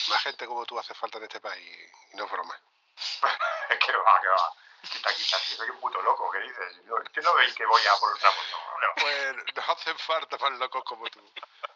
[0.08, 2.58] Más gente como tú hace falta en este país y no es broma.
[3.68, 4.63] que va, que va.
[4.90, 6.80] Quita, quita, si soy un puto loco, ¿qué dices?
[7.12, 8.58] Que no veis que voy a por otra moto.
[8.80, 9.02] No.
[9.02, 11.20] Pues nos hacen falta más locos como tú.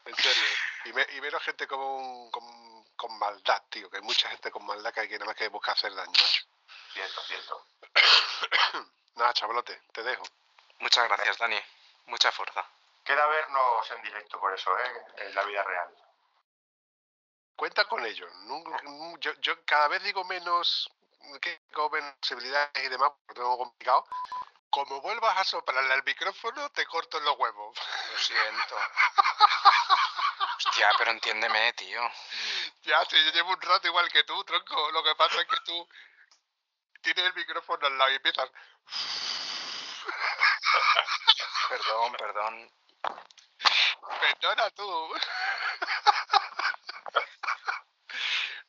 [0.05, 0.43] En serio.
[0.85, 3.89] Y, me- y menos gente como un- con, con maldad, tío.
[3.91, 6.11] Que hay mucha gente con maldad que hay que nada más que buscar hacer daño,
[6.13, 6.43] macho.
[6.93, 7.67] Cierto, cierto.
[9.17, 10.25] Nada, chavalote, te dejo.
[10.81, 11.61] Muchas gracias, Dani.
[12.07, 12.65] Mucha fuerza.
[13.05, 15.03] Queda vernos en directo por eso, ¿eh?
[15.17, 15.95] En la vida real.
[17.57, 18.29] Cuenta con ello.
[19.41, 20.89] Yo cada vez digo menos
[21.41, 21.61] que
[21.93, 24.07] menos posibilidades y demás, porque tengo complicado.
[24.71, 27.79] Como vuelvas a soplarle al micrófono, te corto los huevos.
[28.13, 28.77] Lo siento.
[30.57, 32.01] Hostia, pero entiéndeme, tío.
[32.83, 34.91] Ya, si yo llevo un rato igual que tú, tronco.
[34.91, 35.89] Lo que pasa es que tú
[37.01, 38.51] tienes el micrófono al lado y empiezas.
[41.69, 42.73] Perdón, perdón.
[44.21, 45.15] Perdona tú.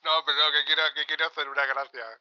[0.02, 2.20] No, pero no, que quiero, que quiero hacer una gracia.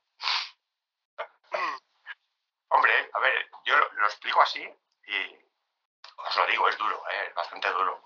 [2.71, 4.63] Hombre, a ver, yo lo, explico así
[5.07, 5.39] y
[6.17, 7.27] os lo digo, es duro, ¿eh?
[7.29, 8.05] Es bastante duro.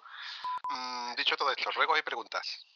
[0.69, 2.67] Mm, dicho todo esto, ruegos y preguntas.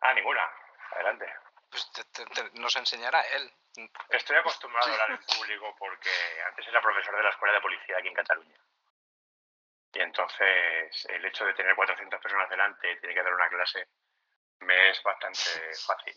[0.00, 0.50] Ah, ninguna.
[0.92, 1.32] Adelante.
[1.70, 3.52] Pues te- te- te- nos enseñará él.
[4.10, 6.10] Estoy acostumbrado a hablar en público porque
[6.46, 8.58] antes era profesor de la escuela de policía aquí en Cataluña.
[9.92, 13.88] Y entonces el hecho de tener 400 personas delante y tener que dar una clase
[14.60, 16.14] me es bastante fácil.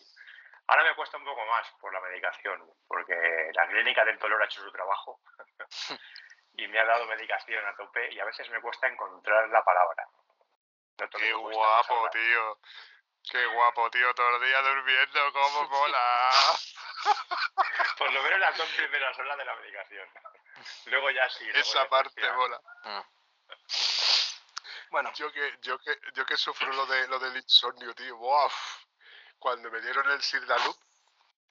[0.67, 3.15] Ahora me cuesta un poco más por la medicación, porque
[3.53, 5.21] la clínica del dolor ha hecho su trabajo
[6.53, 10.07] y me ha dado medicación a tope y a veces me cuesta encontrar la palabra.
[11.17, 12.59] Qué guapo, tío.
[13.29, 14.13] Qué guapo, tío.
[14.13, 16.21] Todo el día durmiendo, cómo mola.
[17.97, 20.09] Por lo menos las dos primeras horas de la medicación.
[20.85, 21.45] Luego ya sí.
[21.45, 22.61] luego Esa parte mola.
[24.89, 28.15] Bueno, Yo que, yo que, yo que sufro lo de lo del insomnio, tío.
[28.17, 28.49] Buah,
[29.39, 30.77] Cuando me dieron el Sildalup,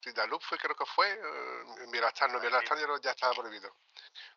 [0.01, 3.75] Sildalup fue, creo que fue, eh, Mirastan, no, Mirastan ya, ya estaba prohibido.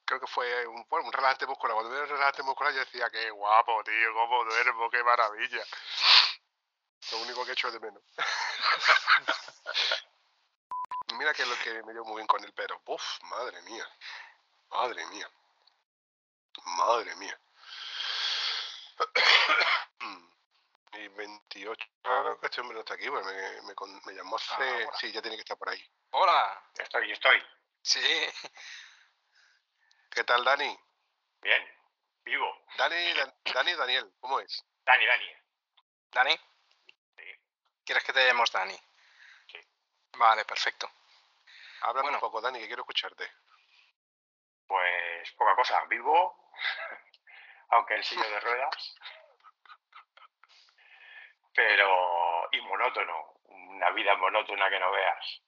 [0.05, 1.75] Creo que fue un, bueno, un relajante muscular.
[1.75, 5.63] Cuando me dieron el relajante muscular yo decía, qué guapo, tío, cómo duermo, qué maravilla.
[7.11, 8.03] Lo único que echo de menos.
[11.17, 12.81] Mira que es lo que me dio muy bien con el pero.
[12.85, 13.87] Uf, madre mía.
[14.69, 15.29] Madre mía.
[16.65, 17.39] Madre mía.
[20.93, 21.85] Y 28.
[22.01, 23.73] Claro que este hombre no está aquí, pues me, me,
[24.05, 24.53] me llamó hace.
[24.57, 24.91] Ah, hola.
[24.99, 25.83] sí, ya tiene que estar por ahí.
[26.11, 26.63] hola.
[26.77, 27.43] Estoy, yo estoy.
[27.81, 28.01] Sí,
[30.11, 30.77] ¿Qué tal, Dani?
[31.41, 31.63] Bien.
[32.23, 32.65] Vivo.
[32.77, 34.65] Dani, Dan- Dani, Daniel, ¿cómo es?
[34.85, 35.25] Dani, Dani.
[36.11, 36.39] Dani.
[37.85, 38.77] ¿Quieres que te llamemos Dani?
[40.17, 40.89] Vale, perfecto.
[41.81, 42.17] Háblame Bueno.
[42.17, 43.31] un poco, Dani, que quiero escucharte.
[44.67, 45.83] Pues poca cosa.
[45.85, 46.51] Vivo.
[47.69, 48.95] Aunque en silla de ruedas.
[51.53, 52.49] Pero.
[52.51, 53.35] Y monótono.
[53.45, 55.41] Una vida monótona que no veas.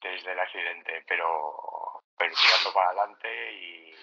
[0.00, 1.04] Desde el accidente.
[1.06, 2.02] Pero.
[2.18, 3.94] Pero tirando para adelante y.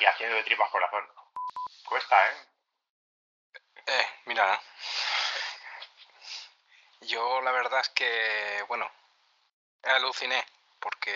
[0.00, 1.06] Y haciendo de tripas corazón.
[1.84, 2.36] Cuesta, ¿eh?
[3.86, 4.60] Eh, mira.
[7.00, 8.90] Yo la verdad es que, bueno,
[9.84, 10.44] aluciné,
[10.80, 11.14] porque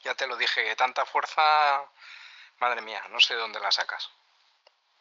[0.00, 1.84] ya te lo dije, que tanta fuerza,
[2.58, 4.10] madre mía, no sé dónde la sacas.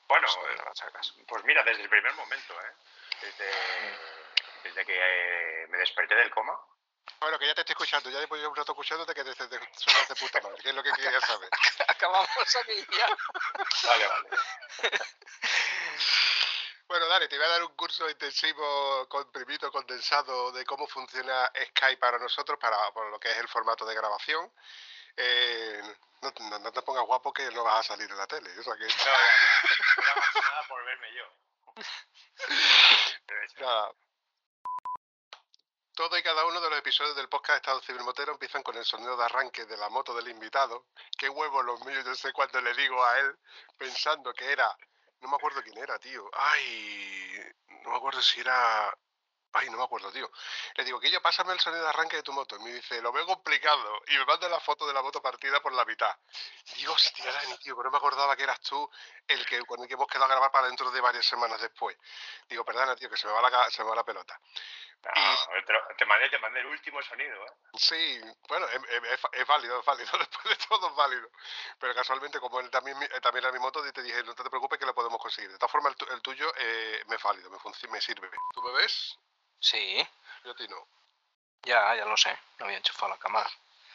[0.07, 1.13] Bueno, No sé dónde la sacas.
[1.27, 2.73] Pues mira, desde el primer momento, ¿eh?
[3.22, 3.52] Desde,
[4.64, 4.98] desde que
[5.64, 6.60] eh, me desperté del coma.
[7.19, 9.48] Bueno, que ya te estoy escuchando, ya después de un rato escuchándote que te, te,
[9.48, 11.49] te suenas de puta madre, que es lo que quería saber.
[11.88, 13.07] Acabamos aquí ya.
[13.88, 14.30] Vale, vale.
[16.88, 21.98] Bueno, Dani, te voy a dar un curso intensivo comprimido, condensado de cómo funciona Skype
[21.98, 24.52] para nosotros, para, para lo que es el formato de grabación.
[25.15, 25.81] Eh,
[26.22, 28.49] no, no- no te pongas guapo que no vas a salir en la tele.
[28.60, 31.23] O sea que, No, no, no, nada por verme yo.
[33.59, 33.91] Nada.
[35.93, 38.85] Todo y cada uno de los episodios del podcast Estado Civil Motero empiezan con el
[38.85, 40.88] sonido de arranque de la moto del invitado.
[41.18, 43.38] Qué huevos los míos, yo sé cuando le digo a él,
[43.77, 44.76] pensando que era.
[45.19, 46.27] No me acuerdo quién era, tío.
[46.34, 47.39] Ay,
[47.84, 48.91] no me acuerdo si era.
[49.53, 50.32] Ay, no me acuerdo, tío.
[50.76, 52.56] Le digo, yo pásame el sonido de arranque de tu moto.
[52.56, 54.02] Y me dice, lo veo complicado.
[54.07, 56.15] Y me manda la foto de la moto partida por la mitad.
[56.73, 58.90] Y digo, hostia, Dani, tío, que no me acordaba que eras tú
[59.28, 61.98] el que con el que hemos quedado a grabar para dentro de varias semanas después.
[62.48, 64.40] Digo, perdona, tío, que se me va la, ca- se me va la pelota.
[65.03, 67.52] No, te, lo- te mandé, te mandé el último sonido, ¿eh?
[67.73, 71.30] Sí, bueno, es, es- es- es válido, es válido, después de todo es válido.
[71.80, 74.78] Pero casualmente, como él también, eh, también era mi moto, te dije, no te preocupes
[74.80, 75.52] que lo podemos conseguir.
[75.52, 77.57] De todas formas, el, el tuyo eh, me es válido, me,
[77.90, 78.30] me sirve.
[78.53, 79.18] ¿Tú me ves?
[79.61, 80.07] Sí,
[80.43, 80.88] Yo a ti no.
[81.61, 83.49] ya, ya lo sé, no había enchufado la cámara.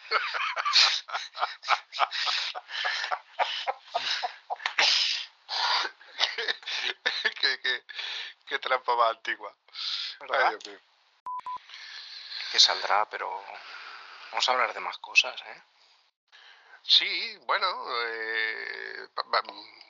[7.40, 7.84] qué, qué,
[8.46, 9.54] qué trampa más antigua.
[10.20, 10.40] ¿Verdad?
[10.44, 10.80] Ay, Dios mío.
[12.52, 13.44] Que saldrá, pero
[14.30, 15.62] vamos a hablar de más cosas, ¿eh?
[16.88, 17.66] Sí, bueno,
[18.06, 19.08] eh,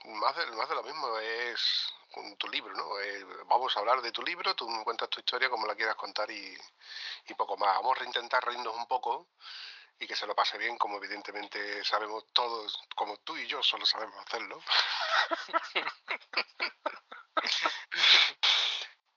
[0.06, 1.93] más, de, más de lo mismo es
[2.39, 2.98] tu libro, ¿no?
[3.01, 5.97] Eh, vamos a hablar de tu libro, tú me cuentas tu historia como la quieras
[5.97, 6.56] contar y,
[7.36, 7.77] poco más.
[7.77, 9.27] Vamos a intentar reírnos un poco
[9.98, 13.85] y que se lo pase bien, como evidentemente sabemos todos, como tú y yo solo
[13.86, 14.60] sabemos hacerlo.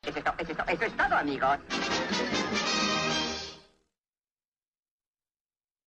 [0.05, 1.59] Eso es, to- eso es to- eso es todo, amigos.